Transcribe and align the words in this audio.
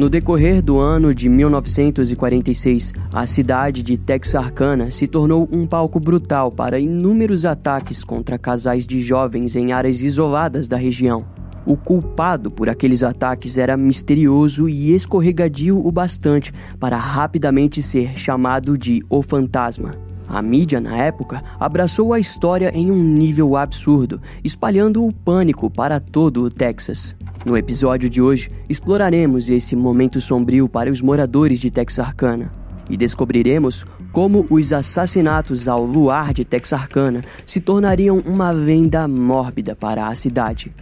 No 0.00 0.08
decorrer 0.08 0.62
do 0.62 0.78
ano 0.78 1.14
de 1.14 1.28
1946, 1.28 2.94
a 3.12 3.26
cidade 3.26 3.82
de 3.82 3.98
Texarkana 3.98 4.90
se 4.90 5.06
tornou 5.06 5.46
um 5.52 5.66
palco 5.66 6.00
brutal 6.00 6.50
para 6.50 6.80
inúmeros 6.80 7.44
ataques 7.44 8.02
contra 8.02 8.38
casais 8.38 8.86
de 8.86 9.02
jovens 9.02 9.56
em 9.56 9.72
áreas 9.72 10.02
isoladas 10.02 10.70
da 10.70 10.78
região. 10.78 11.26
O 11.66 11.76
culpado 11.76 12.50
por 12.50 12.70
aqueles 12.70 13.02
ataques 13.02 13.58
era 13.58 13.76
misterioso 13.76 14.70
e 14.70 14.94
escorregadio 14.94 15.86
o 15.86 15.92
bastante 15.92 16.50
para 16.78 16.96
rapidamente 16.96 17.82
ser 17.82 18.18
chamado 18.18 18.78
de 18.78 19.04
O 19.06 19.20
Fantasma. 19.20 19.94
A 20.26 20.40
mídia, 20.40 20.80
na 20.80 20.96
época, 20.96 21.44
abraçou 21.58 22.14
a 22.14 22.18
história 22.18 22.70
em 22.74 22.90
um 22.90 23.02
nível 23.02 23.54
absurdo, 23.54 24.18
espalhando 24.42 25.04
o 25.04 25.12
pânico 25.12 25.68
para 25.68 26.00
todo 26.00 26.42
o 26.44 26.48
Texas. 26.48 27.14
No 27.44 27.56
episódio 27.56 28.10
de 28.10 28.20
hoje, 28.20 28.50
exploraremos 28.68 29.48
esse 29.48 29.74
momento 29.74 30.20
sombrio 30.20 30.68
para 30.68 30.90
os 30.90 31.00
moradores 31.00 31.58
de 31.58 31.70
Texarkana 31.70 32.52
e 32.88 32.98
descobriremos 32.98 33.86
como 34.12 34.46
os 34.50 34.74
assassinatos 34.74 35.66
ao 35.66 35.84
luar 35.84 36.34
de 36.34 36.44
Texarkana 36.44 37.24
se 37.46 37.58
tornariam 37.58 38.18
uma 38.26 38.50
lenda 38.50 39.08
mórbida 39.08 39.74
para 39.74 40.08
a 40.08 40.14
cidade. 40.14 40.74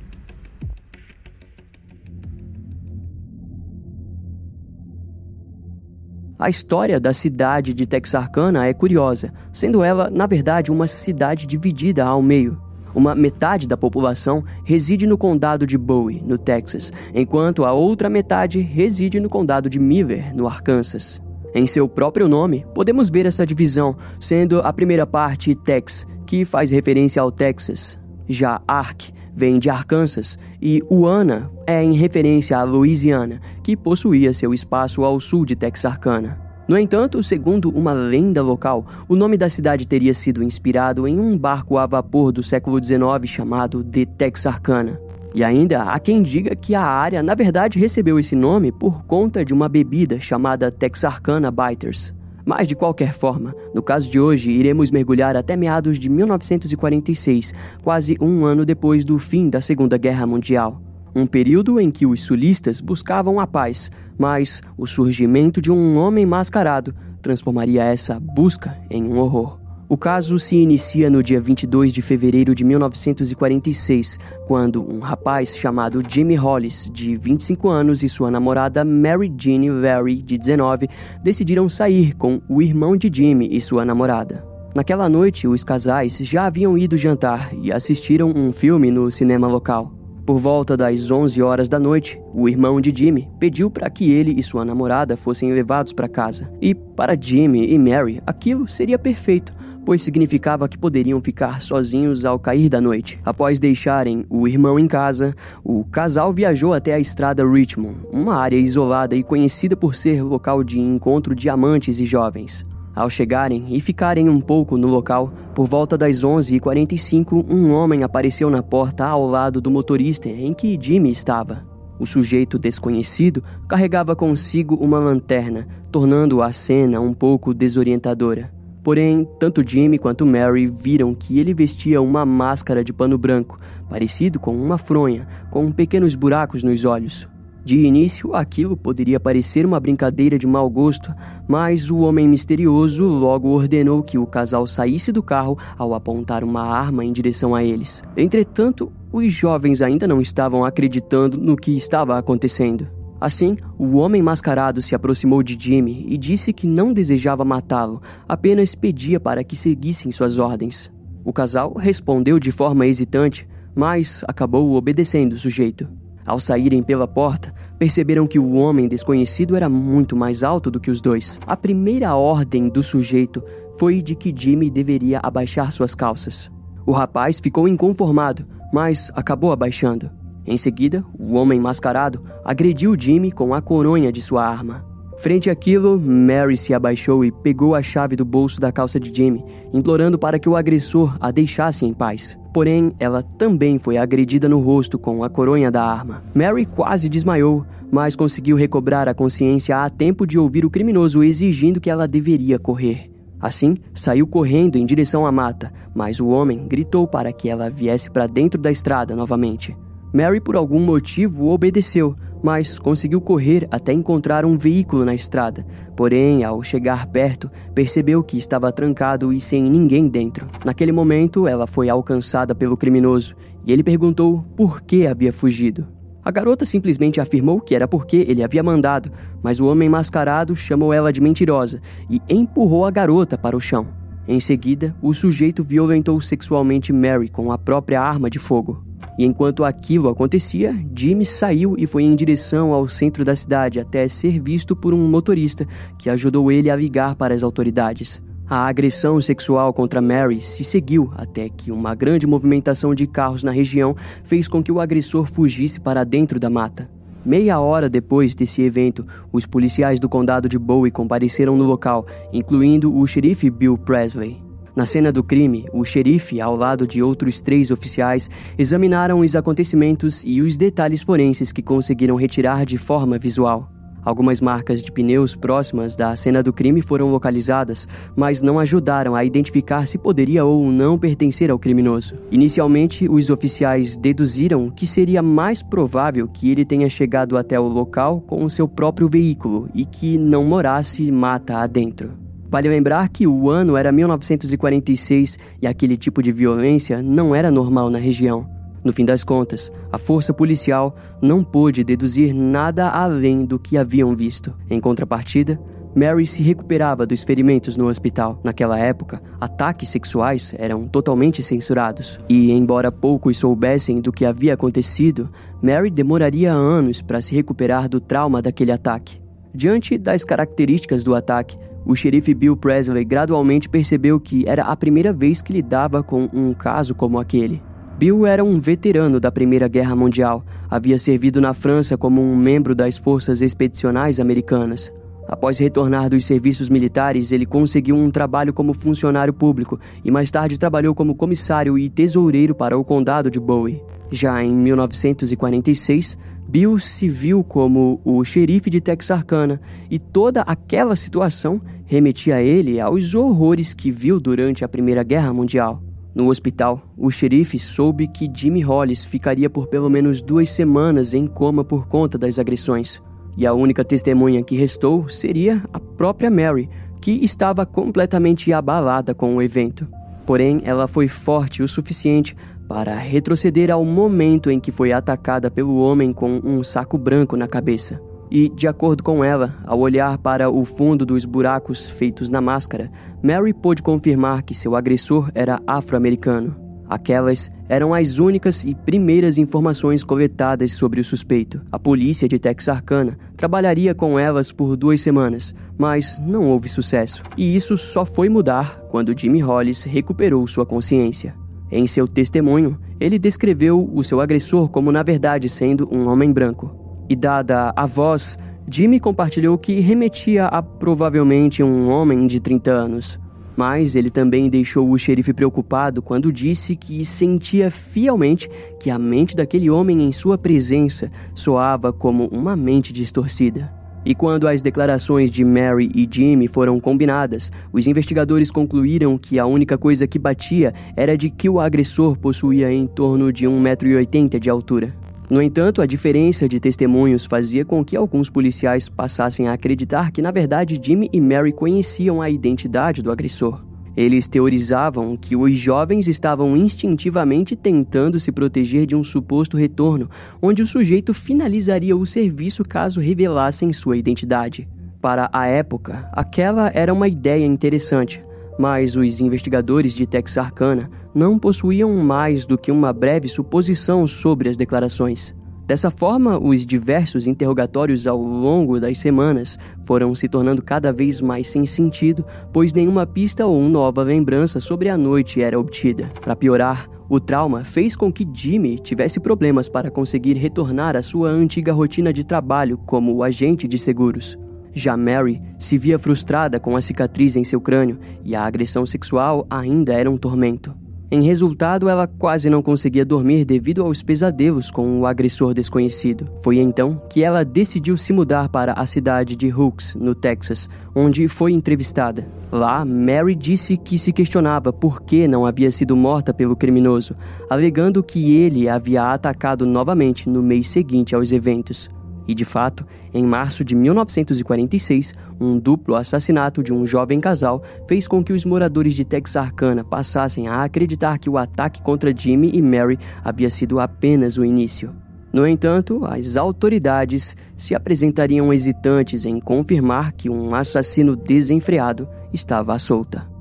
A 6.37 6.49
história 6.49 6.99
da 6.99 7.13
cidade 7.13 7.73
de 7.73 7.87
Texarkana 7.87 8.67
é 8.67 8.73
curiosa, 8.73 9.33
sendo 9.53 9.83
ela, 9.85 10.11
na 10.11 10.27
verdade, 10.27 10.73
uma 10.73 10.87
cidade 10.87 11.47
dividida 11.47 12.05
ao 12.05 12.23
meio. 12.23 12.68
Uma 12.95 13.15
metade 13.15 13.69
da 13.69 13.77
população 13.77 14.43
reside 14.65 15.07
no 15.07 15.19
condado 15.19 15.67
de 15.67 15.77
Bowie, 15.77 16.23
no 16.27 16.39
Texas, 16.39 16.93
enquanto 17.15 17.65
a 17.65 17.73
outra 17.73 18.09
metade 18.09 18.61
reside 18.61 19.21
no 19.21 19.29
condado 19.29 19.69
de 19.69 19.79
Miller, 19.79 20.35
no 20.35 20.47
Arkansas. 20.47 21.21
Em 21.55 21.67
seu 21.67 21.89
próprio 21.89 22.29
nome, 22.29 22.67
podemos 22.75 23.09
ver 23.09 23.27
essa 23.27 23.47
divisão, 23.47 23.97
sendo 24.21 24.61
a 24.61 24.73
primeira 24.73 25.07
parte 25.07 25.55
Tex, 25.55 26.07
que 26.27 26.45
faz 26.45 26.71
referência 26.71 27.23
ao 27.23 27.33
Texas. 27.33 27.99
Já 28.29 28.61
Ark 28.67 29.13
vem 29.35 29.59
de 29.59 29.71
Arkansas 29.71 30.39
e 30.61 30.83
Uana 30.91 31.51
é 31.67 31.83
em 31.83 31.95
referência 31.95 32.59
à 32.59 32.65
Louisiana, 32.65 33.41
que 33.63 33.77
possuía 33.77 34.33
seu 34.33 34.53
espaço 34.53 35.05
ao 35.05 35.19
sul 35.21 35.47
de 35.47 35.55
Texarkana. 35.55 36.48
No 36.69 36.77
entanto, 36.77 37.23
segundo 37.23 37.71
uma 37.71 37.95
lenda 37.95 38.43
local, 38.43 38.85
o 39.09 39.17
nome 39.17 39.39
da 39.39 39.49
cidade 39.49 39.89
teria 39.89 40.13
sido 40.13 40.45
inspirado 40.45 41.09
em 41.09 41.19
um 41.19 41.37
barco 41.39 41.79
a 41.79 41.87
vapor 41.87 42.31
do 42.31 42.43
século 42.43 42.79
XIX 42.83 43.01
chamado 43.25 43.83
de 43.83 44.05
Texarkana. 44.05 45.01
E 45.35 45.43
ainda 45.43 45.85
há 45.85 45.99
quem 45.99 46.23
diga 46.23 46.55
que 46.55 46.75
a 46.75 46.83
área, 46.83 47.23
na 47.23 47.35
verdade, 47.35 47.79
recebeu 47.79 48.19
esse 48.19 48.37
nome 48.37 48.71
por 48.71 49.03
conta 49.07 49.43
de 49.43 49.55
uma 49.55 49.67
bebida 49.67 50.21
chamada 50.21 50.71
Texarkana 50.71 51.51
Bitters. 51.51 52.13
Mas 52.45 52.69
de 52.69 52.77
qualquer 52.77 53.15
forma, 53.15 53.55
no 53.75 53.83
caso 53.83 54.11
de 54.11 54.21
hoje, 54.21 54.51
iremos 54.51 54.91
mergulhar 54.91 55.37
até 55.37 55.57
meados 55.57 55.99
de 55.99 56.11
1946, 56.11 57.55
quase 57.83 58.15
um 58.21 58.45
ano 58.45 58.67
depois 58.67 59.07
do 59.07 59.19
fim 59.19 59.49
da 59.49 59.63
Segunda 59.63 59.97
Guerra 59.97 60.27
Mundial 60.27 60.83
um 61.19 61.27
período 61.27 61.81
em 61.81 61.91
que 61.91 62.07
os 62.07 62.23
sulistas 62.23 62.81
buscavam 62.81 63.41
a 63.41 63.47
paz, 63.47 63.91
mas 64.17 64.63
o 64.77 64.87
surgimento 64.87 65.61
de 65.61 65.71
um 65.71 65.99
homem 65.99 66.25
mascarado 66.25 66.95
transformaria 67.21 67.83
essa 67.83 68.21
busca 68.21 68.79
em 68.91 69.03
um 69.03 69.19
horror. 69.19 69.59
O 69.91 69.97
caso 69.97 70.39
se 70.39 70.55
inicia 70.55 71.09
no 71.09 71.23
dia 71.23 71.41
22 71.41 71.95
de 71.95 72.03
fevereiro 72.03 72.55
de 72.55 72.63
1946, 72.63 74.19
quando 74.47 74.87
um 74.87 74.99
rapaz 74.99 75.57
chamado 75.57 76.03
Jimmy 76.07 76.35
Hollis, 76.35 76.91
de 76.93 77.17
25 77.17 77.71
anos, 77.71 78.03
e 78.03 78.09
sua 78.09 78.31
namorada 78.31 78.85
Mary 78.85 79.33
Jean 79.39 79.81
Very, 79.81 80.21
de 80.21 80.37
19, 80.37 80.89
decidiram 81.23 81.71
sair 81.71 82.15
com 82.15 82.39
o 82.51 82.61
irmão 82.61 82.99
de 82.99 83.11
Jimmy 83.11 83.49
e 83.51 83.63
sua 83.63 83.83
namorada. 83.83 84.47
Naquela 84.77 85.09
noite, 85.09 85.49
os 85.49 85.65
casais 85.65 86.19
já 86.19 86.45
haviam 86.45 86.77
ido 86.77 86.99
jantar 86.99 87.51
e 87.55 87.73
assistiram 87.73 88.31
um 88.37 88.53
filme 88.53 88.91
no 88.91 89.11
cinema 89.11 89.49
local. 89.49 89.98
Por 90.29 90.39
volta 90.39 90.77
das 90.77 91.11
11 91.11 91.41
horas 91.41 91.71
da 91.71 91.81
noite, 91.81 92.21
o 92.35 92.51
irmão 92.51 92.83
de 92.83 92.93
Jimmy 92.95 93.27
pediu 93.41 93.71
para 93.71 93.89
que 93.89 94.13
ele 94.13 94.39
e 94.39 94.43
sua 94.43 94.63
namorada 94.63 95.17
fossem 95.17 95.51
levados 95.55 95.95
para 95.95 96.07
casa. 96.07 96.53
E 96.61 96.75
para 96.75 97.19
Jimmy 97.19 97.73
e 97.73 97.79
Mary, 97.79 98.21
aquilo 98.27 98.69
seria 98.69 98.99
perfeito, 98.99 99.55
pois 99.87 100.03
significava 100.03 100.69
que 100.69 100.77
poderiam 100.77 101.19
ficar 101.23 101.63
sozinhos 101.63 102.27
ao 102.27 102.39
cair 102.39 102.69
da 102.69 102.79
noite. 102.79 103.19
Após 103.25 103.59
deixarem 103.59 104.27
o 104.29 104.47
irmão 104.47 104.79
em 104.79 104.87
casa, 104.87 105.35
o 105.65 105.83
casal 105.83 106.31
viajou 106.31 106.75
até 106.75 106.93
a 106.93 107.01
estrada 107.01 107.51
Richmond, 107.51 107.97
uma 108.13 108.37
área 108.37 108.59
isolada 108.59 109.17
e 109.17 109.23
conhecida 109.23 109.79
por 109.79 109.95
ser 109.95 110.23
local 110.23 110.63
de 110.63 110.79
encontro 110.79 111.35
de 111.35 111.49
amantes 111.49 112.01
e 112.01 112.05
jovens. 112.05 112.67
Ao 112.99 113.09
chegarem 113.09 113.65
e 113.71 113.79
ficarem 113.79 114.29
um 114.29 114.41
pouco 114.41 114.77
no 114.77 114.89
local, 114.89 115.33
por 115.55 115.69
volta 115.69 115.97
das 115.97 116.25
11h45, 116.25 117.49
um 117.49 117.71
homem 117.71 118.03
apareceu 118.03 118.51
na 118.51 118.61
porta 118.61 119.07
ao 119.07 119.25
lado 119.25 119.61
do 119.61 119.71
motorista 119.71 120.29
em 120.29 120.53
que 120.53 120.77
Jimmy 120.81 121.13
estava. 121.13 121.65
O 121.97 122.05
sujeito 122.05 122.59
desconhecido 122.59 123.41
carregava 123.69 124.17
consigo 124.17 124.75
uma 124.75 124.99
lanterna, 124.99 125.69
tornando 125.93 126.43
a 126.43 126.51
cena 126.51 127.01
um 127.01 127.15
pouco 127.15 127.55
desorientadora. 127.55 128.53
Porém, 128.83 129.25
tanto 129.39 129.63
Jimmy 129.65 129.97
quanto 129.97 130.27
Mary 130.27 130.67
viram 130.67 131.15
que 131.15 131.39
ele 131.39 131.55
vestia 131.55 132.03
uma 132.03 132.27
máscara 132.27 132.83
de 132.83 132.93
pano 132.93 133.17
branco, 133.17 133.61
parecido 133.89 134.41
com 134.41 134.57
uma 134.57 134.77
fronha, 134.77 135.29
com 135.53 135.71
pequenos 135.71 136.17
buracos 136.17 136.65
nos 136.65 136.85
olhos. 136.85 137.29
De 137.69 137.81
início, 137.81 138.35
aquilo 138.35 138.79
poderia 138.79 139.21
parecer 139.21 139.67
uma 139.67 139.79
brincadeira 139.79 140.39
de 140.39 140.47
mau 140.47 140.71
gosto, 140.71 141.15
mas 141.47 141.91
o 141.91 141.99
homem 141.99 142.27
misterioso 142.27 143.05
logo 143.05 143.51
ordenou 143.51 144.03
que 144.03 144.17
o 144.17 144.27
casal 144.27 144.67
saísse 144.67 145.13
do 145.13 145.23
carro 145.23 145.59
ao 145.77 145.93
apontar 145.93 146.43
uma 146.43 146.63
arma 146.63 147.05
em 147.05 147.13
direção 147.13 147.55
a 147.55 147.63
eles. 147.63 148.03
Entretanto, 148.17 148.91
os 149.13 149.31
jovens 149.35 149.83
ainda 149.83 150.09
não 150.09 150.19
estavam 150.19 150.65
acreditando 150.65 151.37
no 151.37 151.57
que 151.57 151.77
estava 151.77 152.17
acontecendo. 152.17 152.89
Assim, 153.21 153.55
o 153.77 153.99
homem 153.99 154.23
mascarado 154.23 154.81
se 154.81 154.95
aproximou 154.95 155.43
de 155.43 155.55
Jimmy 155.61 156.07
e 156.09 156.17
disse 156.17 156.55
que 156.55 156.67
não 156.67 156.91
desejava 156.91 157.45
matá-lo, 157.45 158.01
apenas 158.27 158.75
pedia 158.75 159.21
para 159.21 159.45
que 159.45 159.55
seguissem 159.55 160.11
suas 160.11 160.39
ordens. 160.39 160.91
O 161.23 161.35
casal 161.35 161.75
respondeu 161.75 162.39
de 162.39 162.51
forma 162.51 162.87
hesitante, 162.87 163.47
mas 163.77 164.25
acabou 164.27 164.73
obedecendo 164.73 165.35
o 165.35 165.39
sujeito. 165.39 165.98
Ao 166.29 166.39
saírem 166.39 166.83
pela 166.83 167.09
porta, 167.09 167.55
perceberam 167.79 168.27
que 168.27 168.39
o 168.39 168.53
homem 168.53 168.87
desconhecido 168.87 169.57
era 169.57 169.67
muito 169.67 170.15
mais 170.15 170.43
alto 170.43 170.71
do 170.71 170.79
que 170.79 170.91
os 170.91 171.01
dois. 171.01 171.39
A 171.47 171.57
primeira 171.57 172.15
ordem 172.15 172.69
do 172.69 172.83
sujeito 172.83 173.43
foi 173.79 174.03
de 174.03 174.15
que 174.15 174.35
Jimmy 174.37 174.69
deveria 174.69 175.21
abaixar 175.23 175.73
suas 175.73 175.95
calças. 175.95 176.51
O 176.85 176.93
rapaz 176.93 177.41
ficou 177.41 177.67
inconformado, 177.67 178.47
mas 178.71 179.11
acabou 179.15 179.53
abaixando. 179.53 180.11
Em 180.47 180.59
seguida, 180.59 181.03
o 181.19 181.35
homem 181.35 181.59
mascarado 181.59 182.21
agrediu 182.45 182.95
Jimmy 182.99 183.33
com 183.33 183.55
a 183.55 183.63
coronha 183.63 184.13
de 184.13 184.21
sua 184.21 184.47
arma. 184.47 184.85
Frente 185.17 185.49
àquilo, 185.49 185.99
Mary 185.99 186.59
se 186.59 186.75
abaixou 186.75 187.25
e 187.25 187.33
pegou 187.33 187.75
a 187.75 187.83
chave 187.83 188.17
do 188.17 188.25
bolso 188.25 188.61
da 188.61 188.71
calça 188.71 189.01
de 189.01 189.11
Jimmy, 189.15 189.43
implorando 189.73 190.19
para 190.19 190.39
que 190.39 190.49
o 190.49 190.57
agressor 190.57 191.17
a 191.21 191.31
deixasse 191.31 191.87
em 191.87 191.95
paz. 191.95 192.39
Porém, 192.53 192.95
ela 192.99 193.23
também 193.23 193.79
foi 193.79 193.97
agredida 193.97 194.49
no 194.49 194.59
rosto 194.59 194.99
com 194.99 195.23
a 195.23 195.29
coronha 195.29 195.71
da 195.71 195.85
arma. 195.85 196.23
Mary 196.35 196.65
quase 196.65 197.09
desmaiou, 197.09 197.65
mas 197.91 198.17
conseguiu 198.17 198.57
recobrar 198.57 199.09
a 199.09 199.15
consciência 199.15 199.83
a 199.83 199.91
tempo 199.91 200.27
de 200.27 200.39
ouvir 200.39 200.65
o 200.65 200.71
criminoso 200.71 201.23
exigindo 201.23 201.81
que 201.81 201.91
ela 201.91 202.09
deveria 202.09 202.59
correr. 202.59 203.11
Assim, 203.41 203.77
saiu 203.95 204.27
correndo 204.27 204.77
em 204.77 204.85
direção 204.85 205.25
à 205.25 205.31
mata, 205.31 205.73
mas 205.95 206.19
o 206.19 206.27
homem 206.27 206.67
gritou 206.67 207.07
para 207.07 207.33
que 207.33 207.49
ela 207.49 207.71
viesse 207.71 208.11
para 208.11 208.27
dentro 208.27 208.61
da 208.61 208.71
estrada 208.71 209.15
novamente. 209.15 209.77
Mary, 210.13 210.41
por 210.41 210.57
algum 210.57 210.81
motivo, 210.81 211.51
obedeceu, 211.51 212.17
mas 212.43 212.79
conseguiu 212.79 213.21
correr 213.21 213.67
até 213.71 213.93
encontrar 213.93 214.45
um 214.45 214.57
veículo 214.57 215.05
na 215.05 215.15
estrada. 215.15 215.67
Porém, 215.97 216.45
ao 216.45 216.63
chegar 216.63 217.07
perto, 217.07 217.51
percebeu 217.75 218.23
que 218.23 218.39
estava 218.39 218.73
trancado 218.73 219.33
e 219.33 219.41
sem 219.41 219.63
ninguém 219.63 220.09
dentro. 220.09 220.47
Naquele 220.65 220.93
momento, 220.93 221.47
ela 221.47 221.67
foi 221.67 221.89
alcançada 221.89 222.55
pelo 222.55 222.77
criminoso 222.77 223.35
e 223.67 223.73
ele 223.73 223.83
perguntou 223.83 224.45
por 224.57 224.81
que 224.83 225.07
havia 225.07 225.33
fugido. 225.33 225.87
A 226.25 226.31
garota 226.31 226.65
simplesmente 226.65 227.21
afirmou 227.21 227.61
que 227.61 227.75
era 227.75 227.89
porque 227.89 228.25
ele 228.29 228.43
havia 228.43 228.63
mandado, 228.63 229.11
mas 229.43 229.61
o 229.61 229.67
homem 229.67 229.89
mascarado 229.89 230.55
chamou 230.55 230.93
ela 230.93 231.13
de 231.13 231.21
mentirosa 231.21 231.81
e 232.11 232.21
empurrou 232.29 232.85
a 232.85 232.91
garota 232.91 233.39
para 233.39 233.57
o 233.57 233.61
chão. 233.61 233.87
Em 234.27 234.39
seguida, 234.39 234.95
o 235.01 235.15
sujeito 235.15 235.65
violentou 235.65 236.21
sexualmente 236.21 236.93
Mary 236.93 237.31
com 237.31 237.51
a 237.51 237.57
própria 237.57 238.03
arma 238.03 238.29
de 238.29 238.39
fogo. 238.39 238.88
E 239.19 239.25
enquanto 239.25 239.65
aquilo 239.65 240.09
acontecia, 240.09 240.75
Jimmy 240.95 241.25
saiu 241.25 241.75
e 241.79 241.87
foi 241.87 242.05
em 242.05 242.15
direção 242.15 242.73
ao 242.73 242.89
centro 242.89 243.25
da 243.25 243.35
cidade 243.35 243.81
até 243.81 244.07
ser 244.09 244.41
visto 244.41 244.77
por 244.77 244.95
um 244.95 245.09
motorista 245.09 245.67
que 245.99 246.09
ajudou 246.09 246.53
ele 246.53 246.71
a 246.71 246.77
ligar 246.77 247.15
para 247.15 247.35
as 247.35 247.43
autoridades. 247.43 248.23
A 248.49 248.67
agressão 248.67 249.21
sexual 249.21 249.75
contra 249.75 250.01
Mary 250.01 250.41
se 250.41 250.65
seguiu 250.65 251.13
até 251.17 251.51
que 251.51 251.71
uma 251.71 251.95
grande 251.95 252.27
movimentação 252.27 252.95
de 252.95 253.07
carros 253.07 253.43
na 253.43 253.51
região 253.51 253.95
fez 254.25 254.49
com 254.49 254.63
que 254.63 254.73
o 254.73 254.81
agressor 254.81 255.27
fugisse 255.27 255.79
para 255.79 256.03
dentro 256.03 256.41
da 256.41 256.49
mata. 256.49 256.89
Meia 257.27 257.61
hora 257.61 257.91
depois 257.91 258.35
desse 258.35 258.63
evento, 258.63 259.07
os 259.31 259.45
policiais 259.45 260.01
do 260.01 260.09
condado 260.09 260.49
de 260.49 260.59
Bowie 260.59 260.91
compareceram 260.91 261.59
no 261.59 261.65
local, 261.65 262.07
incluindo 262.33 262.97
o 262.97 263.07
xerife 263.07 263.51
Bill 263.51 263.77
Presley. 263.77 264.48
Na 264.79 264.87
cena 264.87 265.11
do 265.11 265.25
crime, 265.25 265.67
o 265.73 265.85
xerife, 265.85 266.41
ao 266.41 266.55
lado 266.55 266.87
de 266.87 267.03
outros 267.03 267.41
três 267.41 267.73
oficiais, 267.73 268.31
examinaram 268.57 269.19
os 269.19 269.35
acontecimentos 269.35 270.23
e 270.25 270.41
os 270.41 270.57
detalhes 270.57 271.03
forenses 271.03 271.51
que 271.51 271.61
conseguiram 271.61 272.15
retirar 272.15 272.65
de 272.65 272.79
forma 272.79 273.19
visual. 273.19 273.69
Algumas 274.05 274.41
marcas 274.41 274.81
de 274.81 274.93
pneus 274.93 275.35
próximas 275.35 275.97
da 275.97 276.15
cena 276.15 276.45
do 276.45 276.53
crime 276.53 276.81
foram 276.81 277.11
localizadas, 277.11 277.89
mas 278.15 278.41
não 278.41 278.57
ajudaram 278.61 279.17
a 279.17 279.25
identificar 279.25 279.85
se 279.85 279.99
poderia 279.99 280.45
ou 280.45 280.71
não 280.71 280.97
pertencer 280.97 281.51
ao 281.51 281.59
criminoso. 281.59 282.15
Inicialmente, 282.31 283.09
os 283.09 283.31
oficiais 283.31 283.97
deduziram 283.97 284.71
que 284.71 284.87
seria 284.87 285.21
mais 285.21 285.61
provável 285.61 286.29
que 286.29 286.53
ele 286.53 286.65
tenha 286.65 286.89
chegado 286.89 287.37
até 287.37 287.59
o 287.59 287.67
local 287.67 288.21
com 288.21 288.45
o 288.45 288.49
seu 288.49 288.69
próprio 288.69 289.09
veículo 289.09 289.69
e 289.75 289.85
que 289.85 290.17
não 290.17 290.45
morasse 290.45 291.11
mata 291.11 291.57
adentro. 291.57 292.28
Vale 292.51 292.69
lembrar 292.69 293.09
que 293.09 293.27
o 293.27 293.51
ano 293.51 293.77
era 293.77 293.93
1946 293.93 295.39
e 295.61 295.67
aquele 295.67 295.97
tipo 295.97 296.23
de 296.23 296.33
violência 296.33 297.03
não 297.03 297.35
era 297.35 297.51
normal 297.51 297.91
na 297.91 297.99
região. 297.99 298.49
No 298.83 298.93
fim 298.93 299.05
das 299.05 299.25
contas, 299.25 299.71
a 299.93 299.99
força 299.99 300.33
policial 300.33 300.97
não 301.21 301.45
pôde 301.45 301.85
deduzir 301.85 302.33
nada 302.35 302.89
além 302.89 303.45
do 303.45 303.59
que 303.59 303.77
haviam 303.77 304.15
visto. 304.15 304.55
Em 304.71 304.81
contrapartida, 304.81 305.61
Mary 305.95 306.27
se 306.27 306.43
recuperava 306.43 307.05
dos 307.05 307.25
ferimentos 307.25 307.77
no 307.77 307.89
hospital. 307.89 308.41
Naquela 308.45 308.79
época, 308.79 309.21
ataques 309.41 309.89
sexuais 309.89 310.55
eram 310.57 310.87
totalmente 310.87 311.43
censurados. 311.43 312.21
E, 312.29 312.53
embora 312.53 312.93
poucos 312.93 313.39
soubessem 313.39 314.01
do 314.01 314.13
que 314.13 314.25
havia 314.25 314.55
acontecido, 314.55 315.29
Mary 315.61 315.91
demoraria 315.91 316.53
anos 316.53 317.03
para 317.03 317.21
se 317.21 317.35
recuperar 317.35 317.89
do 317.89 318.01
trauma 318.01 318.41
daquele 318.41 318.71
ataque. 318.71 319.21
Diante 319.53 319.99
das 319.99 320.25
características 320.25 321.03
do 321.03 321.15
ataque, 321.15 321.57
o 321.89 321.97
xerife 321.97 322.35
Bill 322.35 322.55
Presley 322.55 323.03
gradualmente 323.03 323.67
percebeu 323.67 324.21
que 324.21 324.47
era 324.47 324.65
a 324.65 324.77
primeira 324.77 325.11
vez 325.11 325.41
que 325.41 325.55
lidava 325.55 326.03
com 326.03 326.29
um 326.35 326.53
caso 326.53 326.95
como 326.95 327.19
aquele. 327.19 327.63
Bill 327.99 328.27
era 328.27 328.45
um 328.45 328.61
veterano 328.61 329.19
da 329.19 329.33
Primeira 329.33 329.67
Guerra 329.67 329.97
Mundial. 329.97 330.45
Havia 330.71 330.99
servido 330.99 331.41
na 331.41 331.55
França 331.55 331.97
como 331.97 332.21
um 332.21 332.37
membro 332.37 332.75
das 332.75 332.99
forças 332.99 333.41
expedicionais 333.41 334.21
americanas. 334.21 334.93
Após 335.27 335.59
retornar 335.59 336.11
dos 336.11 336.27
serviços 336.27 336.69
militares, 336.69 337.33
ele 337.33 337.47
conseguiu 337.47 337.97
um 337.97 338.11
trabalho 338.11 338.53
como 338.53 338.75
funcionário 338.75 339.33
público 339.33 339.81
e 340.05 340.11
mais 340.11 340.31
tarde 340.31 340.59
trabalhou 340.59 340.95
como 340.95 341.15
comissário 341.15 341.79
e 341.79 341.89
tesoureiro 341.89 342.55
para 342.55 342.77
o 342.77 342.85
condado 342.85 343.31
de 343.31 343.41
Bowie. 343.41 343.83
Já 344.11 344.45
em 344.45 344.55
1946, 344.55 346.19
Bill 346.49 346.79
se 346.79 347.09
viu 347.11 347.45
como 347.45 348.01
o 348.03 348.25
xerife 348.25 348.71
de 348.71 348.81
Texarkana 348.81 349.61
e 349.91 349.99
toda 349.99 350.41
aquela 350.41 350.97
situação 350.97 351.61
remetia 351.89 352.43
ele 352.43 352.79
aos 352.79 353.15
horrores 353.15 353.73
que 353.73 353.91
viu 353.91 354.21
durante 354.21 354.63
a 354.63 354.69
Primeira 354.69 355.03
Guerra 355.03 355.33
Mundial. 355.33 355.83
No 356.15 356.29
hospital, 356.29 356.83
o 356.99 357.11
xerife 357.11 357.59
soube 357.59 358.07
que 358.07 358.31
Jimmy 358.33 358.61
Hollis 358.61 359.07
ficaria 359.07 359.49
por 359.49 359.69
pelo 359.69 359.89
menos 359.89 360.21
duas 360.21 360.51
semanas 360.51 361.15
em 361.15 361.27
coma 361.27 361.65
por 361.65 361.89
conta 361.89 362.19
das 362.19 362.39
agressões. 362.39 363.01
E 363.39 363.47
a 363.47 363.55
única 363.55 363.83
testemunha 363.83 364.43
que 364.43 364.55
restou 364.55 365.09
seria 365.09 365.65
a 365.73 365.81
própria 365.81 366.31
Mary, 366.31 366.69
que 367.01 367.13
estava 367.25 367.65
completamente 367.65 368.53
abalada 368.53 369.15
com 369.15 369.35
o 369.35 369.41
evento. 369.41 369.89
Porém, 370.27 370.61
ela 370.65 370.87
foi 370.87 371.09
forte 371.09 371.63
o 371.63 371.69
suficiente 371.69 372.37
para 372.69 372.95
retroceder 372.97 373.71
ao 373.71 373.83
momento 373.83 374.51
em 374.51 374.61
que 374.61 374.71
foi 374.71 374.93
atacada 374.93 375.51
pelo 375.51 375.79
homem 375.79 376.13
com 376.13 376.39
um 376.45 376.63
saco 376.63 376.99
branco 376.99 377.35
na 377.35 377.49
cabeça. 377.49 377.99
E, 378.31 378.49
de 378.49 378.69
acordo 378.69 379.03
com 379.03 379.25
ela, 379.25 379.55
ao 379.65 379.79
olhar 379.79 380.19
para 380.19 380.51
o 380.51 380.65
fundo 380.65 381.07
dos 381.07 381.25
buracos 381.25 381.89
feitos 381.89 382.29
na 382.29 382.41
máscara, 382.41 382.91
Mary 383.23 383.55
pôde 383.55 383.83
confirmar 383.83 384.43
que 384.43 384.55
seu 384.55 384.77
agressor 384.77 385.31
era 385.35 385.61
afro-americano. 385.67 386.69
Aquelas 386.89 387.51
eram 387.69 387.93
as 387.93 388.19
únicas 388.19 388.65
e 388.65 388.75
primeiras 388.75 389.37
informações 389.37 390.03
coletadas 390.03 390.73
sobre 390.73 391.01
o 391.01 391.05
suspeito. 391.05 391.61
A 391.71 391.79
polícia 391.79 392.27
de 392.27 392.39
Texarkana 392.39 393.19
trabalharia 393.37 393.95
com 393.95 394.19
elas 394.19 394.53
por 394.53 394.75
duas 394.75 395.03
semanas, 395.03 395.55
mas 395.77 396.19
não 396.19 396.49
houve 396.49 396.69
sucesso. 396.69 397.23
E 397.37 397.55
isso 397.55 397.77
só 397.77 398.07
foi 398.07 398.31
mudar 398.31 398.81
quando 398.89 399.19
Jimmy 399.19 399.41
Hollis 399.41 399.83
recuperou 399.83 400.47
sua 400.47 400.65
consciência. 400.65 401.35
Em 401.71 401.87
seu 401.87 402.09
testemunho, 402.09 402.79
ele 402.99 403.19
descreveu 403.19 403.91
o 403.93 404.03
seu 404.03 404.23
agressor 404.23 404.71
como, 404.71 404.91
na 404.91 405.03
verdade, 405.03 405.51
sendo 405.51 405.87
um 405.95 406.09
homem 406.09 406.33
branco. 406.33 406.88
E 407.09 407.17
dada 407.17 407.73
a 407.75 407.87
voz, 407.87 408.37
Jimmy 408.71 409.01
compartilhou 409.01 409.57
que 409.57 409.81
remetia 409.81 410.47
a 410.47 410.63
provavelmente 410.63 411.63
um 411.63 411.89
homem 411.89 412.27
de 412.27 412.39
30 412.39 412.71
anos. 412.71 413.19
Mas 413.57 413.97
ele 413.97 414.11
também 414.11 414.49
deixou 414.49 414.89
o 414.91 414.99
xerife 414.99 415.33
preocupado 415.33 416.03
quando 416.03 416.33
disse 416.33 416.77
que 416.77 417.05
sentia 417.05 417.71
fielmente 417.71 418.49
que 418.79 418.91
a 418.91 418.99
mente 418.99 419.35
daquele 419.35 419.69
homem 419.69 420.03
em 420.03 420.13
sua 420.13 420.39
presença 420.39 421.11
soava 421.35 421.93
como 421.93 422.27
uma 422.27 422.55
mente 422.55 422.93
distorcida. 422.93 423.77
E 424.05 424.15
quando 424.15 424.47
as 424.47 424.63
declarações 424.63 425.31
de 425.31 425.45
Mary 425.45 425.91
e 425.95 426.09
Jimmy 426.09 426.47
foram 426.47 426.79
combinadas, 426.79 427.51
os 427.73 427.89
investigadores 427.89 428.51
concluíram 428.51 429.19
que 429.19 429.39
a 429.39 429.47
única 429.47 429.77
coisa 429.77 430.07
que 430.07 430.19
batia 430.19 430.73
era 430.97 431.17
de 431.17 431.29
que 431.29 431.49
o 431.49 431.59
agressor 431.59 432.17
possuía 432.17 432.71
em 432.71 432.87
torno 432.87 433.33
de 433.33 433.47
1,80m 433.47 434.39
de 434.39 434.49
altura. 434.49 435.08
No 435.31 435.43
entanto, 435.43 435.83
a 435.83 435.87
diferença 435.87 436.49
de 436.49 436.59
testemunhos 436.59 437.27
fazia 437.27 437.63
com 437.63 437.85
que 437.85 437.95
alguns 437.95 438.31
policiais 438.31 438.89
passassem 438.89 439.47
a 439.47 439.53
acreditar 439.53 440.11
que, 440.11 440.23
na 440.23 440.31
verdade, 440.31 440.81
Jimmy 440.83 441.11
e 441.13 441.21
Mary 441.21 441.53
conheciam 441.53 442.23
a 442.23 442.31
identidade 442.31 443.03
do 443.03 443.13
agressor. 443.13 443.63
Eles 443.95 444.27
teorizavam 444.27 445.19
que 445.19 445.37
os 445.37 445.59
jovens 445.59 446.09
estavam 446.09 446.57
instintivamente 446.57 447.55
tentando 447.55 448.19
se 448.19 448.33
proteger 448.33 448.87
de 448.87 448.97
um 448.97 449.05
suposto 449.05 449.57
retorno, 449.57 450.09
onde 450.41 450.63
o 450.63 450.67
sujeito 450.67 451.13
finalizaria 451.13 451.95
o 451.97 452.07
serviço 452.07 452.63
caso 452.63 452.99
revelassem 452.99 453.71
sua 453.71 453.99
identidade. 453.99 454.67
Para 454.99 455.29
a 455.31 455.47
época, 455.47 456.09
aquela 456.13 456.71
era 456.73 456.93
uma 456.93 457.07
ideia 457.07 457.45
interessante, 457.45 458.25
mas 458.59 458.97
os 458.97 459.21
investigadores 459.21 459.95
de 459.95 460.07
Texarkana 460.07 460.91
não 461.19 461.37
possuíam 461.37 461.93
mais 461.97 462.47
do 462.47 462.57
que 462.57 462.71
uma 462.71 462.93
breve 462.93 463.29
suposição 463.29 464.07
sobre 464.07 464.49
as 464.49 464.57
declarações. 464.57 465.35
Dessa 465.67 465.91
forma, 465.91 466.39
os 466.39 466.65
diversos 466.65 467.27
interrogatórios 467.27 468.07
ao 468.07 468.23
longo 468.23 468.79
das 468.79 468.99
semanas 468.99 469.59
foram 469.85 470.15
se 470.15 470.29
tornando 470.29 470.63
cada 470.63 470.93
vez 470.93 471.21
mais 471.21 471.49
sem 471.49 471.67
sentido, 471.67 472.25
pois 472.53 472.73
nenhuma 472.73 473.05
pista 473.05 473.45
ou 473.45 473.61
nova 473.69 474.03
lembrança 474.03 474.61
sobre 474.61 474.89
a 474.89 474.97
noite 474.97 475.43
era 475.43 475.59
obtida. 475.59 476.09
Para 476.21 476.37
piorar, 476.37 476.89
o 477.09 477.19
trauma 477.19 477.65
fez 477.65 477.97
com 477.97 478.13
que 478.13 478.27
Jimmy 478.33 478.79
tivesse 478.79 479.19
problemas 479.19 479.69
para 479.69 479.91
conseguir 479.91 480.35
retornar 480.35 480.95
à 480.95 481.03
sua 481.03 481.31
antiga 481.31 481.73
rotina 481.73 482.13
de 482.13 482.23
trabalho 482.23 482.79
como 482.79 483.25
agente 483.25 483.67
de 483.67 483.77
seguros. 483.77 484.39
Já 484.73 484.97
Mary 484.97 485.43
se 485.59 485.77
via 485.77 485.99
frustrada 485.99 486.61
com 486.61 486.77
a 486.77 486.81
cicatriz 486.81 487.35
em 487.35 487.43
seu 487.43 487.61
crânio 487.61 487.99
e 488.25 488.37
a 488.37 488.45
agressão 488.45 488.87
sexual 488.87 489.45
ainda 489.51 489.93
era 489.93 490.09
um 490.09 490.17
tormento. 490.17 490.88
Em 491.11 491.23
resultado, 491.23 491.89
ela 491.89 492.07
quase 492.07 492.51
não 492.51 492.63
conseguia 492.63 493.03
dormir 493.03 493.43
devido 493.47 493.83
aos 493.83 494.03
pesadelos 494.03 494.71
com 494.71 495.01
o 495.01 495.07
agressor 495.07 495.55
desconhecido. 495.55 496.29
Foi 496.43 496.59
então 496.59 497.01
que 497.09 497.25
ela 497.25 497.47
decidiu 497.47 497.97
se 497.97 498.13
mudar 498.13 498.51
para 498.51 498.75
a 498.75 498.85
cidade 498.85 499.35
de 499.35 499.51
Hooks, 499.51 499.95
no 499.95 500.15
Texas, 500.15 500.69
onde 500.95 501.27
foi 501.27 501.53
entrevistada. 501.53 502.27
Lá, 502.53 502.85
Mary 502.85 503.35
disse 503.35 503.79
que 503.79 503.99
se 503.99 504.13
questionava 504.13 504.71
por 504.71 505.01
que 505.01 505.27
não 505.27 505.47
havia 505.47 505.73
sido 505.73 505.97
morta 505.97 506.35
pelo 506.35 506.55
criminoso, 506.55 507.17
alegando 507.49 508.03
que 508.03 508.35
ele 508.35 508.69
havia 508.69 509.05
atacado 509.05 509.65
novamente 509.65 510.29
no 510.29 510.43
mês 510.43 510.69
seguinte 510.69 511.15
aos 511.15 511.33
eventos. 511.33 511.89
E 512.29 512.35
de 512.35 512.45
fato, 512.45 512.87
em 513.15 513.25
março 513.25 513.65
de 513.65 513.75
1946, 513.75 515.15
um 515.41 515.59
duplo 515.59 515.95
assassinato 515.95 516.63
de 516.63 516.75
um 516.75 516.87
jovem 516.87 517.19
casal 517.19 517.63
fez 517.89 518.07
com 518.07 518.23
que 518.23 518.35
os 518.35 518.45
moradores 518.45 518.95
de 518.95 519.03
Texarkana 519.03 519.83
passassem 519.83 520.47
a 520.47 520.63
acreditar 520.63 521.19
que 521.19 521.31
o 521.31 521.39
ataque 521.39 521.83
contra 521.83 522.15
Jimmy 522.15 522.51
e 522.53 522.61
Mary 522.61 522.99
havia 523.25 523.49
sido 523.49 523.81
apenas 523.81 524.37
o 524.37 524.45
início. 524.45 524.95
No 525.33 525.47
entanto, 525.47 526.05
as 526.05 526.37
autoridades 526.37 527.35
se 527.57 527.75
apresentariam 527.75 528.53
hesitantes 528.53 529.25
em 529.25 529.41
confirmar 529.41 530.13
que 530.13 530.29
um 530.29 530.55
assassino 530.55 531.17
desenfreado 531.17 532.09
estava 532.33 532.75
à 532.75 532.79
solta. 532.79 533.38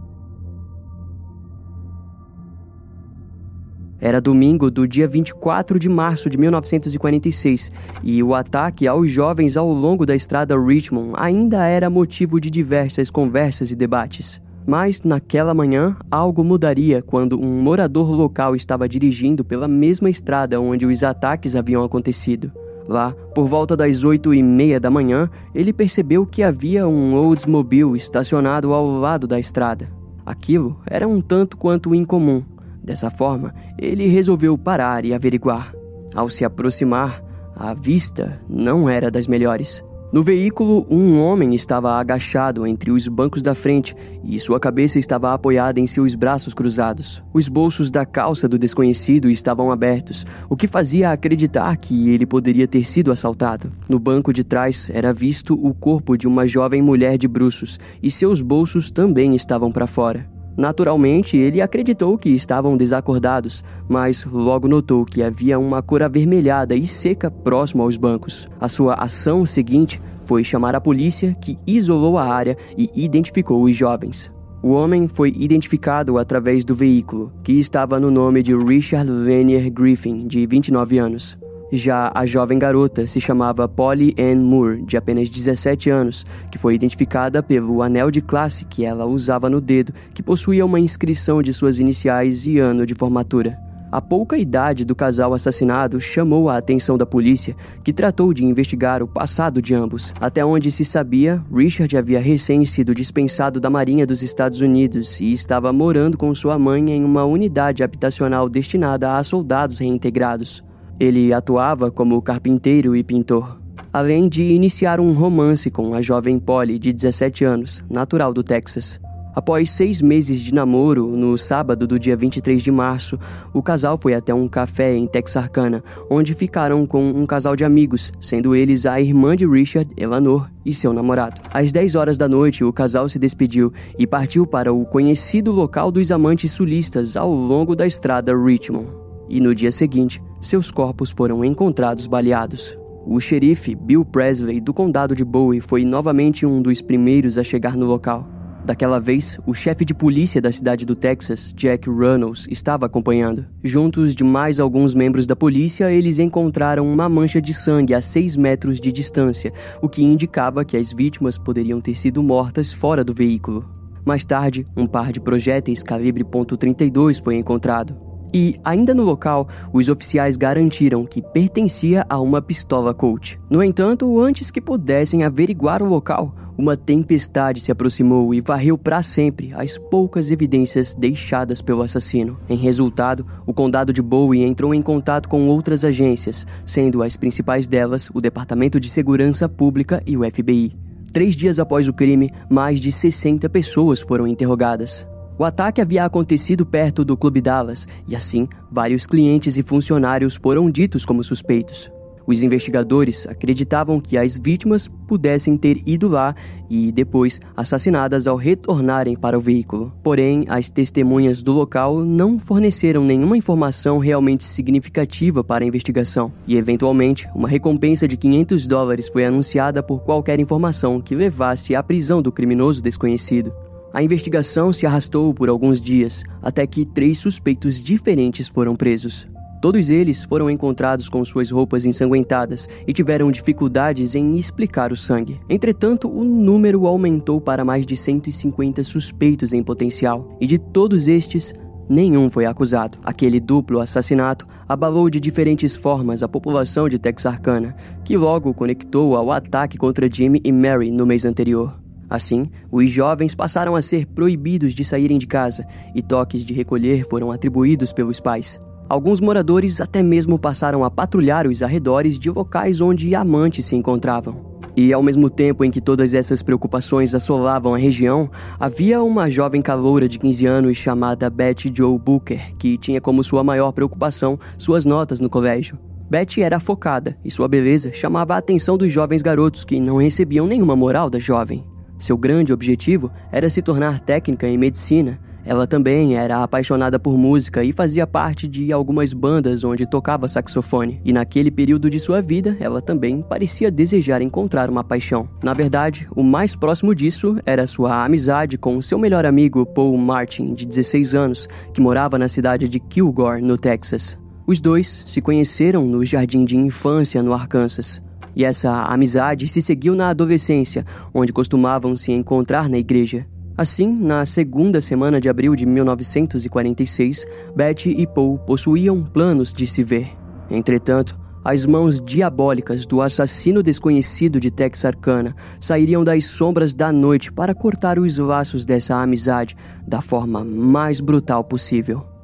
Era 3.99 4.21
domingo 4.21 4.69
do 4.69 4.87
dia 4.87 5.07
24 5.07 5.79
de 5.79 5.89
março 5.89 6.29
de 6.29 6.37
1946 6.37 7.71
e 8.03 8.21
o 8.21 8.35
ataque 8.35 8.87
aos 8.87 9.11
jovens 9.11 9.57
ao 9.57 9.71
longo 9.71 10.05
da 10.05 10.15
estrada 10.15 10.59
Richmond 10.59 11.13
ainda 11.15 11.65
era 11.65 11.89
motivo 11.89 12.39
de 12.39 12.51
diversas 12.51 13.09
conversas 13.09 13.71
e 13.71 13.75
debates. 13.75 14.39
Mas 14.67 15.01
naquela 15.01 15.53
manhã, 15.53 15.95
algo 16.11 16.43
mudaria 16.43 17.01
quando 17.01 17.39
um 17.41 17.61
morador 17.61 18.11
local 18.11 18.55
estava 18.55 18.87
dirigindo 18.87 19.43
pela 19.43 19.67
mesma 19.67 20.09
estrada 20.09 20.59
onde 20.59 20.85
os 20.85 21.03
ataques 21.03 21.55
haviam 21.55 21.83
acontecido. 21.83 22.51
Lá, 22.87 23.13
por 23.33 23.47
volta 23.47 23.75
das 23.75 24.03
oito 24.03 24.33
e 24.33 24.43
meia 24.43 24.79
da 24.79 24.89
manhã, 24.89 25.29
ele 25.55 25.73
percebeu 25.73 26.25
que 26.25 26.43
havia 26.43 26.87
um 26.87 27.15
Oldsmobile 27.15 27.95
estacionado 27.95 28.73
ao 28.73 28.85
lado 28.85 29.25
da 29.25 29.39
estrada. 29.39 29.89
Aquilo 30.25 30.79
era 30.85 31.07
um 31.07 31.21
tanto 31.21 31.57
quanto 31.57 31.95
incomum, 31.95 32.43
Dessa 32.87 33.09
forma, 33.09 33.53
ele 33.77 34.07
resolveu 34.07 34.57
parar 34.57 35.03
e 35.03 35.13
averiguar. 35.13 35.73
Ao 36.15 36.29
se 36.29 36.45
aproximar, 36.45 37.21
a 37.53 37.73
vista 37.73 38.39
não 38.47 38.89
era 38.89 39.11
das 39.11 39.27
melhores. 39.27 39.83
No 40.09 40.23
veículo, 40.23 40.87
um 40.89 41.19
homem 41.19 41.53
estava 41.53 41.99
agachado 41.99 42.65
entre 42.65 42.89
os 42.89 43.05
bancos 43.09 43.41
da 43.41 43.53
frente 43.53 43.93
e 44.23 44.39
sua 44.39 44.57
cabeça 44.57 44.97
estava 44.97 45.33
apoiada 45.33 45.81
em 45.81 45.85
seus 45.85 46.15
braços 46.15 46.53
cruzados. 46.53 47.21
Os 47.33 47.49
bolsos 47.49 47.91
da 47.91 48.05
calça 48.05 48.47
do 48.47 48.57
desconhecido 48.57 49.29
estavam 49.29 49.69
abertos, 49.69 50.25
o 50.49 50.55
que 50.55 50.65
fazia 50.65 51.11
acreditar 51.11 51.75
que 51.75 52.09
ele 52.09 52.25
poderia 52.25 52.69
ter 52.69 52.85
sido 52.85 53.11
assaltado. 53.11 53.69
No 53.89 53.99
banco 53.99 54.31
de 54.31 54.45
trás 54.45 54.89
era 54.93 55.11
visto 55.11 55.53
o 55.61 55.73
corpo 55.73 56.17
de 56.17 56.25
uma 56.25 56.47
jovem 56.47 56.81
mulher 56.81 57.17
de 57.17 57.27
bruços 57.27 57.77
e 58.01 58.09
seus 58.09 58.41
bolsos 58.41 58.89
também 58.89 59.35
estavam 59.35 59.73
para 59.73 59.87
fora. 59.87 60.36
Naturalmente, 60.57 61.37
ele 61.37 61.61
acreditou 61.61 62.17
que 62.17 62.29
estavam 62.29 62.75
desacordados, 62.75 63.63
mas 63.87 64.25
logo 64.25 64.67
notou 64.67 65.05
que 65.05 65.21
havia 65.21 65.59
uma 65.59 65.83
cor 65.83 66.01
avermelhada 66.01 66.75
e 66.75 66.87
seca 66.87 67.29
próximo 67.29 67.83
aos 67.83 67.95
bancos. 67.95 68.49
A 68.59 68.67
sua 68.67 68.95
ação 68.95 69.45
seguinte 69.45 70.01
foi 70.25 70.43
chamar 70.43 70.75
a 70.75 70.81
polícia, 70.81 71.35
que 71.35 71.57
isolou 71.67 72.17
a 72.17 72.25
área 72.25 72.57
e 72.75 72.89
identificou 72.95 73.63
os 73.63 73.75
jovens. 73.77 74.31
O 74.63 74.71
homem 74.71 75.07
foi 75.07 75.31
identificado 75.37 76.17
através 76.17 76.65
do 76.65 76.73
veículo, 76.73 77.31
que 77.43 77.53
estava 77.53 77.99
no 77.99 78.09
nome 78.09 78.41
de 78.41 78.55
Richard 78.55 79.09
Lanier 79.09 79.71
Griffin, 79.71 80.27
de 80.27 80.45
29 80.47 80.97
anos. 80.97 81.37
Já 81.71 82.11
a 82.15 82.25
jovem 82.25 82.57
garota 82.57 83.05
se 83.07 83.19
chamava 83.19 83.67
Polly 83.67 84.15
Ann 84.17 84.37
Moore, 84.37 84.83
de 84.83 84.95
apenas 84.95 85.27
17 85.29 85.89
anos, 85.89 86.25
que 86.49 86.57
foi 86.57 86.75
identificada 86.75 87.43
pelo 87.43 87.81
anel 87.81 88.09
de 88.09 88.21
classe 88.21 88.63
que 88.63 88.85
ela 88.85 89.05
usava 89.05 89.49
no 89.49 89.59
dedo, 89.59 89.93
que 90.13 90.23
possuía 90.23 90.65
uma 90.65 90.79
inscrição 90.79 91.41
de 91.41 91.53
suas 91.53 91.77
iniciais 91.77 92.47
e 92.47 92.57
ano 92.57 92.85
de 92.85 92.95
formatura. 92.95 93.59
A 93.89 94.01
pouca 94.01 94.37
idade 94.37 94.83
do 94.83 94.93
casal 94.93 95.33
assassinado 95.33 95.99
chamou 95.99 96.49
a 96.49 96.57
atenção 96.57 96.97
da 96.97 97.05
polícia, 97.05 97.55
que 97.83 97.93
tratou 97.93 98.33
de 98.33 98.43
investigar 98.43 99.01
o 99.01 99.07
passado 99.07 99.61
de 99.61 99.73
ambos. 99.73 100.13
Até 100.19 100.43
onde 100.43 100.71
se 100.71 100.83
sabia, 100.83 101.41
Richard 101.53 101.95
havia 101.95 102.19
recém 102.19 102.63
sido 102.65 102.93
dispensado 102.93 103.61
da 103.61 103.69
Marinha 103.69 104.05
dos 104.05 104.23
Estados 104.23 104.59
Unidos 104.59 105.21
e 105.21 105.31
estava 105.31 105.71
morando 105.71 106.17
com 106.17 106.33
sua 106.35 106.59
mãe 106.59 106.91
em 106.91 107.03
uma 107.03 107.23
unidade 107.23 107.81
habitacional 107.81 108.49
destinada 108.49 109.17
a 109.17 109.23
soldados 109.23 109.79
reintegrados. 109.79 110.63
Ele 110.99 111.31
atuava 111.31 111.91
como 111.91 112.19
carpinteiro 112.21 112.95
e 112.95 113.03
pintor, 113.03 113.59
além 113.93 114.27
de 114.27 114.43
iniciar 114.43 114.99
um 114.99 115.13
romance 115.13 115.69
com 115.69 115.93
a 115.93 116.01
jovem 116.01 116.39
Polly, 116.39 116.79
de 116.79 116.91
17 116.91 117.45
anos, 117.45 117.83
natural 117.87 118.33
do 118.33 118.43
Texas. 118.43 118.99
Após 119.35 119.69
seis 119.69 120.01
meses 120.01 120.41
de 120.41 120.51
namoro, 120.51 121.15
no 121.15 121.37
sábado 121.37 121.85
do 121.85 121.99
dia 121.99 122.17
23 122.17 122.63
de 122.63 122.71
março, 122.71 123.19
o 123.53 123.61
casal 123.61 123.95
foi 123.95 124.15
até 124.15 124.33
um 124.33 124.47
café 124.47 124.95
em 124.95 125.05
Texarkana, 125.05 125.83
onde 126.09 126.33
ficaram 126.33 126.87
com 126.87 127.07
um 127.07 127.27
casal 127.27 127.55
de 127.55 127.63
amigos, 127.63 128.11
sendo 128.19 128.55
eles 128.55 128.87
a 128.87 128.99
irmã 128.99 129.35
de 129.35 129.45
Richard, 129.45 129.93
Eleanor, 129.95 130.49
e 130.65 130.73
seu 130.73 130.91
namorado. 130.91 131.39
Às 131.53 131.71
10 131.71 131.93
horas 131.93 132.17
da 132.17 132.27
noite, 132.27 132.63
o 132.63 132.73
casal 132.73 133.07
se 133.07 133.19
despediu 133.19 133.71
e 133.99 134.07
partiu 134.07 134.47
para 134.47 134.73
o 134.73 134.83
conhecido 134.83 135.51
local 135.51 135.91
dos 135.91 136.11
amantes 136.11 136.51
sulistas 136.51 137.15
ao 137.15 137.31
longo 137.31 137.75
da 137.75 137.85
estrada 137.85 138.35
Richmond. 138.35 139.06
E 139.29 139.39
no 139.39 139.53
dia 139.53 139.71
seguinte, 139.71 140.21
seus 140.39 140.71
corpos 140.71 141.11
foram 141.11 141.43
encontrados 141.43 142.07
baleados. 142.07 142.77
O 143.05 143.19
xerife 143.19 143.73
Bill 143.73 144.03
Presley 144.03 144.59
do 144.59 144.73
condado 144.73 145.15
de 145.15 145.23
Bowie 145.23 145.61
foi 145.61 145.85
novamente 145.85 146.45
um 146.45 146.61
dos 146.61 146.81
primeiros 146.81 147.37
a 147.37 147.43
chegar 147.43 147.77
no 147.77 147.85
local. 147.85 148.27
Daquela 148.65 148.99
vez, 148.99 149.39
o 149.47 149.53
chefe 149.53 149.85
de 149.85 149.93
polícia 149.93 150.41
da 150.41 150.51
cidade 150.51 150.85
do 150.85 150.93
Texas, 150.93 151.53
Jack 151.55 151.89
Runnels, 151.89 152.47
estava 152.51 152.85
acompanhando. 152.85 153.45
Juntos 153.63 154.13
de 154.13 154.25
mais 154.25 154.59
alguns 154.59 154.93
membros 154.93 155.25
da 155.25 155.37
polícia, 155.37 155.89
eles 155.89 156.19
encontraram 156.19 156.85
uma 156.85 157.07
mancha 157.07 157.41
de 157.41 157.53
sangue 157.53 157.93
a 157.93 158.01
6 158.01 158.35
metros 158.35 158.81
de 158.81 158.91
distância, 158.91 159.53
o 159.81 159.87
que 159.87 160.03
indicava 160.03 160.65
que 160.65 160.75
as 160.75 160.91
vítimas 160.91 161.37
poderiam 161.37 161.79
ter 161.79 161.95
sido 161.95 162.21
mortas 162.21 162.73
fora 162.73 163.05
do 163.05 163.13
veículo. 163.13 163.65
Mais 164.05 164.25
tarde, 164.25 164.67
um 164.75 164.85
par 164.85 165.13
de 165.13 165.21
projéteis 165.21 165.81
calibre 165.81 166.25
.32 166.25 167.23
foi 167.23 167.35
encontrado. 167.35 168.06
E, 168.33 168.59
ainda 168.63 168.93
no 168.93 169.03
local, 169.03 169.47
os 169.71 169.89
oficiais 169.89 170.37
garantiram 170.37 171.05
que 171.05 171.21
pertencia 171.21 172.05
a 172.09 172.19
uma 172.19 172.41
pistola 172.41 172.93
Colt. 172.93 173.37
No 173.49 173.63
entanto, 173.63 174.19
antes 174.19 174.51
que 174.51 174.61
pudessem 174.61 175.23
averiguar 175.23 175.81
o 175.81 175.87
local, 175.87 176.33
uma 176.57 176.75
tempestade 176.75 177.59
se 177.59 177.71
aproximou 177.71 178.33
e 178.33 178.41
varreu 178.41 178.77
para 178.77 179.03
sempre 179.03 179.53
as 179.53 179.77
poucas 179.77 180.31
evidências 180.31 180.95
deixadas 180.95 181.61
pelo 181.61 181.83
assassino. 181.83 182.35
Em 182.49 182.57
resultado, 182.57 183.25
o 183.45 183.53
condado 183.53 183.93
de 183.93 184.01
Bowie 184.01 184.43
entrou 184.43 184.73
em 184.73 184.81
contato 184.81 185.29
com 185.29 185.47
outras 185.47 185.85
agências, 185.85 186.47
sendo 186.65 187.03
as 187.03 187.15
principais 187.15 187.67
delas 187.67 188.09
o 188.13 188.19
Departamento 188.19 188.79
de 188.79 188.89
Segurança 188.89 189.47
Pública 189.47 190.01
e 190.05 190.17
o 190.17 190.29
FBI. 190.29 190.75
Três 191.13 191.35
dias 191.35 191.59
após 191.59 191.87
o 191.87 191.93
crime, 191.93 192.31
mais 192.49 192.81
de 192.81 192.91
60 192.91 193.47
pessoas 193.49 194.01
foram 194.01 194.27
interrogadas. 194.27 195.05
O 195.39 195.43
ataque 195.43 195.79
havia 195.79 196.03
acontecido 196.03 196.65
perto 196.65 197.05
do 197.05 197.15
Clube 197.15 197.41
Dallas 197.41 197.87
e, 198.07 198.15
assim, 198.15 198.47
vários 198.71 199.05
clientes 199.05 199.55
e 199.55 199.61
funcionários 199.61 200.35
foram 200.35 200.69
ditos 200.69 201.05
como 201.05 201.23
suspeitos. 201.23 201.91
Os 202.25 202.43
investigadores 202.43 203.25
acreditavam 203.25 204.01
que 204.01 204.17
as 204.17 204.35
vítimas 204.35 204.89
pudessem 205.07 205.55
ter 205.55 205.81
ido 205.85 206.09
lá 206.09 206.35
e 206.69 206.91
depois 206.91 207.39
assassinadas 207.55 208.27
ao 208.27 208.35
retornarem 208.35 209.15
para 209.15 209.37
o 209.37 209.41
veículo. 209.41 209.93
Porém, 210.03 210.43
as 210.49 210.67
testemunhas 210.69 211.41
do 211.41 211.53
local 211.53 211.99
não 212.03 212.37
forneceram 212.37 213.05
nenhuma 213.05 213.37
informação 213.37 213.97
realmente 213.99 214.43
significativa 214.43 215.41
para 215.41 215.63
a 215.63 215.67
investigação, 215.67 216.29
e 216.45 216.57
eventualmente 216.57 217.29
uma 217.33 217.47
recompensa 217.47 218.07
de 218.07 218.17
500 218.17 218.67
dólares 218.67 219.07
foi 219.07 219.23
anunciada 219.23 219.81
por 219.81 220.01
qualquer 220.01 220.37
informação 220.39 220.99
que 220.99 221.15
levasse 221.15 221.75
à 221.75 221.81
prisão 221.81 222.21
do 222.21 222.31
criminoso 222.31 222.81
desconhecido. 222.81 223.53
A 223.93 224.03
investigação 224.03 224.73
se 224.73 224.85
arrastou 224.85 225.33
por 225.33 225.49
alguns 225.49 225.81
dias, 225.81 226.23
até 226.41 226.67
que 226.67 226.85
três 226.85 227.17
suspeitos 227.19 227.81
diferentes 227.81 228.47
foram 228.47 228.75
presos. 228.75 229.27
Todos 229.59 229.89
eles 229.89 230.23
foram 230.23 230.51
encontrados 230.51 231.09
com 231.09 231.23
suas 231.25 231.49
roupas 231.49 231.85
ensanguentadas 231.85 232.69
e 232.85 232.93
tiveram 232.93 233.31
dificuldades 233.31 234.13
em 234.13 234.37
explicar 234.37 234.91
o 234.91 234.97
sangue. 234.97 235.39
Entretanto, 235.49 236.07
o 236.07 236.23
número 236.23 236.85
aumentou 236.85 237.41
para 237.41 237.65
mais 237.65 237.85
de 237.85 237.97
150 237.97 238.83
suspeitos 238.83 239.53
em 239.53 239.63
potencial, 239.63 240.37
e 240.39 240.45
de 240.45 240.59
todos 240.59 241.07
estes, 241.07 241.53
nenhum 241.89 242.29
foi 242.29 242.45
acusado. 242.45 242.99
Aquele 243.03 243.39
duplo 243.39 243.79
assassinato 243.79 244.45
abalou 244.67 245.09
de 245.09 245.19
diferentes 245.19 245.75
formas 245.75 246.21
a 246.21 246.27
população 246.27 246.87
de 246.87 246.99
Texarkana, 246.99 247.75
que 248.03 248.15
logo 248.15 248.53
conectou 248.53 249.15
ao 249.15 249.31
ataque 249.31 249.77
contra 249.77 250.09
Jimmy 250.11 250.39
e 250.43 250.51
Mary 250.51 250.91
no 250.91 251.05
mês 251.05 251.25
anterior. 251.25 251.86
Assim, 252.09 252.49
os 252.71 252.89
jovens 252.89 253.35
passaram 253.35 253.75
a 253.75 253.81
ser 253.81 254.05
proibidos 254.05 254.73
de 254.73 254.85
saírem 254.85 255.17
de 255.17 255.27
casa 255.27 255.65
e 255.93 256.01
toques 256.01 256.43
de 256.43 256.53
recolher 256.53 257.03
foram 257.07 257.31
atribuídos 257.31 257.91
pelos 257.91 258.19
pais. 258.19 258.59
Alguns 258.89 259.19
moradores 259.19 259.81
até 259.81 260.01
mesmo 260.01 260.39
passaram 260.39 260.85
a 260.85 260.89
patrulhar 260.89 261.45
os 261.45 261.61
arredores 261.61 262.17
de 262.17 262.29
locais 262.29 262.79
onde 262.79 263.13
amantes 263.13 263.65
se 263.65 263.75
encontravam. 263.75 264.57
E 264.77 264.93
ao 264.93 265.03
mesmo 265.03 265.29
tempo 265.29 265.65
em 265.65 265.71
que 265.71 265.81
todas 265.81 266.13
essas 266.13 266.41
preocupações 266.41 267.13
assolavam 267.13 267.73
a 267.73 267.77
região, 267.77 268.29
havia 268.59 269.01
uma 269.01 269.29
jovem 269.29 269.61
caloura 269.61 270.07
de 270.07 270.19
15 270.19 270.45
anos 270.45 270.77
chamada 270.77 271.29
Betty 271.29 271.73
Joe 271.75 271.97
Booker, 271.97 272.55
que 272.57 272.77
tinha 272.77 273.01
como 273.01 273.23
sua 273.23 273.43
maior 273.43 273.71
preocupação 273.71 274.39
suas 274.57 274.85
notas 274.85 275.19
no 275.19 275.29
colégio. 275.29 275.77
Betty 276.09 276.41
era 276.41 276.59
focada 276.59 277.17
e 277.25 277.29
sua 277.29 277.49
beleza 277.49 277.91
chamava 277.91 278.35
a 278.35 278.37
atenção 278.37 278.77
dos 278.77 278.93
jovens 278.93 279.21
garotos 279.21 279.65
que 279.65 279.81
não 279.81 279.97
recebiam 279.97 280.47
nenhuma 280.47 280.75
moral 280.75 281.09
da 281.09 281.19
jovem. 281.19 281.65
Seu 281.97 282.17
grande 282.17 282.53
objetivo 282.53 283.11
era 283.31 283.49
se 283.49 283.61
tornar 283.61 283.99
técnica 283.99 284.47
em 284.47 284.57
medicina. 284.57 285.19
Ela 285.43 285.65
também 285.65 286.17
era 286.17 286.43
apaixonada 286.43 286.99
por 286.99 287.17
música 287.17 287.63
e 287.63 287.71
fazia 287.71 288.05
parte 288.05 288.47
de 288.49 288.71
algumas 288.73 289.13
bandas 289.13 289.63
onde 289.63 289.89
tocava 289.89 290.27
saxofone. 290.27 291.01
E 291.05 291.13
naquele 291.13 291.49
período 291.49 291.89
de 291.89 292.01
sua 292.01 292.21
vida, 292.21 292.57
ela 292.59 292.81
também 292.81 293.21
parecia 293.21 293.71
desejar 293.71 294.21
encontrar 294.21 294.69
uma 294.69 294.83
paixão. 294.83 295.29
Na 295.41 295.53
verdade, 295.53 296.05
o 296.13 296.21
mais 296.21 296.53
próximo 296.53 296.93
disso 296.93 297.37
era 297.45 297.65
sua 297.65 298.03
amizade 298.03 298.57
com 298.57 298.81
seu 298.81 298.99
melhor 298.99 299.25
amigo 299.25 299.65
Paul 299.65 299.97
Martin, 299.97 300.53
de 300.53 300.65
16 300.65 301.15
anos, 301.15 301.47
que 301.73 301.79
morava 301.79 302.19
na 302.19 302.27
cidade 302.27 302.67
de 302.67 302.79
Kilgore, 302.79 303.41
no 303.41 303.57
Texas. 303.57 304.17
Os 304.45 304.59
dois 304.61 305.03
se 305.05 305.21
conheceram 305.21 305.85
no 305.85 306.05
jardim 306.05 306.45
de 306.45 306.57
infância 306.57 307.23
no 307.23 307.33
Arkansas. 307.33 308.01
E 308.37 308.45
essa 308.45 308.83
amizade 308.83 309.47
se 309.47 309.63
seguiu 309.63 309.95
na 309.95 310.09
adolescência, 310.09 310.85
onde 311.11 311.33
costumavam 311.33 311.95
se 311.95 312.11
encontrar 312.11 312.69
na 312.69 312.77
igreja. 312.77 313.25
Assim, 313.57 313.91
na 313.91 314.27
segunda 314.27 314.79
semana 314.79 315.19
de 315.19 315.27
abril 315.27 315.55
de 315.55 315.65
1946, 315.65 317.25
Betty 317.55 317.89
e 317.89 318.05
Paul 318.05 318.37
possuíam 318.37 319.03
planos 319.03 319.51
de 319.51 319.65
se 319.65 319.81
ver. 319.81 320.11
Entretanto, 320.51 321.19
as 321.43 321.65
mãos 321.65 321.99
diabólicas 321.99 322.85
do 322.85 323.01
assassino 323.01 323.63
desconhecido 323.63 324.39
de 324.39 324.51
Texarkana 324.51 325.35
sairiam 325.59 326.03
das 326.03 326.27
sombras 326.27 326.75
da 326.75 326.91
noite 326.91 327.31
para 327.31 327.55
cortar 327.55 327.97
os 327.97 328.19
laços 328.19 328.65
dessa 328.65 329.01
amizade 329.01 329.57
da 329.87 329.99
forma 329.99 330.45
mais 330.45 331.01
brutal 331.01 331.43
possível. 331.43 332.16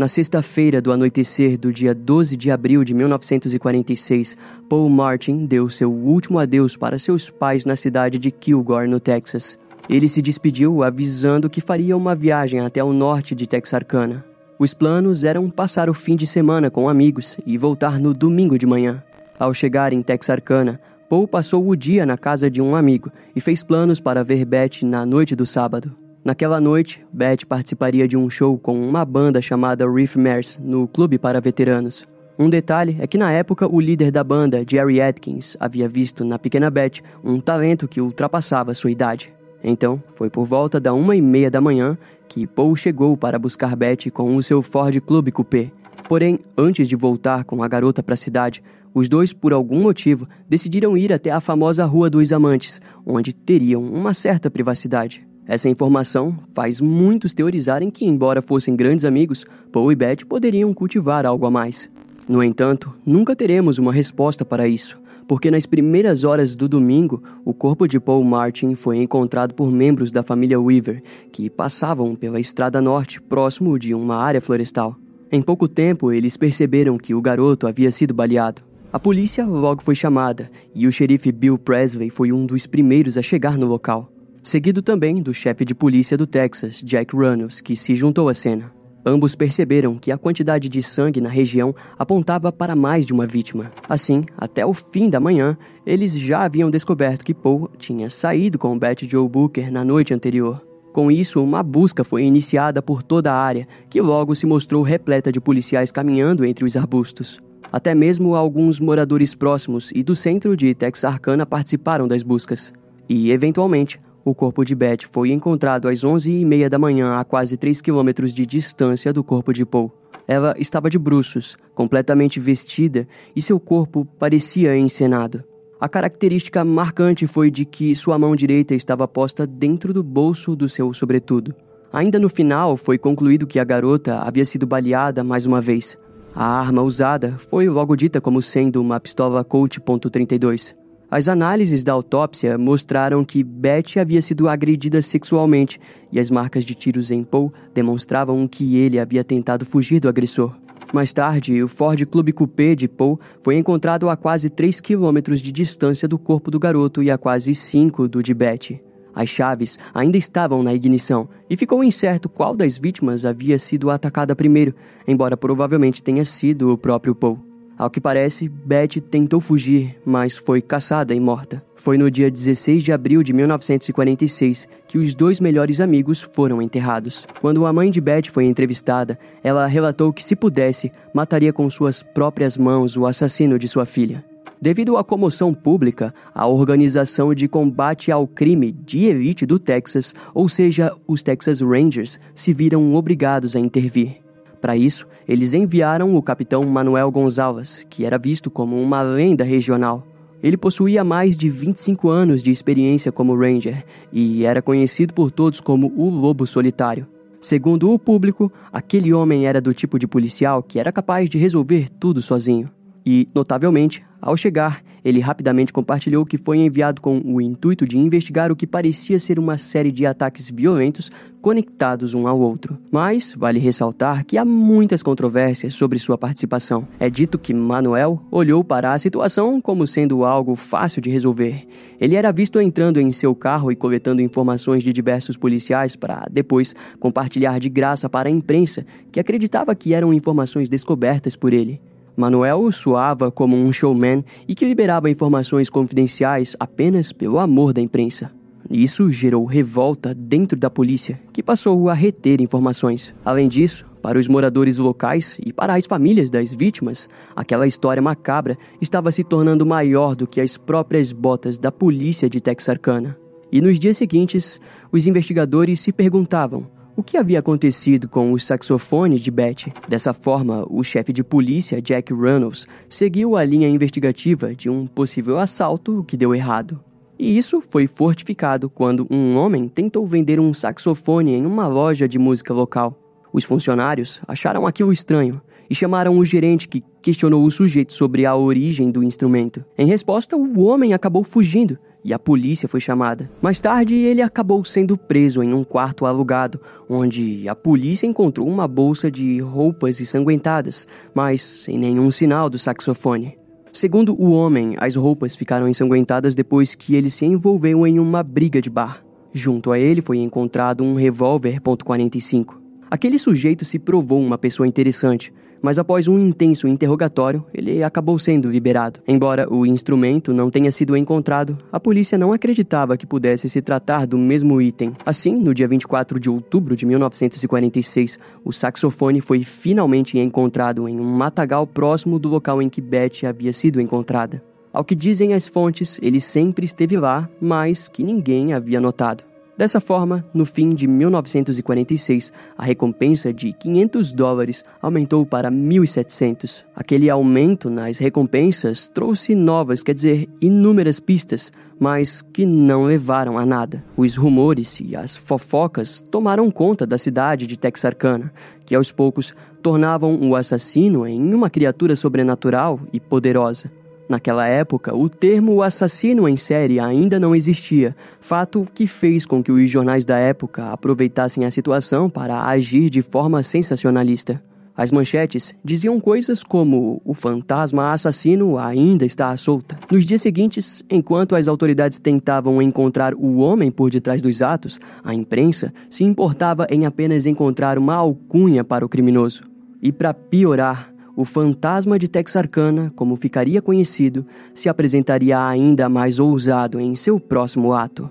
Na 0.00 0.08
sexta-feira 0.08 0.80
do 0.80 0.92
anoitecer 0.92 1.58
do 1.58 1.70
dia 1.70 1.94
12 1.94 2.34
de 2.34 2.50
abril 2.50 2.82
de 2.82 2.94
1946, 2.94 4.34
Paul 4.66 4.88
Martin 4.88 5.44
deu 5.44 5.68
seu 5.68 5.92
último 5.92 6.38
adeus 6.38 6.74
para 6.74 6.98
seus 6.98 7.28
pais 7.28 7.66
na 7.66 7.76
cidade 7.76 8.18
de 8.18 8.30
Kilgore, 8.30 8.88
no 8.88 8.98
Texas. 8.98 9.58
Ele 9.90 10.08
se 10.08 10.22
despediu 10.22 10.82
avisando 10.82 11.50
que 11.50 11.60
faria 11.60 11.94
uma 11.94 12.14
viagem 12.14 12.60
até 12.60 12.82
o 12.82 12.94
norte 12.94 13.34
de 13.34 13.46
Texarkana. 13.46 14.24
Os 14.58 14.72
planos 14.72 15.22
eram 15.22 15.50
passar 15.50 15.90
o 15.90 15.92
fim 15.92 16.16
de 16.16 16.26
semana 16.26 16.70
com 16.70 16.88
amigos 16.88 17.36
e 17.44 17.58
voltar 17.58 18.00
no 18.00 18.14
domingo 18.14 18.58
de 18.58 18.64
manhã. 18.64 19.04
Ao 19.38 19.52
chegar 19.52 19.92
em 19.92 20.00
Texarkana, 20.00 20.80
Paul 21.10 21.28
passou 21.28 21.68
o 21.68 21.76
dia 21.76 22.06
na 22.06 22.16
casa 22.16 22.50
de 22.50 22.62
um 22.62 22.74
amigo 22.74 23.12
e 23.36 23.40
fez 23.42 23.62
planos 23.62 24.00
para 24.00 24.24
ver 24.24 24.46
Beth 24.46 24.80
na 24.82 25.04
noite 25.04 25.36
do 25.36 25.44
sábado. 25.44 25.94
Naquela 26.22 26.60
noite, 26.60 27.04
Beth 27.10 27.46
participaria 27.48 28.06
de 28.06 28.14
um 28.14 28.28
show 28.28 28.58
com 28.58 28.78
uma 28.86 29.06
banda 29.06 29.40
chamada 29.40 29.90
Reef 29.90 30.16
Mares 30.16 30.60
no 30.62 30.86
clube 30.86 31.18
para 31.18 31.40
veteranos. 31.40 32.06
Um 32.38 32.50
detalhe 32.50 32.96
é 33.00 33.06
que 33.06 33.16
na 33.16 33.32
época 33.32 33.66
o 33.66 33.80
líder 33.80 34.10
da 34.10 34.22
banda, 34.22 34.62
Jerry 34.68 35.00
Atkins, 35.00 35.56
havia 35.58 35.88
visto 35.88 36.22
na 36.22 36.38
pequena 36.38 36.70
Beth 36.70 37.00
um 37.24 37.40
talento 37.40 37.88
que 37.88 38.02
ultrapassava 38.02 38.74
sua 38.74 38.90
idade. 38.90 39.32
Então, 39.64 40.02
foi 40.12 40.28
por 40.28 40.44
volta 40.44 40.78
da 40.78 40.92
uma 40.92 41.16
e 41.16 41.22
meia 41.22 41.50
da 41.50 41.60
manhã 41.60 41.96
que 42.28 42.46
Paul 42.46 42.76
chegou 42.76 43.16
para 43.16 43.38
buscar 43.38 43.74
Beth 43.74 44.10
com 44.12 44.36
o 44.36 44.42
seu 44.42 44.60
Ford 44.60 44.98
Club 45.00 45.30
Coupé. 45.30 45.70
Porém, 46.06 46.38
antes 46.56 46.86
de 46.86 46.96
voltar 46.96 47.44
com 47.44 47.62
a 47.62 47.68
garota 47.68 48.02
para 48.02 48.14
a 48.14 48.16
cidade, 48.16 48.62
os 48.92 49.08
dois, 49.08 49.32
por 49.32 49.54
algum 49.54 49.80
motivo, 49.80 50.28
decidiram 50.48 50.98
ir 50.98 51.12
até 51.12 51.30
a 51.30 51.40
famosa 51.40 51.84
Rua 51.84 52.10
dos 52.10 52.32
Amantes, 52.32 52.80
onde 53.06 53.32
teriam 53.32 53.82
uma 53.82 54.12
certa 54.12 54.50
privacidade. 54.50 55.29
Essa 55.46 55.68
informação 55.68 56.36
faz 56.52 56.80
muitos 56.80 57.34
teorizarem 57.34 57.90
que, 57.90 58.04
embora 58.04 58.42
fossem 58.42 58.76
grandes 58.76 59.04
amigos, 59.04 59.44
Paul 59.72 59.90
e 59.90 59.96
Beth 59.96 60.24
poderiam 60.28 60.72
cultivar 60.72 61.26
algo 61.26 61.46
a 61.46 61.50
mais. 61.50 61.90
No 62.28 62.42
entanto, 62.42 62.94
nunca 63.04 63.34
teremos 63.34 63.78
uma 63.78 63.92
resposta 63.92 64.44
para 64.44 64.68
isso, 64.68 65.00
porque 65.26 65.50
nas 65.50 65.66
primeiras 65.66 66.22
horas 66.22 66.54
do 66.54 66.68
domingo, 66.68 67.22
o 67.44 67.52
corpo 67.52 67.88
de 67.88 67.98
Paul 67.98 68.22
Martin 68.22 68.74
foi 68.74 68.98
encontrado 68.98 69.54
por 69.54 69.72
membros 69.72 70.12
da 70.12 70.22
família 70.22 70.60
Weaver, 70.60 71.02
que 71.32 71.50
passavam 71.50 72.14
pela 72.14 72.38
estrada 72.38 72.80
norte 72.80 73.20
próximo 73.20 73.78
de 73.78 73.94
uma 73.94 74.16
área 74.16 74.40
florestal. 74.40 74.94
Em 75.32 75.42
pouco 75.42 75.66
tempo, 75.66 76.12
eles 76.12 76.36
perceberam 76.36 76.98
que 76.98 77.14
o 77.14 77.22
garoto 77.22 77.66
havia 77.66 77.90
sido 77.90 78.14
baleado. 78.14 78.62
A 78.92 78.98
polícia 78.98 79.46
logo 79.46 79.82
foi 79.82 79.94
chamada 79.94 80.50
e 80.74 80.86
o 80.86 80.92
xerife 80.92 81.32
Bill 81.32 81.58
Presley 81.58 82.10
foi 82.10 82.30
um 82.30 82.44
dos 82.44 82.66
primeiros 82.66 83.16
a 83.16 83.22
chegar 83.22 83.56
no 83.56 83.66
local 83.66 84.12
seguido 84.42 84.82
também 84.82 85.22
do 85.22 85.34
chefe 85.34 85.64
de 85.64 85.74
polícia 85.74 86.16
do 86.16 86.26
Texas, 86.26 86.80
Jack 86.82 87.14
Runnels, 87.14 87.60
que 87.60 87.76
se 87.76 87.94
juntou 87.94 88.28
à 88.28 88.34
cena. 88.34 88.72
Ambos 89.04 89.34
perceberam 89.34 89.96
que 89.96 90.12
a 90.12 90.18
quantidade 90.18 90.68
de 90.68 90.82
sangue 90.82 91.20
na 91.20 91.28
região 91.28 91.74
apontava 91.98 92.52
para 92.52 92.76
mais 92.76 93.06
de 93.06 93.12
uma 93.12 93.26
vítima. 93.26 93.72
Assim, 93.88 94.24
até 94.36 94.64
o 94.64 94.74
fim 94.74 95.08
da 95.08 95.18
manhã, 95.18 95.56
eles 95.86 96.18
já 96.18 96.44
haviam 96.44 96.70
descoberto 96.70 97.24
que 97.24 97.32
Paul 97.32 97.70
tinha 97.78 98.10
saído 98.10 98.58
com 98.58 98.78
Betty 98.78 99.08
Joe 99.10 99.26
Booker 99.26 99.72
na 99.72 99.84
noite 99.84 100.12
anterior. 100.12 100.62
Com 100.92 101.10
isso, 101.10 101.42
uma 101.42 101.62
busca 101.62 102.04
foi 102.04 102.24
iniciada 102.24 102.82
por 102.82 103.02
toda 103.02 103.32
a 103.32 103.40
área, 103.40 103.66
que 103.88 104.00
logo 104.00 104.34
se 104.34 104.44
mostrou 104.44 104.82
repleta 104.82 105.32
de 105.32 105.40
policiais 105.40 105.92
caminhando 105.92 106.44
entre 106.44 106.64
os 106.64 106.76
arbustos. 106.76 107.40
Até 107.72 107.94
mesmo 107.94 108.34
alguns 108.34 108.80
moradores 108.80 109.34
próximos 109.34 109.92
e 109.94 110.02
do 110.02 110.16
centro 110.16 110.56
de 110.56 110.74
Texarkana 110.74 111.46
participaram 111.46 112.08
das 112.08 112.22
buscas. 112.22 112.72
E, 113.08 113.30
eventualmente, 113.30 114.00
o 114.24 114.34
corpo 114.34 114.64
de 114.64 114.74
Beth 114.74 115.06
foi 115.10 115.30
encontrado 115.30 115.88
às 115.88 116.00
11h30 116.00 116.68
da 116.68 116.78
manhã, 116.78 117.16
a 117.16 117.24
quase 117.24 117.56
3 117.56 117.80
quilômetros 117.80 118.32
de 118.32 118.44
distância 118.44 119.12
do 119.12 119.24
corpo 119.24 119.52
de 119.52 119.64
Paul. 119.64 119.92
Ela 120.26 120.54
estava 120.58 120.88
de 120.88 120.98
bruços, 120.98 121.56
completamente 121.74 122.38
vestida, 122.38 123.08
e 123.34 123.42
seu 123.42 123.58
corpo 123.58 124.04
parecia 124.18 124.76
encenado. 124.76 125.42
A 125.80 125.88
característica 125.88 126.64
marcante 126.64 127.26
foi 127.26 127.50
de 127.50 127.64
que 127.64 127.96
sua 127.96 128.18
mão 128.18 128.36
direita 128.36 128.74
estava 128.74 129.08
posta 129.08 129.46
dentro 129.46 129.94
do 129.94 130.02
bolso 130.02 130.54
do 130.54 130.68
seu 130.68 130.92
sobretudo. 130.92 131.54
Ainda 131.92 132.18
no 132.18 132.28
final, 132.28 132.76
foi 132.76 132.98
concluído 132.98 133.46
que 133.46 133.58
a 133.58 133.64
garota 133.64 134.18
havia 134.18 134.44
sido 134.44 134.66
baleada 134.66 135.24
mais 135.24 135.46
uma 135.46 135.60
vez. 135.60 135.98
A 136.34 136.44
arma 136.60 136.82
usada 136.82 137.34
foi 137.38 137.68
logo 137.68 137.96
dita 137.96 138.20
como 138.20 138.40
sendo 138.40 138.80
uma 138.80 139.00
pistola 139.00 139.42
Colt 139.42 139.78
.32. 139.78 140.79
As 141.10 141.26
análises 141.26 141.82
da 141.82 141.92
autópsia 141.92 142.56
mostraram 142.56 143.24
que 143.24 143.42
Betty 143.42 143.98
havia 143.98 144.22
sido 144.22 144.48
agredida 144.48 145.02
sexualmente 145.02 145.80
e 146.12 146.20
as 146.20 146.30
marcas 146.30 146.64
de 146.64 146.72
tiros 146.72 147.10
em 147.10 147.24
Paul 147.24 147.52
demonstravam 147.74 148.46
que 148.46 148.76
ele 148.76 148.96
havia 148.96 149.24
tentado 149.24 149.66
fugir 149.66 149.98
do 149.98 150.08
agressor. 150.08 150.54
Mais 150.92 151.12
tarde, 151.12 151.60
o 151.62 151.68
Ford 151.68 152.00
Club 152.06 152.32
Coupé 152.32 152.76
de 152.76 152.86
Paul 152.86 153.18
foi 153.42 153.56
encontrado 153.56 154.08
a 154.08 154.16
quase 154.16 154.48
3 154.48 154.80
quilômetros 154.80 155.40
de 155.40 155.50
distância 155.50 156.06
do 156.06 156.18
corpo 156.18 156.48
do 156.48 156.60
garoto 156.60 157.02
e 157.02 157.10
a 157.10 157.18
quase 157.18 157.56
5 157.56 158.06
do 158.06 158.22
de 158.22 158.32
Betty. 158.32 158.80
As 159.12 159.28
chaves 159.28 159.80
ainda 159.92 160.16
estavam 160.16 160.62
na 160.62 160.72
ignição 160.72 161.28
e 161.48 161.56
ficou 161.56 161.82
incerto 161.82 162.28
qual 162.28 162.54
das 162.54 162.78
vítimas 162.78 163.24
havia 163.24 163.58
sido 163.58 163.90
atacada 163.90 164.36
primeiro, 164.36 164.74
embora 165.08 165.36
provavelmente 165.36 166.02
tenha 166.02 166.24
sido 166.24 166.72
o 166.72 166.78
próprio 166.78 167.16
Paul. 167.16 167.49
Ao 167.80 167.88
que 167.88 167.98
parece, 167.98 168.46
Beth 168.46 169.00
tentou 169.10 169.40
fugir, 169.40 169.96
mas 170.04 170.36
foi 170.36 170.60
caçada 170.60 171.14
e 171.14 171.18
morta. 171.18 171.64
Foi 171.74 171.96
no 171.96 172.10
dia 172.10 172.30
16 172.30 172.82
de 172.82 172.92
abril 172.92 173.22
de 173.22 173.32
1946 173.32 174.68
que 174.86 174.98
os 174.98 175.14
dois 175.14 175.40
melhores 175.40 175.80
amigos 175.80 176.28
foram 176.34 176.60
enterrados. 176.60 177.26
Quando 177.40 177.64
a 177.64 177.72
mãe 177.72 177.90
de 177.90 177.98
Beth 177.98 178.28
foi 178.30 178.44
entrevistada, 178.44 179.18
ela 179.42 179.66
relatou 179.66 180.12
que, 180.12 180.22
se 180.22 180.36
pudesse, 180.36 180.92
mataria 181.14 181.54
com 181.54 181.70
suas 181.70 182.02
próprias 182.02 182.58
mãos 182.58 182.98
o 182.98 183.06
assassino 183.06 183.58
de 183.58 183.66
sua 183.66 183.86
filha. 183.86 184.22
Devido 184.60 184.98
à 184.98 185.02
comoção 185.02 185.54
pública, 185.54 186.12
a 186.34 186.46
Organização 186.46 187.32
de 187.32 187.48
Combate 187.48 188.12
ao 188.12 188.26
Crime 188.26 188.72
de 188.72 189.06
Elite 189.06 189.46
do 189.46 189.58
Texas, 189.58 190.14
ou 190.34 190.50
seja, 190.50 190.94
os 191.08 191.22
Texas 191.22 191.62
Rangers, 191.62 192.20
se 192.34 192.52
viram 192.52 192.92
obrigados 192.94 193.56
a 193.56 193.58
intervir. 193.58 194.20
Para 194.60 194.76
isso, 194.76 195.06
eles 195.26 195.54
enviaram 195.54 196.14
o 196.14 196.22
capitão 196.22 196.62
Manuel 196.64 197.10
Gonzalez, 197.10 197.86
que 197.88 198.04
era 198.04 198.18
visto 198.18 198.50
como 198.50 198.80
uma 198.80 199.00
lenda 199.02 199.42
regional. 199.42 200.06
Ele 200.42 200.56
possuía 200.56 201.04
mais 201.04 201.36
de 201.36 201.48
25 201.48 202.08
anos 202.08 202.42
de 202.42 202.50
experiência 202.50 203.12
como 203.12 203.36
Ranger 203.36 203.84
e 204.12 204.44
era 204.44 204.62
conhecido 204.62 205.12
por 205.12 205.30
todos 205.30 205.60
como 205.60 205.92
o 205.96 206.08
Lobo 206.08 206.46
Solitário. 206.46 207.06
Segundo 207.40 207.90
o 207.90 207.98
público, 207.98 208.52
aquele 208.72 209.14
homem 209.14 209.46
era 209.46 209.60
do 209.60 209.72
tipo 209.72 209.98
de 209.98 210.06
policial 210.06 210.62
que 210.62 210.78
era 210.78 210.92
capaz 210.92 211.28
de 211.28 211.38
resolver 211.38 211.88
tudo 211.88 212.20
sozinho. 212.20 212.70
E, 213.04 213.26
notavelmente, 213.34 214.02
ao 214.20 214.36
chegar, 214.36 214.82
ele 215.04 215.20
rapidamente 215.20 215.72
compartilhou 215.72 216.26
que 216.26 216.36
foi 216.36 216.58
enviado 216.58 217.00
com 217.00 217.20
o 217.24 217.40
intuito 217.40 217.86
de 217.86 217.98
investigar 217.98 218.52
o 218.52 218.56
que 218.56 218.66
parecia 218.66 219.18
ser 219.18 219.38
uma 219.38 219.56
série 219.56 219.90
de 219.90 220.04
ataques 220.04 220.50
violentos 220.50 221.10
conectados 221.40 222.12
um 222.12 222.28
ao 222.28 222.38
outro. 222.38 222.78
Mas 222.90 223.34
vale 223.34 223.58
ressaltar 223.58 224.24
que 224.26 224.36
há 224.36 224.44
muitas 224.44 225.02
controvérsias 225.02 225.74
sobre 225.74 225.98
sua 225.98 226.18
participação. 226.18 226.86
É 226.98 227.08
dito 227.08 227.38
que 227.38 227.54
Manuel 227.54 228.22
olhou 228.30 228.62
para 228.62 228.92
a 228.92 228.98
situação 228.98 229.58
como 229.60 229.86
sendo 229.86 230.24
algo 230.24 230.54
fácil 230.54 231.00
de 231.00 231.08
resolver. 231.08 231.66
Ele 231.98 232.14
era 232.14 232.30
visto 232.30 232.60
entrando 232.60 233.00
em 233.00 233.10
seu 233.10 233.34
carro 233.34 233.72
e 233.72 233.76
coletando 233.76 234.20
informações 234.20 234.82
de 234.82 234.92
diversos 234.92 235.36
policiais 235.36 235.96
para 235.96 236.26
depois 236.30 236.74
compartilhar 236.98 237.58
de 237.58 237.70
graça 237.70 238.08
para 238.08 238.28
a 238.28 238.32
imprensa, 238.32 238.84
que 239.10 239.20
acreditava 239.20 239.74
que 239.74 239.94
eram 239.94 240.12
informações 240.12 240.68
descobertas 240.68 241.36
por 241.36 241.54
ele. 241.54 241.80
Manuel 242.16 242.70
soava 242.72 243.30
como 243.30 243.56
um 243.56 243.72
showman 243.72 244.24
e 244.46 244.54
que 244.54 244.64
liberava 244.64 245.10
informações 245.10 245.70
confidenciais 245.70 246.56
apenas 246.58 247.12
pelo 247.12 247.38
amor 247.38 247.72
da 247.72 247.80
imprensa. 247.80 248.32
Isso 248.70 249.10
gerou 249.10 249.44
revolta 249.46 250.14
dentro 250.14 250.56
da 250.56 250.70
polícia, 250.70 251.20
que 251.32 251.42
passou 251.42 251.88
a 251.88 251.94
reter 251.94 252.40
informações. 252.40 253.12
Além 253.24 253.48
disso, 253.48 253.84
para 254.00 254.16
os 254.16 254.28
moradores 254.28 254.78
locais 254.78 255.40
e 255.44 255.52
para 255.52 255.74
as 255.74 255.86
famílias 255.86 256.30
das 256.30 256.52
vítimas, 256.52 257.08
aquela 257.34 257.66
história 257.66 258.00
macabra 258.00 258.56
estava 258.80 259.10
se 259.10 259.24
tornando 259.24 259.66
maior 259.66 260.14
do 260.14 260.26
que 260.26 260.40
as 260.40 260.56
próprias 260.56 261.10
botas 261.10 261.58
da 261.58 261.72
polícia 261.72 262.30
de 262.30 262.40
Texarkana. 262.40 263.18
E 263.50 263.60
nos 263.60 263.80
dias 263.80 263.96
seguintes, 263.96 264.60
os 264.92 265.06
investigadores 265.08 265.80
se 265.80 265.92
perguntavam 265.92 266.68
o 267.00 267.02
que 267.02 267.16
havia 267.16 267.38
acontecido 267.38 268.10
com 268.10 268.30
o 268.30 268.38
saxofone 268.38 269.18
de 269.18 269.30
Betty. 269.30 269.72
Dessa 269.88 270.12
forma, 270.12 270.66
o 270.68 270.84
chefe 270.84 271.14
de 271.14 271.24
polícia, 271.24 271.80
Jack 271.80 272.12
Reynolds, 272.12 272.66
seguiu 272.90 273.36
a 273.36 273.42
linha 273.42 273.66
investigativa 273.66 274.54
de 274.54 274.68
um 274.68 274.86
possível 274.86 275.38
assalto 275.38 276.04
que 276.06 276.14
deu 276.14 276.34
errado. 276.34 276.78
E 277.18 277.38
isso 277.38 277.62
foi 277.70 277.86
fortificado 277.86 278.68
quando 278.68 279.06
um 279.10 279.34
homem 279.34 279.66
tentou 279.66 280.04
vender 280.04 280.38
um 280.38 280.52
saxofone 280.52 281.32
em 281.32 281.46
uma 281.46 281.66
loja 281.66 282.06
de 282.06 282.18
música 282.18 282.52
local. 282.52 282.94
Os 283.32 283.44
funcionários 283.44 284.20
acharam 284.28 284.66
aquilo 284.66 284.92
estranho 284.92 285.40
e 285.70 285.74
chamaram 285.74 286.18
o 286.18 286.24
gerente 286.24 286.68
que 286.68 286.84
questionou 287.00 287.46
o 287.46 287.50
sujeito 287.50 287.94
sobre 287.94 288.26
a 288.26 288.36
origem 288.36 288.90
do 288.90 289.02
instrumento. 289.02 289.64
Em 289.78 289.86
resposta, 289.86 290.36
o 290.36 290.64
homem 290.64 290.92
acabou 290.92 291.24
fugindo 291.24 291.78
e 292.04 292.12
a 292.12 292.18
polícia 292.18 292.68
foi 292.68 292.80
chamada. 292.80 293.30
Mais 293.42 293.60
tarde, 293.60 293.94
ele 293.94 294.22
acabou 294.22 294.64
sendo 294.64 294.96
preso 294.96 295.42
em 295.42 295.52
um 295.52 295.64
quarto 295.64 296.06
alugado, 296.06 296.60
onde 296.88 297.48
a 297.48 297.54
polícia 297.54 298.06
encontrou 298.06 298.48
uma 298.48 298.66
bolsa 298.66 299.10
de 299.10 299.40
roupas 299.40 300.00
ensanguentadas, 300.00 300.86
mas 301.14 301.42
sem 301.42 301.78
nenhum 301.78 302.10
sinal 302.10 302.48
do 302.48 302.58
saxofone. 302.58 303.38
Segundo 303.72 304.20
o 304.20 304.32
homem, 304.32 304.74
as 304.78 304.96
roupas 304.96 305.36
ficaram 305.36 305.68
ensanguentadas 305.68 306.34
depois 306.34 306.74
que 306.74 306.96
ele 306.96 307.10
se 307.10 307.24
envolveu 307.24 307.86
em 307.86 308.00
uma 308.00 308.22
briga 308.22 308.60
de 308.60 308.68
bar. 308.68 309.04
Junto 309.32 309.70
a 309.70 309.78
ele 309.78 310.02
foi 310.02 310.18
encontrado 310.18 310.82
um 310.82 310.94
revólver 310.94 311.60
.45. 311.60 312.56
Aquele 312.90 313.18
sujeito 313.18 313.64
se 313.64 313.78
provou 313.78 314.20
uma 314.20 314.36
pessoa 314.36 314.66
interessante, 314.66 315.32
mas 315.62 315.78
após 315.78 316.08
um 316.08 316.18
intenso 316.18 316.66
interrogatório, 316.66 317.44
ele 317.52 317.82
acabou 317.82 318.18
sendo 318.18 318.50
liberado. 318.50 319.00
Embora 319.06 319.52
o 319.52 319.66
instrumento 319.66 320.32
não 320.32 320.50
tenha 320.50 320.72
sido 320.72 320.96
encontrado, 320.96 321.58
a 321.70 321.78
polícia 321.78 322.18
não 322.18 322.32
acreditava 322.32 322.96
que 322.96 323.06
pudesse 323.06 323.48
se 323.48 323.60
tratar 323.62 324.06
do 324.06 324.18
mesmo 324.18 324.60
item. 324.60 324.92
Assim, 325.04 325.32
no 325.32 325.54
dia 325.54 325.68
24 325.68 326.18
de 326.18 326.30
outubro 326.30 326.74
de 326.74 326.86
1946, 326.86 328.18
o 328.44 328.52
saxofone 328.52 329.20
foi 329.20 329.42
finalmente 329.42 330.18
encontrado 330.18 330.88
em 330.88 330.98
um 330.98 331.10
matagal 331.10 331.66
próximo 331.66 332.18
do 332.18 332.28
local 332.28 332.60
em 332.62 332.68
que 332.68 332.80
Betty 332.80 333.26
havia 333.26 333.52
sido 333.52 333.80
encontrada. 333.80 334.42
Ao 334.72 334.84
que 334.84 334.94
dizem 334.94 335.34
as 335.34 335.48
fontes, 335.48 335.98
ele 336.00 336.20
sempre 336.20 336.64
esteve 336.64 336.96
lá, 336.96 337.28
mas 337.40 337.88
que 337.88 338.04
ninguém 338.04 338.52
havia 338.52 338.80
notado. 338.80 339.29
Dessa 339.60 339.78
forma, 339.78 340.24
no 340.32 340.46
fim 340.46 340.74
de 340.74 340.86
1946, 340.86 342.32
a 342.56 342.64
recompensa 342.64 343.30
de 343.30 343.52
500 343.52 344.10
dólares 344.10 344.64
aumentou 344.80 345.26
para 345.26 345.50
1.700. 345.50 346.64
Aquele 346.74 347.10
aumento 347.10 347.68
nas 347.68 347.98
recompensas 347.98 348.88
trouxe 348.88 349.34
novas, 349.34 349.82
quer 349.82 349.92
dizer, 349.92 350.26
inúmeras 350.40 350.98
pistas, 350.98 351.52
mas 351.78 352.22
que 352.22 352.46
não 352.46 352.84
levaram 352.84 353.36
a 353.38 353.44
nada. 353.44 353.84
Os 353.98 354.16
rumores 354.16 354.80
e 354.80 354.96
as 354.96 355.14
fofocas 355.14 356.00
tomaram 356.00 356.50
conta 356.50 356.86
da 356.86 356.96
cidade 356.96 357.46
de 357.46 357.58
Texarkana, 357.58 358.32
que 358.64 358.74
aos 358.74 358.90
poucos 358.90 359.34
tornavam 359.60 360.18
o 360.26 360.36
assassino 360.36 361.06
em 361.06 361.34
uma 361.34 361.50
criatura 361.50 361.94
sobrenatural 361.94 362.80
e 362.94 362.98
poderosa. 362.98 363.70
Naquela 364.10 364.44
época, 364.44 364.92
o 364.92 365.08
termo 365.08 365.62
assassino 365.62 366.28
em 366.28 366.36
série 366.36 366.80
ainda 366.80 367.20
não 367.20 367.32
existia, 367.32 367.94
fato 368.18 368.66
que 368.74 368.84
fez 368.84 369.24
com 369.24 369.40
que 369.40 369.52
os 369.52 369.70
jornais 369.70 370.04
da 370.04 370.18
época 370.18 370.72
aproveitassem 370.72 371.44
a 371.44 371.50
situação 371.50 372.10
para 372.10 372.44
agir 372.44 372.90
de 372.90 373.02
forma 373.02 373.40
sensacionalista. 373.44 374.42
As 374.76 374.90
manchetes 374.90 375.54
diziam 375.64 376.00
coisas 376.00 376.42
como 376.42 377.00
o 377.04 377.14
fantasma 377.14 377.92
assassino 377.92 378.58
ainda 378.58 379.06
está 379.06 379.30
à 379.30 379.36
solta. 379.36 379.78
Nos 379.88 380.04
dias 380.04 380.22
seguintes, 380.22 380.82
enquanto 380.90 381.36
as 381.36 381.46
autoridades 381.46 382.00
tentavam 382.00 382.60
encontrar 382.60 383.14
o 383.14 383.36
homem 383.36 383.70
por 383.70 383.90
detrás 383.90 384.20
dos 384.20 384.42
atos, 384.42 384.80
a 385.04 385.14
imprensa 385.14 385.72
se 385.88 386.02
importava 386.02 386.66
em 386.68 386.84
apenas 386.84 387.26
encontrar 387.26 387.78
uma 387.78 387.94
alcunha 387.94 388.64
para 388.64 388.84
o 388.84 388.88
criminoso. 388.88 389.44
E 389.80 389.92
para 389.92 390.12
piorar, 390.12 390.92
o 391.20 391.24
fantasma 391.24 391.98
de 391.98 392.08
Texarkana, 392.08 392.90
como 392.96 393.14
ficaria 393.14 393.60
conhecido, 393.60 394.26
se 394.54 394.68
apresentaria 394.70 395.46
ainda 395.46 395.88
mais 395.88 396.18
ousado 396.18 396.80
em 396.80 396.94
seu 396.94 397.20
próximo 397.20 397.74
ato. 397.74 398.10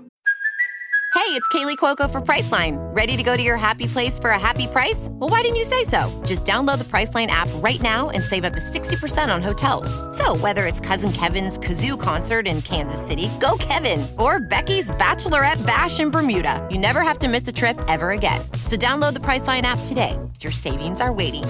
Hey, 1.12 1.36
it's 1.36 1.48
Kaylee 1.48 1.76
Cuoco 1.76 2.08
for 2.08 2.20
Priceline. 2.20 2.76
Ready 2.94 3.16
to 3.16 3.24
go 3.24 3.36
to 3.36 3.42
your 3.42 3.56
happy 3.56 3.86
place 3.86 4.18
for 4.18 4.30
a 4.30 4.38
happy 4.38 4.68
price? 4.68 5.08
Well, 5.10 5.28
why 5.28 5.42
didn't 5.42 5.56
you 5.56 5.64
say 5.64 5.82
so? 5.84 6.08
Just 6.24 6.44
download 6.44 6.78
the 6.78 6.84
Priceline 6.84 7.26
app 7.26 7.48
right 7.56 7.80
now 7.82 8.10
and 8.10 8.22
save 8.22 8.44
up 8.44 8.52
to 8.52 8.60
60% 8.60 9.34
on 9.34 9.42
hotels. 9.42 9.90
So, 10.16 10.36
whether 10.36 10.66
it's 10.66 10.78
Cousin 10.78 11.10
Kevin's 11.12 11.58
Kazoo 11.58 12.00
concert 12.00 12.46
in 12.46 12.62
Kansas 12.62 13.04
City, 13.04 13.28
go 13.40 13.56
Kevin, 13.58 14.06
or 14.18 14.38
Becky's 14.38 14.90
Bachelorette 14.92 15.64
Bash 15.66 15.98
in 15.98 16.10
Bermuda, 16.10 16.66
you 16.70 16.78
never 16.78 17.00
have 17.02 17.18
to 17.20 17.28
miss 17.28 17.46
a 17.48 17.52
trip 17.52 17.76
ever 17.88 18.10
again. 18.10 18.40
So, 18.64 18.76
download 18.76 19.14
the 19.14 19.20
Priceline 19.20 19.62
app 19.62 19.80
today. 19.86 20.16
Your 20.40 20.52
savings 20.52 21.00
are 21.00 21.12
waiting 21.12 21.44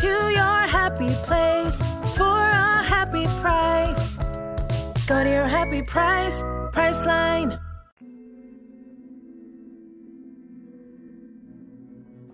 to 0.00 0.06
your 0.06 0.66
happy 0.66 1.10
place 1.26 1.78
for 2.16 2.24
a 2.24 2.82
happy 2.82 3.24
price. 3.42 4.16
Go 5.06 5.22
to 5.22 5.28
your 5.28 5.46
happy 5.46 5.82
price, 5.82 6.42
Priceline. 6.72 7.58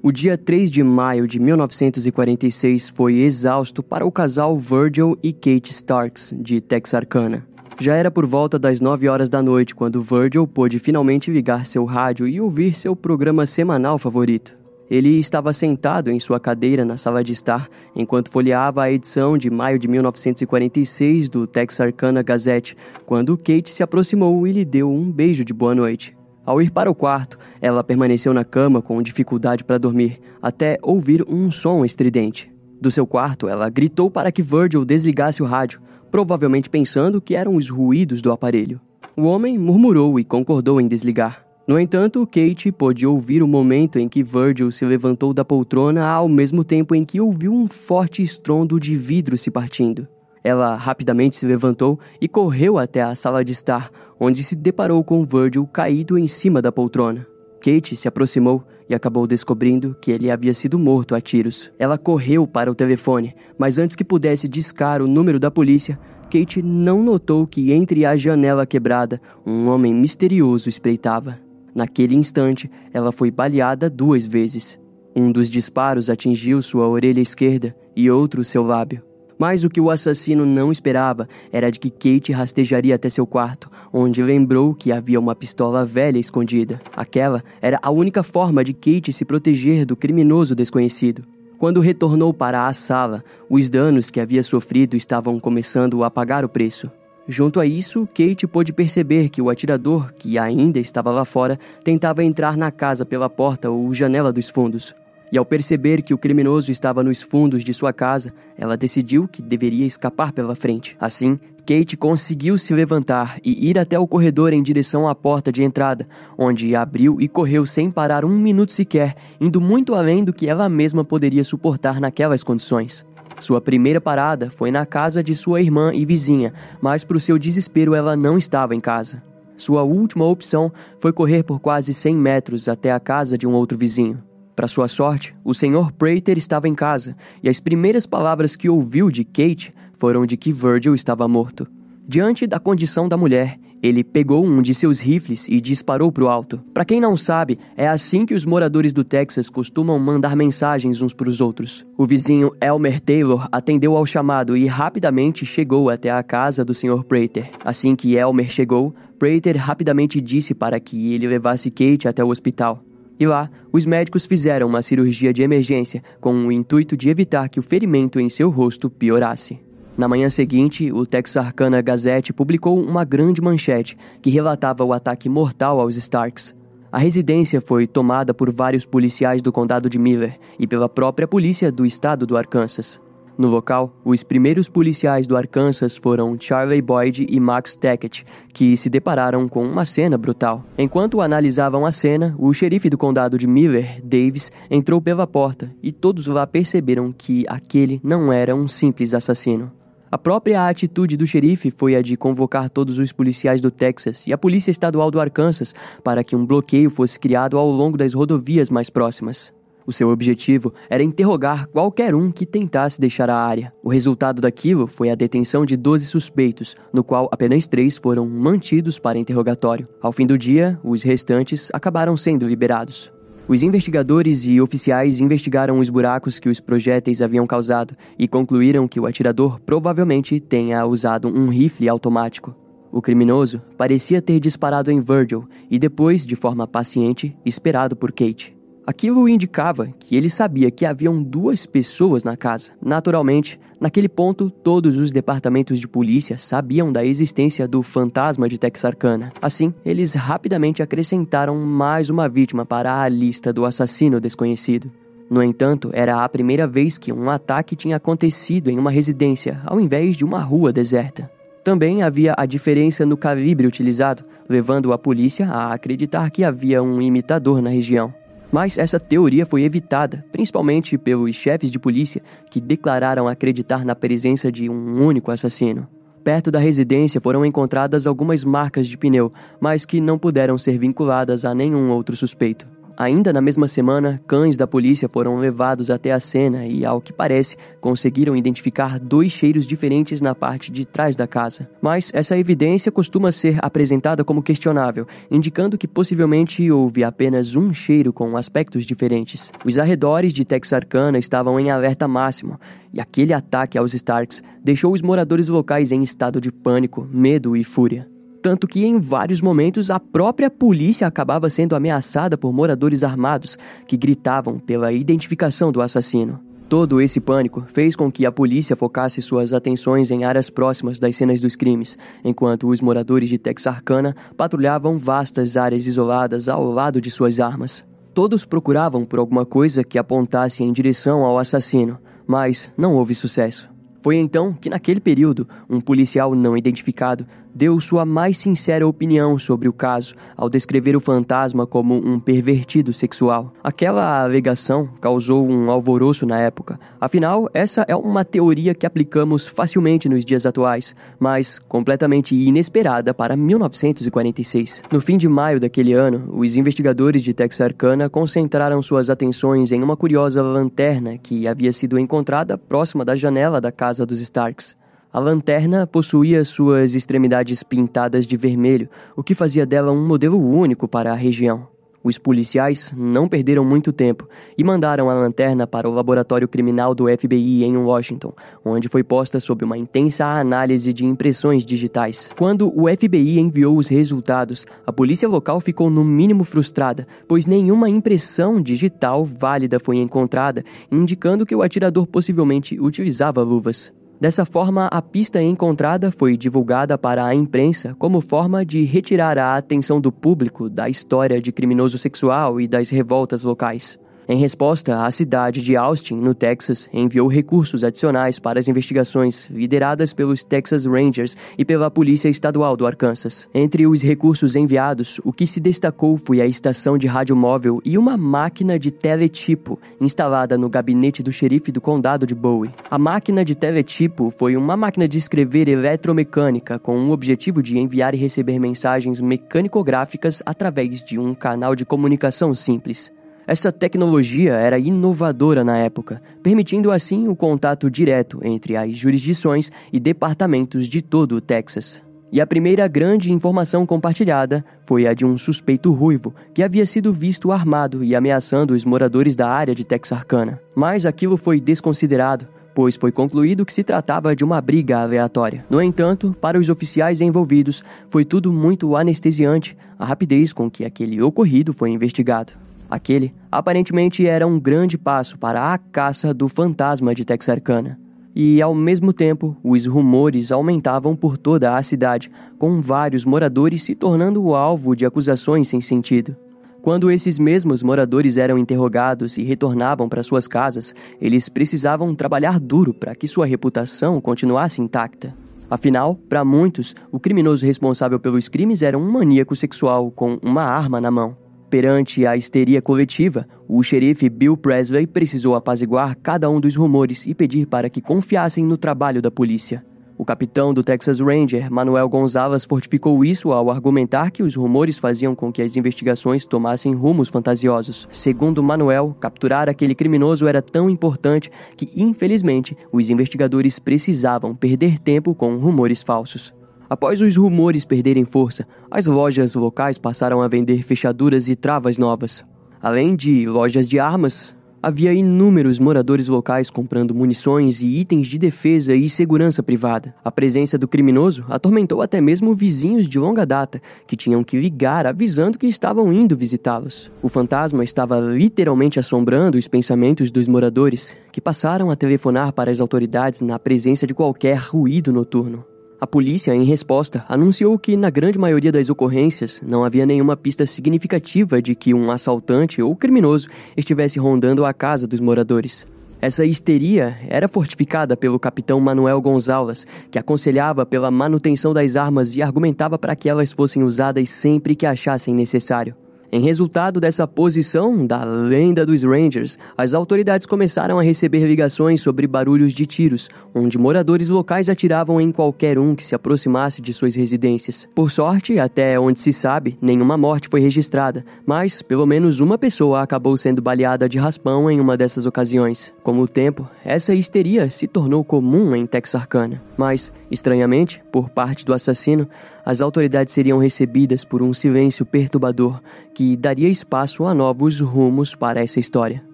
O 0.00 0.12
dia 0.12 0.38
3 0.38 0.70
de 0.70 0.84
maio 0.84 1.26
de 1.26 1.40
1946 1.40 2.90
foi 2.90 3.18
exausto 3.18 3.82
para 3.82 4.06
o 4.06 4.12
casal 4.12 4.56
Virgil 4.56 5.18
e 5.20 5.32
Kate 5.32 5.72
Starks, 5.72 6.32
de 6.38 6.60
Texarkana. 6.60 7.44
Já 7.80 7.94
era 7.94 8.10
por 8.10 8.24
volta 8.24 8.58
das 8.58 8.80
9 8.80 9.08
horas 9.08 9.28
da 9.28 9.42
noite 9.42 9.74
quando 9.74 10.00
Virgil 10.00 10.46
pôde 10.46 10.78
finalmente 10.78 11.30
ligar 11.30 11.66
seu 11.66 11.84
rádio 11.84 12.28
e 12.28 12.40
ouvir 12.40 12.76
seu 12.76 12.94
programa 12.94 13.44
semanal 13.46 13.98
favorito. 13.98 14.56
Ele 14.90 15.18
estava 15.18 15.52
sentado 15.52 16.10
em 16.10 16.18
sua 16.18 16.40
cadeira 16.40 16.84
na 16.84 16.96
sala 16.96 17.22
de 17.22 17.32
estar 17.32 17.68
enquanto 17.94 18.30
folheava 18.30 18.82
a 18.82 18.90
edição 18.90 19.36
de 19.36 19.50
maio 19.50 19.78
de 19.78 19.86
1946 19.86 21.28
do 21.28 21.46
Texarkana 21.46 22.22
Gazette, 22.22 22.76
quando 23.04 23.36
Kate 23.36 23.70
se 23.70 23.82
aproximou 23.82 24.46
e 24.46 24.52
lhe 24.52 24.64
deu 24.64 24.90
um 24.90 25.10
beijo 25.10 25.44
de 25.44 25.52
boa 25.52 25.74
noite. 25.74 26.16
Ao 26.44 26.62
ir 26.62 26.70
para 26.70 26.90
o 26.90 26.94
quarto, 26.94 27.36
ela 27.60 27.84
permaneceu 27.84 28.32
na 28.32 28.44
cama 28.44 28.80
com 28.80 29.02
dificuldade 29.02 29.62
para 29.62 29.76
dormir, 29.76 30.18
até 30.40 30.78
ouvir 30.82 31.22
um 31.28 31.50
som 31.50 31.84
estridente. 31.84 32.50
Do 32.80 32.90
seu 32.90 33.06
quarto, 33.06 33.48
ela 33.48 33.68
gritou 33.68 34.10
para 34.10 34.32
que 34.32 34.42
Virgil 34.42 34.84
desligasse 34.84 35.42
o 35.42 35.46
rádio, 35.46 35.80
provavelmente 36.10 36.70
pensando 36.70 37.20
que 37.20 37.34
eram 37.34 37.56
os 37.56 37.68
ruídos 37.68 38.22
do 38.22 38.32
aparelho. 38.32 38.80
O 39.14 39.24
homem 39.24 39.58
murmurou 39.58 40.18
e 40.18 40.24
concordou 40.24 40.80
em 40.80 40.88
desligar. 40.88 41.47
No 41.68 41.78
entanto, 41.78 42.26
Kate 42.26 42.72
pôde 42.72 43.06
ouvir 43.06 43.42
o 43.42 43.46
momento 43.46 43.98
em 43.98 44.08
que 44.08 44.22
Virgil 44.22 44.70
se 44.70 44.86
levantou 44.86 45.34
da 45.34 45.44
poltrona 45.44 46.02
ao 46.02 46.26
mesmo 46.26 46.64
tempo 46.64 46.94
em 46.94 47.04
que 47.04 47.20
ouviu 47.20 47.52
um 47.52 47.68
forte 47.68 48.22
estrondo 48.22 48.80
de 48.80 48.96
vidro 48.96 49.36
se 49.36 49.50
partindo. 49.50 50.08
Ela 50.42 50.76
rapidamente 50.76 51.36
se 51.36 51.44
levantou 51.44 52.00
e 52.18 52.26
correu 52.26 52.78
até 52.78 53.02
a 53.02 53.14
sala 53.14 53.44
de 53.44 53.52
estar, 53.52 53.90
onde 54.18 54.42
se 54.42 54.56
deparou 54.56 55.04
com 55.04 55.26
Virgil 55.26 55.66
caído 55.66 56.16
em 56.16 56.26
cima 56.26 56.62
da 56.62 56.72
poltrona. 56.72 57.26
Kate 57.60 57.94
se 57.94 58.08
aproximou 58.08 58.64
e 58.88 58.94
acabou 58.94 59.26
descobrindo 59.26 59.94
que 60.00 60.10
ele 60.10 60.30
havia 60.30 60.54
sido 60.54 60.78
morto 60.78 61.14
a 61.14 61.20
tiros. 61.20 61.70
Ela 61.78 61.98
correu 61.98 62.46
para 62.46 62.70
o 62.70 62.74
telefone, 62.74 63.34
mas 63.58 63.76
antes 63.76 63.94
que 63.94 64.04
pudesse 64.04 64.48
discar 64.48 65.02
o 65.02 65.06
número 65.06 65.38
da 65.38 65.50
polícia, 65.50 66.00
Kate 66.30 66.62
não 66.62 67.02
notou 67.02 67.46
que 67.46 67.72
entre 67.72 68.06
a 68.06 68.16
janela 68.16 68.64
quebrada 68.64 69.20
um 69.46 69.68
homem 69.68 69.92
misterioso 69.92 70.70
espreitava. 70.70 71.47
Naquele 71.78 72.16
instante, 72.16 72.68
ela 72.92 73.12
foi 73.12 73.30
baleada 73.30 73.88
duas 73.88 74.26
vezes. 74.26 74.76
Um 75.14 75.30
dos 75.30 75.48
disparos 75.48 76.10
atingiu 76.10 76.60
sua 76.60 76.88
orelha 76.88 77.20
esquerda 77.20 77.72
e 77.94 78.10
outro 78.10 78.44
seu 78.44 78.64
lábio. 78.64 79.00
Mas 79.38 79.62
o 79.62 79.70
que 79.70 79.80
o 79.80 79.88
assassino 79.88 80.44
não 80.44 80.72
esperava 80.72 81.28
era 81.52 81.70
de 81.70 81.78
que 81.78 81.88
Kate 81.88 82.32
rastejaria 82.32 82.96
até 82.96 83.08
seu 83.08 83.24
quarto, 83.24 83.70
onde 83.92 84.20
lembrou 84.24 84.74
que 84.74 84.90
havia 84.90 85.20
uma 85.20 85.36
pistola 85.36 85.84
velha 85.84 86.18
escondida. 86.18 86.80
Aquela 86.96 87.44
era 87.62 87.78
a 87.80 87.92
única 87.92 88.24
forma 88.24 88.64
de 88.64 88.74
Kate 88.74 89.12
se 89.12 89.24
proteger 89.24 89.86
do 89.86 89.94
criminoso 89.94 90.56
desconhecido. 90.56 91.22
Quando 91.58 91.80
retornou 91.80 92.34
para 92.34 92.66
a 92.66 92.72
sala, 92.72 93.22
os 93.48 93.70
danos 93.70 94.10
que 94.10 94.18
havia 94.18 94.42
sofrido 94.42 94.96
estavam 94.96 95.38
começando 95.38 96.02
a 96.02 96.10
pagar 96.10 96.44
o 96.44 96.48
preço. 96.48 96.90
Junto 97.30 97.60
a 97.60 97.66
isso, 97.66 98.08
Kate 98.14 98.46
pôde 98.46 98.72
perceber 98.72 99.28
que 99.28 99.42
o 99.42 99.50
atirador, 99.50 100.14
que 100.14 100.38
ainda 100.38 100.78
estava 100.78 101.10
lá 101.10 101.26
fora, 101.26 101.58
tentava 101.84 102.24
entrar 102.24 102.56
na 102.56 102.70
casa 102.70 103.04
pela 103.04 103.28
porta 103.28 103.70
ou 103.70 103.92
janela 103.92 104.32
dos 104.32 104.48
fundos. 104.48 104.94
E 105.30 105.36
ao 105.36 105.44
perceber 105.44 106.00
que 106.00 106.14
o 106.14 106.18
criminoso 106.18 106.72
estava 106.72 107.04
nos 107.04 107.20
fundos 107.20 107.62
de 107.62 107.74
sua 107.74 107.92
casa, 107.92 108.32
ela 108.56 108.78
decidiu 108.78 109.28
que 109.28 109.42
deveria 109.42 109.84
escapar 109.84 110.32
pela 110.32 110.54
frente. 110.54 110.96
Assim, 110.98 111.38
Kate 111.66 111.98
conseguiu 111.98 112.56
se 112.56 112.72
levantar 112.72 113.38
e 113.44 113.68
ir 113.68 113.78
até 113.78 113.98
o 113.98 114.06
corredor 114.06 114.54
em 114.54 114.62
direção 114.62 115.06
à 115.06 115.14
porta 115.14 115.52
de 115.52 115.62
entrada, 115.62 116.08
onde 116.38 116.74
abriu 116.74 117.20
e 117.20 117.28
correu 117.28 117.66
sem 117.66 117.90
parar 117.90 118.24
um 118.24 118.38
minuto 118.38 118.72
sequer, 118.72 119.14
indo 119.38 119.60
muito 119.60 119.94
além 119.94 120.24
do 120.24 120.32
que 120.32 120.48
ela 120.48 120.66
mesma 120.66 121.04
poderia 121.04 121.44
suportar 121.44 122.00
naquelas 122.00 122.42
condições. 122.42 123.04
Sua 123.38 123.60
primeira 123.60 124.00
parada 124.00 124.50
foi 124.50 124.70
na 124.70 124.84
casa 124.84 125.22
de 125.22 125.34
sua 125.34 125.60
irmã 125.60 125.92
e 125.94 126.04
vizinha, 126.04 126.52
mas 126.80 127.04
para 127.04 127.16
o 127.16 127.20
seu 127.20 127.38
desespero 127.38 127.94
ela 127.94 128.16
não 128.16 128.36
estava 128.36 128.74
em 128.74 128.80
casa. 128.80 129.22
Sua 129.56 129.82
última 129.82 130.24
opção 130.24 130.72
foi 131.00 131.12
correr 131.12 131.42
por 131.42 131.60
quase 131.60 131.92
100 131.92 132.14
metros 132.16 132.68
até 132.68 132.92
a 132.92 133.00
casa 133.00 133.36
de 133.36 133.46
um 133.46 133.52
outro 133.52 133.76
vizinho. 133.76 134.22
Para 134.54 134.68
sua 134.68 134.88
sorte, 134.88 135.36
o 135.44 135.54
Sr. 135.54 135.92
Prater 135.96 136.36
estava 136.36 136.68
em 136.68 136.74
casa 136.74 137.16
e 137.42 137.48
as 137.48 137.60
primeiras 137.60 138.06
palavras 138.06 138.56
que 138.56 138.68
ouviu 138.68 139.10
de 139.10 139.24
Kate 139.24 139.72
foram 139.94 140.26
de 140.26 140.36
que 140.36 140.52
Virgil 140.52 140.94
estava 140.94 141.28
morto. 141.28 141.66
Diante 142.06 142.46
da 142.46 142.58
condição 142.58 143.08
da 143.08 143.16
mulher, 143.16 143.58
ele 143.82 144.02
pegou 144.02 144.44
um 144.44 144.60
de 144.60 144.74
seus 144.74 145.00
rifles 145.00 145.48
e 145.48 145.60
disparou 145.60 146.10
para 146.10 146.24
o 146.24 146.28
alto. 146.28 146.60
Para 146.72 146.84
quem 146.84 147.00
não 147.00 147.16
sabe, 147.16 147.58
é 147.76 147.88
assim 147.88 148.26
que 148.26 148.34
os 148.34 148.44
moradores 148.44 148.92
do 148.92 149.04
Texas 149.04 149.48
costumam 149.48 149.98
mandar 149.98 150.36
mensagens 150.36 151.00
uns 151.02 151.14
para 151.14 151.28
os 151.28 151.40
outros. 151.40 151.86
O 151.96 152.06
vizinho 152.06 152.52
Elmer 152.62 153.00
Taylor 153.00 153.48
atendeu 153.52 153.96
ao 153.96 154.06
chamado 154.06 154.56
e 154.56 154.66
rapidamente 154.66 155.46
chegou 155.46 155.90
até 155.90 156.10
a 156.10 156.22
casa 156.22 156.64
do 156.64 156.74
Sr. 156.74 157.04
Prater. 157.04 157.50
Assim 157.64 157.94
que 157.94 158.16
Elmer 158.16 158.50
chegou, 158.50 158.94
Prater 159.18 159.56
rapidamente 159.56 160.20
disse 160.20 160.54
para 160.54 160.78
que 160.78 161.12
ele 161.12 161.26
levasse 161.26 161.70
Kate 161.70 162.08
até 162.08 162.22
o 162.22 162.28
hospital. 162.28 162.82
E 163.20 163.26
lá, 163.26 163.50
os 163.72 163.84
médicos 163.84 164.26
fizeram 164.26 164.68
uma 164.68 164.80
cirurgia 164.80 165.32
de 165.32 165.42
emergência 165.42 166.02
com 166.20 166.32
o 166.32 166.52
intuito 166.52 166.96
de 166.96 167.08
evitar 167.08 167.48
que 167.48 167.58
o 167.58 167.62
ferimento 167.62 168.20
em 168.20 168.28
seu 168.28 168.48
rosto 168.48 168.88
piorasse. 168.88 169.58
Na 169.98 170.06
manhã 170.06 170.30
seguinte, 170.30 170.92
o 170.92 171.04
Texarkana 171.04 171.82
Gazette 171.82 172.32
publicou 172.32 172.80
uma 172.80 173.04
grande 173.04 173.42
manchete 173.42 173.98
que 174.22 174.30
relatava 174.30 174.84
o 174.84 174.92
ataque 174.92 175.28
mortal 175.28 175.80
aos 175.80 175.96
Starks. 175.96 176.54
A 176.92 176.98
residência 176.98 177.60
foi 177.60 177.84
tomada 177.84 178.32
por 178.32 178.48
vários 178.48 178.86
policiais 178.86 179.42
do 179.42 179.50
condado 179.50 179.90
de 179.90 179.98
Miller 179.98 180.38
e 180.56 180.68
pela 180.68 180.88
própria 180.88 181.26
polícia 181.26 181.72
do 181.72 181.84
estado 181.84 182.24
do 182.28 182.36
Arkansas. 182.36 183.00
No 183.36 183.48
local, 183.48 183.92
os 184.04 184.22
primeiros 184.22 184.68
policiais 184.68 185.26
do 185.26 185.36
Arkansas 185.36 185.96
foram 185.96 186.36
Charlie 186.38 186.80
Boyd 186.80 187.26
e 187.28 187.40
Max 187.40 187.74
Tackett, 187.74 188.24
que 188.54 188.76
se 188.76 188.88
depararam 188.88 189.48
com 189.48 189.64
uma 189.64 189.84
cena 189.84 190.16
brutal. 190.16 190.62
Enquanto 190.78 191.20
analisavam 191.20 191.84
a 191.84 191.90
cena, 191.90 192.36
o 192.38 192.54
xerife 192.54 192.88
do 192.88 192.96
condado 192.96 193.36
de 193.36 193.48
Miller, 193.48 194.00
Davis, 194.04 194.52
entrou 194.70 195.00
pela 195.00 195.26
porta 195.26 195.74
e 195.82 195.90
todos 195.90 196.28
lá 196.28 196.46
perceberam 196.46 197.10
que 197.10 197.44
aquele 197.48 198.00
não 198.04 198.32
era 198.32 198.54
um 198.54 198.68
simples 198.68 199.12
assassino. 199.12 199.72
A 200.10 200.16
própria 200.16 200.66
atitude 200.66 201.16
do 201.16 201.26
xerife 201.26 201.70
foi 201.70 201.94
a 201.94 202.00
de 202.00 202.16
convocar 202.16 202.70
todos 202.70 202.98
os 202.98 203.12
policiais 203.12 203.60
do 203.60 203.70
Texas 203.70 204.26
e 204.26 204.32
a 204.32 204.38
Polícia 204.38 204.70
Estadual 204.70 205.10
do 205.10 205.20
Arkansas 205.20 205.74
para 206.02 206.24
que 206.24 206.34
um 206.34 206.46
bloqueio 206.46 206.88
fosse 206.88 207.20
criado 207.20 207.58
ao 207.58 207.70
longo 207.70 207.98
das 207.98 208.14
rodovias 208.14 208.70
mais 208.70 208.88
próximas. 208.88 209.52
O 209.86 209.92
seu 209.92 210.10
objetivo 210.10 210.72
era 210.90 211.02
interrogar 211.02 211.66
qualquer 211.68 212.14
um 212.14 212.30
que 212.30 212.44
tentasse 212.44 213.00
deixar 213.00 213.30
a 213.30 213.36
área. 213.36 213.72
O 213.82 213.88
resultado 213.88 214.40
daquilo 214.40 214.86
foi 214.86 215.08
a 215.08 215.14
detenção 215.14 215.64
de 215.64 215.78
12 215.78 216.06
suspeitos, 216.06 216.74
no 216.92 217.02
qual 217.02 217.26
apenas 217.32 217.66
três 217.66 217.96
foram 217.96 218.26
mantidos 218.26 218.98
para 218.98 219.18
interrogatório. 219.18 219.88
Ao 220.00 220.12
fim 220.12 220.26
do 220.26 220.36
dia, 220.36 220.78
os 220.84 221.02
restantes 221.02 221.70
acabaram 221.72 222.18
sendo 222.18 222.46
liberados. 222.46 223.10
Os 223.48 223.62
investigadores 223.62 224.44
e 224.44 224.60
oficiais 224.60 225.22
investigaram 225.22 225.78
os 225.78 225.88
buracos 225.88 226.38
que 226.38 226.50
os 226.50 226.60
projéteis 226.60 227.22
haviam 227.22 227.46
causado 227.46 227.96
e 228.18 228.28
concluíram 228.28 228.86
que 228.86 229.00
o 229.00 229.06
atirador 229.06 229.58
provavelmente 229.60 230.38
tenha 230.38 230.84
usado 230.84 231.28
um 231.28 231.48
rifle 231.48 231.88
automático. 231.88 232.54
O 232.92 233.00
criminoso 233.00 233.62
parecia 233.78 234.20
ter 234.20 234.38
disparado 234.38 234.90
em 234.90 235.00
Virgil 235.00 235.48
e 235.70 235.78
depois, 235.78 236.26
de 236.26 236.36
forma 236.36 236.66
paciente, 236.66 237.34
esperado 237.42 237.96
por 237.96 238.12
Kate. 238.12 238.57
Aquilo 238.88 239.28
indicava 239.28 239.86
que 240.00 240.16
ele 240.16 240.30
sabia 240.30 240.70
que 240.70 240.86
haviam 240.86 241.22
duas 241.22 241.66
pessoas 241.66 242.24
na 242.24 242.38
casa. 242.38 242.70
Naturalmente, 242.82 243.60
naquele 243.78 244.08
ponto, 244.08 244.48
todos 244.48 244.96
os 244.96 245.12
departamentos 245.12 245.78
de 245.78 245.86
polícia 245.86 246.38
sabiam 246.38 246.90
da 246.90 247.04
existência 247.04 247.68
do 247.68 247.82
fantasma 247.82 248.48
de 248.48 248.56
Texarkana. 248.56 249.30
Assim, 249.42 249.74
eles 249.84 250.14
rapidamente 250.14 250.82
acrescentaram 250.82 251.54
mais 251.54 252.08
uma 252.08 252.30
vítima 252.30 252.64
para 252.64 253.02
a 253.02 253.06
lista 253.10 253.52
do 253.52 253.66
assassino 253.66 254.18
desconhecido. 254.22 254.90
No 255.28 255.42
entanto, 255.42 255.90
era 255.92 256.24
a 256.24 256.28
primeira 256.30 256.66
vez 256.66 256.96
que 256.96 257.12
um 257.12 257.28
ataque 257.28 257.76
tinha 257.76 257.96
acontecido 257.96 258.70
em 258.70 258.78
uma 258.78 258.90
residência, 258.90 259.60
ao 259.66 259.78
invés 259.78 260.16
de 260.16 260.24
uma 260.24 260.40
rua 260.40 260.72
deserta. 260.72 261.30
Também 261.62 262.02
havia 262.02 262.34
a 262.38 262.46
diferença 262.46 263.04
no 263.04 263.18
calibre 263.18 263.66
utilizado, 263.66 264.24
levando 264.48 264.94
a 264.94 264.98
polícia 264.98 265.46
a 265.46 265.74
acreditar 265.74 266.30
que 266.30 266.42
havia 266.42 266.82
um 266.82 267.02
imitador 267.02 267.60
na 267.60 267.68
região. 267.68 268.14
Mas 268.50 268.78
essa 268.78 268.98
teoria 268.98 269.44
foi 269.44 269.62
evitada, 269.62 270.24
principalmente 270.32 270.96
pelos 270.96 271.36
chefes 271.36 271.70
de 271.70 271.78
polícia 271.78 272.22
que 272.50 272.60
declararam 272.60 273.28
acreditar 273.28 273.84
na 273.84 273.94
presença 273.94 274.50
de 274.50 274.68
um 274.68 275.04
único 275.04 275.30
assassino. 275.30 275.86
Perto 276.24 276.50
da 276.50 276.58
residência 276.58 277.20
foram 277.20 277.44
encontradas 277.44 278.06
algumas 278.06 278.44
marcas 278.44 278.86
de 278.86 278.96
pneu, 278.98 279.32
mas 279.60 279.86
que 279.86 280.00
não 280.00 280.18
puderam 280.18 280.58
ser 280.58 280.78
vinculadas 280.78 281.44
a 281.44 281.54
nenhum 281.54 281.90
outro 281.90 282.16
suspeito. 282.16 282.66
Ainda 283.00 283.32
na 283.32 283.40
mesma 283.40 283.68
semana, 283.68 284.20
cães 284.26 284.56
da 284.56 284.66
polícia 284.66 285.08
foram 285.08 285.38
levados 285.38 285.88
até 285.88 286.10
a 286.10 286.18
cena 286.18 286.66
e, 286.66 286.84
ao 286.84 287.00
que 287.00 287.12
parece, 287.12 287.56
conseguiram 287.80 288.34
identificar 288.34 288.98
dois 288.98 289.30
cheiros 289.30 289.64
diferentes 289.64 290.20
na 290.20 290.34
parte 290.34 290.72
de 290.72 290.84
trás 290.84 291.14
da 291.14 291.24
casa. 291.24 291.70
Mas 291.80 292.10
essa 292.12 292.36
evidência 292.36 292.90
costuma 292.90 293.30
ser 293.30 293.56
apresentada 293.62 294.24
como 294.24 294.42
questionável, 294.42 295.06
indicando 295.30 295.78
que 295.78 295.86
possivelmente 295.86 296.68
houve 296.72 297.04
apenas 297.04 297.54
um 297.54 297.72
cheiro 297.72 298.12
com 298.12 298.36
aspectos 298.36 298.84
diferentes. 298.84 299.52
Os 299.64 299.78
arredores 299.78 300.32
de 300.32 300.44
Texarkana 300.44 301.18
estavam 301.18 301.60
em 301.60 301.70
alerta 301.70 302.08
máximo, 302.08 302.58
e 302.92 303.00
aquele 303.00 303.32
ataque 303.32 303.78
aos 303.78 303.94
Starks 303.94 304.42
deixou 304.60 304.92
os 304.92 305.02
moradores 305.02 305.46
locais 305.46 305.92
em 305.92 306.02
estado 306.02 306.40
de 306.40 306.50
pânico, 306.50 307.08
medo 307.12 307.56
e 307.56 307.62
fúria 307.62 308.08
tanto 308.42 308.66
que 308.66 308.84
em 308.84 308.98
vários 308.98 309.40
momentos 309.40 309.90
a 309.90 309.98
própria 310.00 310.50
polícia 310.50 311.06
acabava 311.06 311.50
sendo 311.50 311.76
ameaçada 311.76 312.36
por 312.36 312.52
moradores 312.52 313.02
armados 313.02 313.58
que 313.86 313.96
gritavam 313.96 314.58
pela 314.58 314.92
identificação 314.92 315.70
do 315.70 315.82
assassino. 315.82 316.40
Todo 316.68 317.00
esse 317.00 317.18
pânico 317.18 317.64
fez 317.66 317.96
com 317.96 318.12
que 318.12 318.26
a 318.26 318.32
polícia 318.32 318.76
focasse 318.76 319.22
suas 319.22 319.54
atenções 319.54 320.10
em 320.10 320.24
áreas 320.24 320.50
próximas 320.50 320.98
das 320.98 321.16
cenas 321.16 321.40
dos 321.40 321.56
crimes, 321.56 321.96
enquanto 322.22 322.68
os 322.68 322.82
moradores 322.82 323.30
de 323.30 323.38
Texarkana 323.38 324.14
patrulhavam 324.36 324.98
vastas 324.98 325.56
áreas 325.56 325.86
isoladas 325.86 326.46
ao 326.46 326.70
lado 326.70 327.00
de 327.00 327.10
suas 327.10 327.40
armas. 327.40 327.84
Todos 328.12 328.44
procuravam 328.44 329.04
por 329.04 329.18
alguma 329.18 329.46
coisa 329.46 329.82
que 329.82 329.98
apontasse 329.98 330.62
em 330.62 330.70
direção 330.70 331.24
ao 331.24 331.38
assassino, 331.38 331.98
mas 332.26 332.68
não 332.76 332.94
houve 332.94 333.14
sucesso. 333.14 333.77
Foi 334.02 334.16
então 334.16 334.52
que, 334.52 334.70
naquele 334.70 335.00
período, 335.00 335.48
um 335.68 335.80
policial 335.80 336.34
não 336.34 336.56
identificado 336.56 337.26
deu 337.58 337.80
sua 337.80 338.04
mais 338.04 338.38
sincera 338.38 338.86
opinião 338.86 339.36
sobre 339.36 339.68
o 339.68 339.72
caso 339.72 340.14
ao 340.36 340.48
descrever 340.48 340.94
o 340.94 341.00
fantasma 341.00 341.66
como 341.66 341.96
um 341.96 342.20
pervertido 342.20 342.92
sexual. 342.92 343.52
Aquela 343.64 344.22
alegação 344.22 344.88
causou 345.00 345.44
um 345.44 345.68
alvoroço 345.68 346.24
na 346.24 346.38
época, 346.38 346.78
afinal, 347.00 347.48
essa 347.52 347.84
é 347.88 347.96
uma 347.96 348.24
teoria 348.24 348.76
que 348.76 348.86
aplicamos 348.86 349.44
facilmente 349.44 350.08
nos 350.08 350.24
dias 350.24 350.46
atuais, 350.46 350.94
mas 351.18 351.58
completamente 351.58 352.32
inesperada 352.32 353.12
para 353.12 353.36
1946. 353.36 354.82
No 354.92 355.00
fim 355.00 355.18
de 355.18 355.28
maio 355.28 355.58
daquele 355.58 355.92
ano, 355.92 356.28
os 356.32 356.54
investigadores 356.56 357.22
de 357.22 357.34
Texarkana 357.34 358.08
concentraram 358.08 358.80
suas 358.80 359.10
atenções 359.10 359.72
em 359.72 359.82
uma 359.82 359.96
curiosa 359.96 360.42
lanterna 360.42 361.18
que 361.18 361.48
havia 361.48 361.72
sido 361.72 361.98
encontrada 361.98 362.56
próxima 362.56 363.04
da 363.04 363.16
janela 363.16 363.60
da 363.60 363.72
casa 363.88 364.04
dos 364.04 364.20
Starks. 364.20 364.76
A 365.10 365.18
lanterna 365.18 365.86
possuía 365.86 366.44
suas 366.44 366.94
extremidades 366.94 367.62
pintadas 367.62 368.26
de 368.26 368.36
vermelho, 368.36 368.90
o 369.16 369.22
que 369.22 369.34
fazia 369.34 369.64
dela 369.64 369.90
um 369.90 370.06
modelo 370.06 370.38
único 370.38 370.86
para 370.86 371.10
a 371.10 371.16
região. 371.16 371.66
Os 372.08 372.16
policiais 372.16 372.90
não 372.96 373.28
perderam 373.28 373.62
muito 373.66 373.92
tempo 373.92 374.26
e 374.56 374.64
mandaram 374.64 375.10
a 375.10 375.14
lanterna 375.14 375.66
para 375.66 375.86
o 375.86 375.92
laboratório 375.92 376.48
criminal 376.48 376.94
do 376.94 377.04
FBI 377.06 377.64
em 377.64 377.76
Washington, 377.76 378.32
onde 378.64 378.88
foi 378.88 379.04
posta 379.04 379.38
sob 379.38 379.62
uma 379.62 379.76
intensa 379.76 380.24
análise 380.24 380.90
de 380.90 381.04
impressões 381.04 381.66
digitais. 381.66 382.30
Quando 382.34 382.72
o 382.74 382.88
FBI 382.88 383.38
enviou 383.38 383.76
os 383.76 383.88
resultados, 383.88 384.64
a 384.86 384.92
polícia 384.92 385.28
local 385.28 385.60
ficou 385.60 385.90
no 385.90 386.02
mínimo 386.02 386.44
frustrada, 386.44 387.06
pois 387.28 387.44
nenhuma 387.44 387.90
impressão 387.90 388.58
digital 388.58 389.22
válida 389.22 389.78
foi 389.78 389.98
encontrada, 389.98 390.64
indicando 390.90 391.44
que 391.44 391.54
o 391.54 391.60
atirador 391.60 392.06
possivelmente 392.06 392.80
utilizava 392.80 393.42
luvas. 393.42 393.92
Dessa 394.20 394.44
forma, 394.44 394.86
a 394.86 395.00
pista 395.00 395.40
encontrada 395.40 396.10
foi 396.10 396.36
divulgada 396.36 396.98
para 396.98 397.24
a 397.24 397.34
imprensa 397.34 397.94
como 397.98 398.20
forma 398.20 398.66
de 398.66 398.82
retirar 398.82 399.38
a 399.38 399.56
atenção 399.56 400.00
do 400.00 400.10
público 400.10 400.68
da 400.68 400.88
história 400.88 401.40
de 401.40 401.52
criminoso 401.52 401.96
sexual 401.98 402.60
e 402.60 402.66
das 402.66 402.90
revoltas 402.90 403.44
locais. 403.44 403.96
Em 404.30 404.36
resposta, 404.36 405.06
a 405.06 405.10
cidade 405.10 405.62
de 405.62 405.74
Austin, 405.74 406.16
no 406.16 406.34
Texas, 406.34 406.86
enviou 406.92 407.28
recursos 407.28 407.82
adicionais 407.82 408.38
para 408.38 408.60
as 408.60 408.68
investigações 408.68 409.48
lideradas 409.48 410.12
pelos 410.12 410.44
Texas 410.44 410.84
Rangers 410.84 411.34
e 411.56 411.64
pela 411.64 411.90
Polícia 411.90 412.28
Estadual 412.28 412.76
do 412.76 412.86
Arkansas. 412.86 413.48
Entre 413.54 413.86
os 413.86 414.02
recursos 414.02 414.54
enviados, 414.54 415.18
o 415.24 415.32
que 415.32 415.46
se 415.46 415.60
destacou 415.60 416.20
foi 416.22 416.42
a 416.42 416.46
estação 416.46 416.98
de 416.98 417.06
rádio 417.06 417.34
móvel 417.34 417.80
e 417.86 417.96
uma 417.96 418.18
máquina 418.18 418.78
de 418.78 418.90
teletipo 418.90 419.80
instalada 419.98 420.58
no 420.58 420.68
gabinete 420.68 421.22
do 421.22 421.32
xerife 421.32 421.72
do 421.72 421.80
condado 421.80 422.26
de 422.26 422.34
Bowie. 422.34 422.74
A 422.90 422.98
máquina 422.98 423.42
de 423.42 423.54
teletipo 423.54 424.30
foi 424.30 424.58
uma 424.58 424.76
máquina 424.76 425.08
de 425.08 425.16
escrever 425.16 425.68
eletromecânica 425.68 426.78
com 426.78 426.98
o 426.98 427.12
objetivo 427.12 427.62
de 427.62 427.78
enviar 427.78 428.14
e 428.14 428.18
receber 428.18 428.58
mensagens 428.58 429.22
mecanicográficas 429.22 430.42
através 430.44 431.02
de 431.02 431.18
um 431.18 431.34
canal 431.34 431.74
de 431.74 431.86
comunicação 431.86 432.52
simples. 432.52 433.10
Essa 433.48 433.72
tecnologia 433.72 434.52
era 434.52 434.78
inovadora 434.78 435.64
na 435.64 435.78
época, 435.78 436.20
permitindo 436.42 436.92
assim 436.92 437.28
o 437.28 437.34
contato 437.34 437.90
direto 437.90 438.40
entre 438.44 438.76
as 438.76 438.94
jurisdições 438.94 439.72
e 439.90 439.98
departamentos 439.98 440.86
de 440.86 441.00
todo 441.00 441.36
o 441.36 441.40
Texas. 441.40 442.02
E 442.30 442.42
a 442.42 442.46
primeira 442.46 442.86
grande 442.86 443.32
informação 443.32 443.86
compartilhada 443.86 444.62
foi 444.82 445.06
a 445.06 445.14
de 445.14 445.24
um 445.24 445.34
suspeito 445.34 445.90
ruivo 445.92 446.34
que 446.52 446.62
havia 446.62 446.84
sido 446.84 447.10
visto 447.10 447.50
armado 447.50 448.04
e 448.04 448.14
ameaçando 448.14 448.74
os 448.74 448.84
moradores 448.84 449.34
da 449.34 449.48
área 449.48 449.74
de 449.74 449.82
Texarkana. 449.82 450.60
Mas 450.76 451.06
aquilo 451.06 451.38
foi 451.38 451.58
desconsiderado, 451.58 452.46
pois 452.74 452.96
foi 452.96 453.10
concluído 453.10 453.64
que 453.64 453.72
se 453.72 453.82
tratava 453.82 454.36
de 454.36 454.44
uma 454.44 454.60
briga 454.60 455.00
aleatória. 455.00 455.64
No 455.70 455.80
entanto, 455.80 456.36
para 456.38 456.58
os 456.58 456.68
oficiais 456.68 457.22
envolvidos, 457.22 457.82
foi 458.10 458.26
tudo 458.26 458.52
muito 458.52 458.94
anestesiante 458.94 459.74
a 459.98 460.04
rapidez 460.04 460.52
com 460.52 460.70
que 460.70 460.84
aquele 460.84 461.22
ocorrido 461.22 461.72
foi 461.72 461.88
investigado. 461.88 462.67
Aquele, 462.90 463.34
aparentemente, 463.52 464.26
era 464.26 464.46
um 464.46 464.58
grande 464.58 464.96
passo 464.96 465.38
para 465.38 465.72
a 465.72 465.78
caça 465.78 466.32
do 466.32 466.48
fantasma 466.48 467.14
de 467.14 467.24
Texarkana. 467.24 467.98
E, 468.34 468.62
ao 468.62 468.74
mesmo 468.74 469.12
tempo, 469.12 469.56
os 469.62 469.86
rumores 469.86 470.52
aumentavam 470.52 471.14
por 471.14 471.36
toda 471.36 471.76
a 471.76 471.82
cidade, 471.82 472.30
com 472.58 472.80
vários 472.80 473.24
moradores 473.24 473.82
se 473.82 473.94
tornando 473.94 474.42
o 474.42 474.54
alvo 474.54 474.94
de 474.94 475.04
acusações 475.04 475.68
sem 475.68 475.80
sentido. 475.80 476.36
Quando 476.80 477.10
esses 477.10 477.38
mesmos 477.38 477.82
moradores 477.82 478.36
eram 478.36 478.56
interrogados 478.56 479.36
e 479.36 479.42
retornavam 479.42 480.08
para 480.08 480.22
suas 480.22 480.46
casas, 480.46 480.94
eles 481.20 481.48
precisavam 481.48 482.14
trabalhar 482.14 482.60
duro 482.60 482.94
para 482.94 483.14
que 483.14 483.26
sua 483.26 483.44
reputação 483.44 484.20
continuasse 484.20 484.80
intacta. 484.80 485.34
Afinal, 485.68 486.14
para 486.14 486.44
muitos, 486.44 486.94
o 487.12 487.20
criminoso 487.20 487.66
responsável 487.66 488.18
pelos 488.18 488.48
crimes 488.48 488.80
era 488.80 488.96
um 488.96 489.10
maníaco 489.10 489.54
sexual 489.54 490.10
com 490.10 490.38
uma 490.42 490.62
arma 490.62 491.00
na 491.00 491.10
mão. 491.10 491.47
Perante 491.70 492.26
a 492.26 492.34
histeria 492.34 492.80
coletiva, 492.80 493.46
o 493.68 493.82
xerife 493.82 494.30
Bill 494.30 494.56
Presley 494.56 495.06
precisou 495.06 495.54
apaziguar 495.54 496.16
cada 496.22 496.48
um 496.48 496.58
dos 496.58 496.74
rumores 496.76 497.26
e 497.26 497.34
pedir 497.34 497.66
para 497.66 497.90
que 497.90 498.00
confiassem 498.00 498.64
no 498.64 498.78
trabalho 498.78 499.20
da 499.20 499.30
polícia. 499.30 499.84
O 500.16 500.24
capitão 500.24 500.72
do 500.72 500.82
Texas 500.82 501.20
Ranger, 501.20 501.70
Manuel 501.70 502.08
Gonzalez, 502.08 502.64
fortificou 502.64 503.22
isso 503.22 503.52
ao 503.52 503.70
argumentar 503.70 504.30
que 504.30 504.42
os 504.42 504.56
rumores 504.56 504.98
faziam 504.98 505.34
com 505.34 505.52
que 505.52 505.60
as 505.60 505.76
investigações 505.76 506.46
tomassem 506.46 506.94
rumos 506.94 507.28
fantasiosos. 507.28 508.08
Segundo 508.10 508.62
Manuel, 508.62 509.14
capturar 509.20 509.68
aquele 509.68 509.94
criminoso 509.94 510.48
era 510.48 510.62
tão 510.62 510.88
importante 510.88 511.50
que, 511.76 511.88
infelizmente, 511.94 512.76
os 512.90 513.10
investigadores 513.10 513.78
precisavam 513.78 514.56
perder 514.56 514.98
tempo 514.98 515.34
com 515.34 515.56
rumores 515.58 516.02
falsos. 516.02 516.52
Após 516.90 517.20
os 517.20 517.36
rumores 517.36 517.84
perderem 517.84 518.24
força, 518.24 518.66
as 518.90 519.06
lojas 519.06 519.54
locais 519.54 519.98
passaram 519.98 520.40
a 520.40 520.48
vender 520.48 520.82
fechaduras 520.82 521.48
e 521.48 521.54
travas 521.54 521.98
novas. 521.98 522.42
Além 522.80 523.14
de 523.14 523.44
lojas 523.46 523.86
de 523.86 523.98
armas, 523.98 524.54
havia 524.82 525.12
inúmeros 525.12 525.78
moradores 525.78 526.28
locais 526.28 526.70
comprando 526.70 527.14
munições 527.14 527.82
e 527.82 527.86
itens 527.86 528.26
de 528.26 528.38
defesa 528.38 528.94
e 528.94 529.06
segurança 529.06 529.62
privada. 529.62 530.14
A 530.24 530.32
presença 530.32 530.78
do 530.78 530.88
criminoso 530.88 531.44
atormentou 531.50 532.00
até 532.00 532.22
mesmo 532.22 532.54
vizinhos 532.54 533.06
de 533.06 533.18
longa 533.18 533.44
data, 533.44 533.82
que 534.06 534.16
tinham 534.16 534.42
que 534.42 534.58
ligar 534.58 535.06
avisando 535.06 535.58
que 535.58 535.66
estavam 535.66 536.10
indo 536.10 536.36
visitá-los. 536.36 537.10
O 537.22 537.28
fantasma 537.28 537.84
estava 537.84 538.18
literalmente 538.18 538.98
assombrando 538.98 539.58
os 539.58 539.68
pensamentos 539.68 540.30
dos 540.30 540.48
moradores, 540.48 541.14
que 541.32 541.40
passaram 541.40 541.90
a 541.90 541.96
telefonar 541.96 542.52
para 542.52 542.70
as 542.70 542.80
autoridades 542.80 543.42
na 543.42 543.58
presença 543.58 544.06
de 544.06 544.14
qualquer 544.14 544.56
ruído 544.56 545.12
noturno. 545.12 545.66
A 546.00 546.06
polícia, 546.06 546.54
em 546.54 546.62
resposta, 546.62 547.24
anunciou 547.28 547.76
que, 547.76 547.96
na 547.96 548.08
grande 548.08 548.38
maioria 548.38 548.70
das 548.70 548.88
ocorrências, 548.88 549.60
não 549.66 549.84
havia 549.84 550.06
nenhuma 550.06 550.36
pista 550.36 550.64
significativa 550.64 551.60
de 551.60 551.74
que 551.74 551.92
um 551.92 552.12
assaltante 552.12 552.80
ou 552.80 552.94
criminoso 552.94 553.48
estivesse 553.76 554.16
rondando 554.16 554.64
a 554.64 554.72
casa 554.72 555.08
dos 555.08 555.18
moradores. 555.18 555.84
Essa 556.20 556.44
histeria 556.44 557.16
era 557.28 557.48
fortificada 557.48 558.16
pelo 558.16 558.38
capitão 558.38 558.78
Manuel 558.78 559.20
Gonzalez, 559.20 559.88
que 560.08 560.20
aconselhava 560.20 560.86
pela 560.86 561.10
manutenção 561.10 561.74
das 561.74 561.96
armas 561.96 562.36
e 562.36 562.42
argumentava 562.42 562.96
para 562.96 563.16
que 563.16 563.28
elas 563.28 563.50
fossem 563.50 563.82
usadas 563.82 564.30
sempre 564.30 564.76
que 564.76 564.86
achassem 564.86 565.34
necessário. 565.34 565.96
Em 566.30 566.42
resultado 566.42 567.00
dessa 567.00 567.26
posição 567.26 568.06
da 568.06 568.22
lenda 568.22 568.84
dos 568.84 569.02
Rangers, 569.02 569.58
as 569.78 569.94
autoridades 569.94 570.46
começaram 570.46 570.98
a 570.98 571.02
receber 571.02 571.46
ligações 571.46 572.02
sobre 572.02 572.26
barulhos 572.26 572.74
de 572.74 572.84
tiros, 572.84 573.30
onde 573.54 573.78
moradores 573.78 574.28
locais 574.28 574.68
atiravam 574.68 575.18
em 575.22 575.32
qualquer 575.32 575.78
um 575.78 575.94
que 575.94 576.04
se 576.04 576.14
aproximasse 576.14 576.82
de 576.82 576.92
suas 576.92 577.14
residências. 577.14 577.88
Por 577.94 578.10
sorte, 578.10 578.58
até 578.58 579.00
onde 579.00 579.20
se 579.20 579.32
sabe, 579.32 579.74
nenhuma 579.80 580.18
morte 580.18 580.48
foi 580.50 580.60
registrada, 580.60 581.24
mas 581.46 581.80
pelo 581.80 582.04
menos 582.04 582.40
uma 582.40 582.58
pessoa 582.58 583.00
acabou 583.00 583.34
sendo 583.38 583.62
baleada 583.62 584.06
de 584.06 584.18
raspão 584.18 584.70
em 584.70 584.80
uma 584.80 584.98
dessas 584.98 585.24
ocasiões. 585.24 585.94
Com 586.02 586.18
o 586.18 586.28
tempo, 586.28 586.68
essa 586.84 587.14
histeria 587.14 587.70
se 587.70 587.86
tornou 587.86 588.22
comum 588.22 588.76
em 588.76 588.86
Texarkana. 588.86 589.62
Mas, 589.78 590.12
estranhamente, 590.30 591.02
por 591.10 591.30
parte 591.30 591.64
do 591.64 591.72
assassino, 591.72 592.28
as 592.68 592.82
autoridades 592.82 593.32
seriam 593.32 593.56
recebidas 593.56 594.26
por 594.26 594.42
um 594.42 594.52
silêncio 594.52 595.06
perturbador 595.06 595.80
que 596.14 596.36
daria 596.36 596.68
espaço 596.68 597.24
a 597.24 597.32
novos 597.32 597.80
rumos 597.80 598.34
para 598.34 598.60
essa 598.62 598.78
história. 598.78 599.24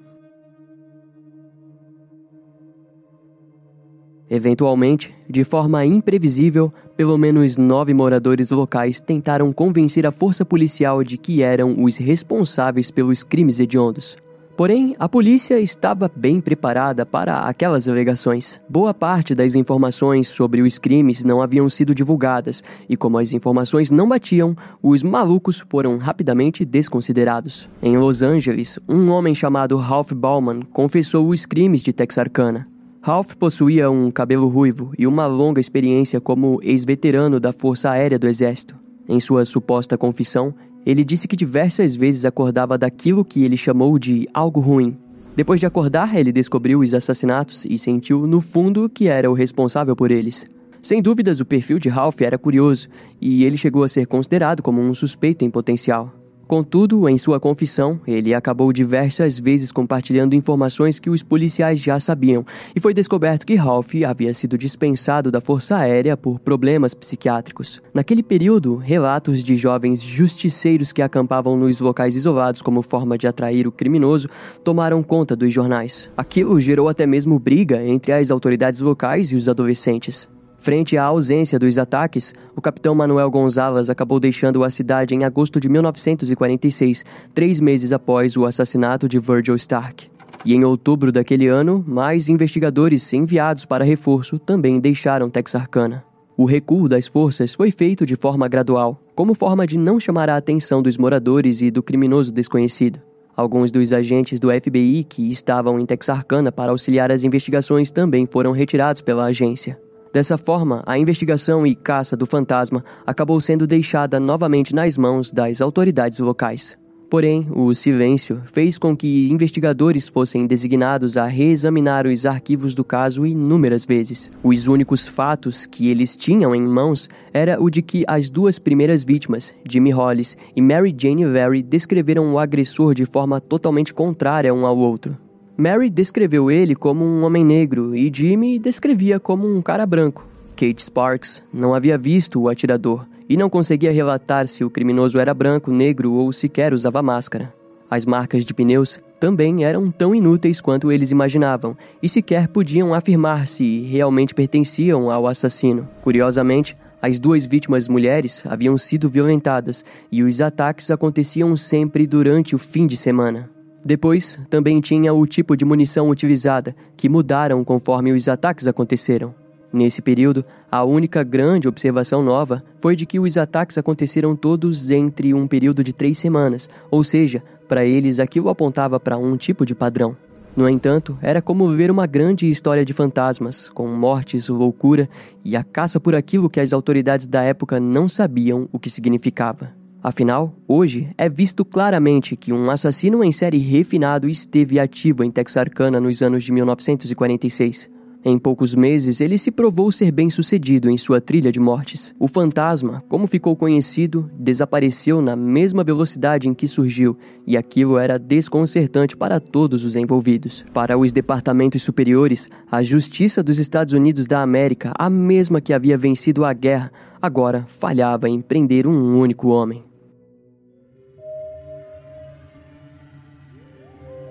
Eventualmente, 4.30 5.12
de 5.28 5.42
forma 5.42 5.84
imprevisível, 5.84 6.72
pelo 6.96 7.18
menos 7.18 7.56
nove 7.56 7.92
moradores 7.92 8.52
locais 8.52 9.00
tentaram 9.00 9.52
convencer 9.52 10.06
a 10.06 10.12
força 10.12 10.44
policial 10.44 11.02
de 11.02 11.18
que 11.18 11.42
eram 11.42 11.82
os 11.82 11.96
responsáveis 11.96 12.92
pelos 12.92 13.24
crimes 13.24 13.58
hediondos. 13.58 14.16
Porém, 14.56 14.94
a 15.00 15.08
polícia 15.08 15.58
estava 15.58 16.08
bem 16.14 16.40
preparada 16.40 17.04
para 17.04 17.40
aquelas 17.40 17.88
alegações. 17.88 18.60
Boa 18.68 18.94
parte 18.94 19.34
das 19.34 19.56
informações 19.56 20.28
sobre 20.28 20.62
os 20.62 20.78
crimes 20.78 21.24
não 21.24 21.42
haviam 21.42 21.68
sido 21.68 21.92
divulgadas, 21.92 22.62
e 22.88 22.96
como 22.96 23.18
as 23.18 23.32
informações 23.32 23.90
não 23.90 24.08
batiam, 24.08 24.56
os 24.80 25.02
malucos 25.02 25.64
foram 25.68 25.98
rapidamente 25.98 26.64
desconsiderados. 26.64 27.68
Em 27.82 27.98
Los 27.98 28.22
Angeles, 28.22 28.78
um 28.88 29.10
homem 29.10 29.34
chamado 29.34 29.76
Ralph 29.76 30.12
Bauman 30.12 30.60
confessou 30.72 31.30
os 31.30 31.44
crimes 31.44 31.82
de 31.82 31.92
Texarkana. 31.92 32.68
Ralph 33.02 33.34
possuía 33.34 33.90
um 33.90 34.08
cabelo 34.08 34.46
ruivo 34.48 34.92
e 34.96 35.04
uma 35.04 35.26
longa 35.26 35.60
experiência 35.60 36.20
como 36.20 36.60
ex-veterano 36.62 37.40
da 37.40 37.52
Força 37.52 37.90
Aérea 37.90 38.20
do 38.20 38.28
Exército. 38.28 38.76
Em 39.08 39.18
sua 39.18 39.44
suposta 39.44 39.98
confissão, 39.98 40.54
ele 40.84 41.04
disse 41.04 41.26
que 41.26 41.36
diversas 41.36 41.94
vezes 41.94 42.24
acordava 42.24 42.76
daquilo 42.76 43.24
que 43.24 43.44
ele 43.44 43.56
chamou 43.56 43.98
de 43.98 44.28
algo 44.32 44.60
ruim. 44.60 44.96
Depois 45.36 45.58
de 45.58 45.66
acordar, 45.66 46.14
ele 46.16 46.30
descobriu 46.30 46.80
os 46.80 46.94
assassinatos 46.94 47.64
e 47.64 47.78
sentiu, 47.78 48.26
no 48.26 48.40
fundo, 48.40 48.88
que 48.88 49.08
era 49.08 49.30
o 49.30 49.34
responsável 49.34 49.96
por 49.96 50.10
eles. 50.10 50.46
Sem 50.80 51.00
dúvidas, 51.00 51.40
o 51.40 51.46
perfil 51.46 51.78
de 51.78 51.88
Ralph 51.88 52.20
era 52.20 52.38
curioso 52.38 52.88
e 53.20 53.44
ele 53.44 53.56
chegou 53.56 53.82
a 53.82 53.88
ser 53.88 54.06
considerado 54.06 54.62
como 54.62 54.80
um 54.80 54.94
suspeito 54.94 55.44
em 55.44 55.50
potencial. 55.50 56.23
Contudo, 56.46 57.08
em 57.08 57.16
sua 57.16 57.40
confissão, 57.40 58.00
ele 58.06 58.34
acabou 58.34 58.72
diversas 58.72 59.38
vezes 59.38 59.72
compartilhando 59.72 60.34
informações 60.34 60.98
que 60.98 61.08
os 61.08 61.22
policiais 61.22 61.80
já 61.80 61.98
sabiam, 61.98 62.44
e 62.76 62.80
foi 62.80 62.92
descoberto 62.92 63.46
que 63.46 63.54
Ralph 63.54 63.94
havia 64.06 64.34
sido 64.34 64.58
dispensado 64.58 65.30
da 65.30 65.40
Força 65.40 65.76
Aérea 65.76 66.16
por 66.16 66.38
problemas 66.38 66.92
psiquiátricos. 66.92 67.80
Naquele 67.94 68.22
período, 68.22 68.76
relatos 68.76 69.42
de 69.42 69.56
jovens 69.56 70.02
justiceiros 70.02 70.92
que 70.92 71.02
acampavam 71.02 71.56
nos 71.56 71.80
locais 71.80 72.14
isolados 72.14 72.60
como 72.60 72.82
forma 72.82 73.16
de 73.16 73.26
atrair 73.26 73.66
o 73.66 73.72
criminoso 73.72 74.28
tomaram 74.62 75.02
conta 75.02 75.34
dos 75.34 75.52
jornais. 75.52 76.08
Aquilo 76.16 76.60
gerou 76.60 76.88
até 76.88 77.06
mesmo 77.06 77.38
briga 77.38 77.82
entre 77.82 78.12
as 78.12 78.30
autoridades 78.30 78.80
locais 78.80 79.32
e 79.32 79.36
os 79.36 79.48
adolescentes. 79.48 80.28
Frente 80.64 80.96
à 80.96 81.04
ausência 81.04 81.58
dos 81.58 81.76
ataques, 81.76 82.32
o 82.56 82.60
capitão 82.62 82.94
Manuel 82.94 83.30
Gonzalez 83.30 83.90
acabou 83.90 84.18
deixando 84.18 84.64
a 84.64 84.70
cidade 84.70 85.14
em 85.14 85.22
agosto 85.22 85.60
de 85.60 85.68
1946, 85.68 87.04
três 87.34 87.60
meses 87.60 87.92
após 87.92 88.34
o 88.34 88.46
assassinato 88.46 89.06
de 89.06 89.18
Virgil 89.18 89.56
Stark. 89.56 90.10
E 90.42 90.54
em 90.54 90.64
outubro 90.64 91.12
daquele 91.12 91.48
ano, 91.48 91.84
mais 91.86 92.30
investigadores 92.30 93.12
enviados 93.12 93.66
para 93.66 93.84
reforço 93.84 94.38
também 94.38 94.80
deixaram 94.80 95.28
Texarkana. 95.28 96.02
O 96.34 96.46
recuo 96.46 96.88
das 96.88 97.06
forças 97.06 97.52
foi 97.52 97.70
feito 97.70 98.06
de 98.06 98.16
forma 98.16 98.48
gradual, 98.48 98.98
como 99.14 99.34
forma 99.34 99.66
de 99.66 99.76
não 99.76 100.00
chamar 100.00 100.30
a 100.30 100.36
atenção 100.38 100.80
dos 100.80 100.96
moradores 100.96 101.60
e 101.60 101.70
do 101.70 101.82
criminoso 101.82 102.32
desconhecido. 102.32 103.02
Alguns 103.36 103.70
dos 103.70 103.92
agentes 103.92 104.40
do 104.40 104.48
FBI 104.50 105.04
que 105.04 105.30
estavam 105.30 105.78
em 105.78 105.84
Texarkana 105.84 106.50
para 106.50 106.70
auxiliar 106.70 107.12
as 107.12 107.22
investigações 107.22 107.90
também 107.90 108.24
foram 108.24 108.52
retirados 108.52 109.02
pela 109.02 109.26
agência. 109.26 109.78
Dessa 110.14 110.38
forma, 110.38 110.80
a 110.86 110.96
investigação 110.96 111.66
e 111.66 111.74
caça 111.74 112.16
do 112.16 112.24
fantasma 112.24 112.84
acabou 113.04 113.40
sendo 113.40 113.66
deixada 113.66 114.20
novamente 114.20 114.72
nas 114.72 114.96
mãos 114.96 115.32
das 115.32 115.60
autoridades 115.60 116.20
locais. 116.20 116.78
Porém, 117.10 117.48
o 117.50 117.74
silêncio 117.74 118.40
fez 118.44 118.78
com 118.78 118.96
que 118.96 119.28
investigadores 119.28 120.06
fossem 120.06 120.46
designados 120.46 121.16
a 121.16 121.26
reexaminar 121.26 122.06
os 122.06 122.26
arquivos 122.26 122.76
do 122.76 122.84
caso 122.84 123.26
inúmeras 123.26 123.84
vezes. 123.84 124.30
Os 124.40 124.68
únicos 124.68 125.04
fatos 125.04 125.66
que 125.66 125.90
eles 125.90 126.16
tinham 126.16 126.54
em 126.54 126.62
mãos 126.62 127.08
era 127.32 127.60
o 127.60 127.68
de 127.68 127.82
que 127.82 128.04
as 128.06 128.30
duas 128.30 128.56
primeiras 128.56 129.02
vítimas, 129.02 129.52
Jimmy 129.68 129.90
Hollis 129.90 130.36
e 130.54 130.62
Mary 130.62 130.94
Jane 130.96 131.26
Very, 131.26 131.60
descreveram 131.60 132.32
o 132.32 132.38
agressor 132.38 132.94
de 132.94 133.04
forma 133.04 133.40
totalmente 133.40 133.92
contrária 133.92 134.54
um 134.54 134.64
ao 134.64 134.78
outro. 134.78 135.23
Mary 135.56 135.88
descreveu 135.88 136.50
ele 136.50 136.74
como 136.74 137.04
um 137.04 137.22
homem 137.22 137.44
negro 137.44 137.94
e 137.94 138.10
Jimmy 138.12 138.58
descrevia 138.58 139.20
como 139.20 139.46
um 139.46 139.62
cara 139.62 139.86
branco. 139.86 140.26
Kate 140.56 140.82
Sparks 140.82 141.40
não 141.52 141.72
havia 141.72 141.96
visto 141.96 142.40
o 142.40 142.48
atirador 142.48 143.06
e 143.28 143.36
não 143.36 143.48
conseguia 143.48 143.92
relatar 143.92 144.48
se 144.48 144.64
o 144.64 144.70
criminoso 144.70 145.16
era 145.16 145.32
branco, 145.32 145.70
negro 145.70 146.12
ou 146.12 146.32
sequer 146.32 146.74
usava 146.74 147.00
máscara. 147.02 147.54
As 147.88 148.04
marcas 148.04 148.44
de 148.44 148.52
pneus 148.52 148.98
também 149.20 149.64
eram 149.64 149.92
tão 149.92 150.12
inúteis 150.12 150.60
quanto 150.60 150.90
eles 150.90 151.12
imaginavam 151.12 151.76
e 152.02 152.08
sequer 152.08 152.48
podiam 152.48 152.92
afirmar 152.92 153.46
se 153.46 153.82
realmente 153.82 154.34
pertenciam 154.34 155.08
ao 155.08 155.28
assassino. 155.28 155.86
Curiosamente, 156.02 156.76
as 157.00 157.20
duas 157.20 157.44
vítimas 157.44 157.88
mulheres 157.88 158.42
haviam 158.44 158.76
sido 158.76 159.08
violentadas 159.08 159.84
e 160.10 160.24
os 160.24 160.40
ataques 160.40 160.90
aconteciam 160.90 161.56
sempre 161.56 162.08
durante 162.08 162.56
o 162.56 162.58
fim 162.58 162.88
de 162.88 162.96
semana. 162.96 163.53
Depois, 163.84 164.38
também 164.48 164.80
tinha 164.80 165.12
o 165.12 165.26
tipo 165.26 165.56
de 165.56 165.64
munição 165.64 166.08
utilizada, 166.08 166.74
que 166.96 167.08
mudaram 167.08 167.62
conforme 167.62 168.12
os 168.12 168.28
ataques 168.28 168.66
aconteceram. 168.66 169.34
Nesse 169.72 170.00
período, 170.00 170.44
a 170.70 170.84
única 170.84 171.22
grande 171.22 171.66
observação 171.66 172.22
nova 172.22 172.62
foi 172.80 172.94
de 172.94 173.04
que 173.04 173.18
os 173.18 173.36
ataques 173.36 173.76
aconteceram 173.76 174.36
todos 174.36 174.90
entre 174.90 175.34
um 175.34 175.48
período 175.48 175.82
de 175.82 175.92
três 175.92 176.16
semanas, 176.16 176.68
ou 176.90 177.02
seja, 177.02 177.42
para 177.66 177.84
eles 177.84 178.20
aquilo 178.20 178.48
apontava 178.48 179.00
para 179.00 179.18
um 179.18 179.36
tipo 179.36 179.66
de 179.66 179.74
padrão. 179.74 180.16
No 180.56 180.68
entanto, 180.68 181.18
era 181.20 181.42
como 181.42 181.68
ver 181.76 181.90
uma 181.90 182.06
grande 182.06 182.48
história 182.48 182.84
de 182.84 182.92
fantasmas, 182.92 183.68
com 183.68 183.88
mortes, 183.88 184.48
loucura 184.48 185.08
e 185.44 185.56
a 185.56 185.64
caça 185.64 185.98
por 185.98 186.14
aquilo 186.14 186.48
que 186.48 186.60
as 186.60 186.72
autoridades 186.72 187.26
da 187.26 187.42
época 187.42 187.80
não 187.80 188.08
sabiam 188.08 188.68
o 188.72 188.78
que 188.78 188.88
significava. 188.88 189.83
Afinal, 190.04 190.54
hoje 190.68 191.08
é 191.16 191.30
visto 191.30 191.64
claramente 191.64 192.36
que 192.36 192.52
um 192.52 192.70
assassino 192.70 193.24
em 193.24 193.32
série 193.32 193.56
refinado 193.56 194.28
esteve 194.28 194.78
ativo 194.78 195.24
em 195.24 195.30
Texarkana 195.30 195.98
nos 195.98 196.20
anos 196.20 196.44
de 196.44 196.52
1946. 196.52 197.88
Em 198.22 198.36
poucos 198.38 198.74
meses, 198.74 199.22
ele 199.22 199.38
se 199.38 199.50
provou 199.50 199.90
ser 199.90 200.10
bem-sucedido 200.10 200.90
em 200.90 200.98
sua 200.98 201.22
trilha 201.22 201.50
de 201.50 201.58
mortes. 201.58 202.14
O 202.18 202.28
fantasma, 202.28 203.02
como 203.08 203.26
ficou 203.26 203.56
conhecido, 203.56 204.30
desapareceu 204.38 205.22
na 205.22 205.34
mesma 205.34 205.82
velocidade 205.82 206.50
em 206.50 206.54
que 206.54 206.68
surgiu, 206.68 207.16
e 207.46 207.56
aquilo 207.56 207.96
era 207.96 208.18
desconcertante 208.18 209.16
para 209.16 209.40
todos 209.40 209.86
os 209.86 209.96
envolvidos. 209.96 210.66
Para 210.74 210.98
os 210.98 211.12
departamentos 211.12 211.82
superiores, 211.82 212.50
a 212.70 212.82
Justiça 212.82 213.42
dos 213.42 213.58
Estados 213.58 213.94
Unidos 213.94 214.26
da 214.26 214.42
América, 214.42 214.92
a 214.98 215.08
mesma 215.08 215.62
que 215.62 215.72
havia 215.72 215.96
vencido 215.96 216.44
a 216.44 216.52
guerra, 216.52 216.92
agora 217.22 217.64
falhava 217.66 218.28
em 218.28 218.42
prender 218.42 218.86
um 218.86 219.18
único 219.18 219.48
homem. 219.48 219.82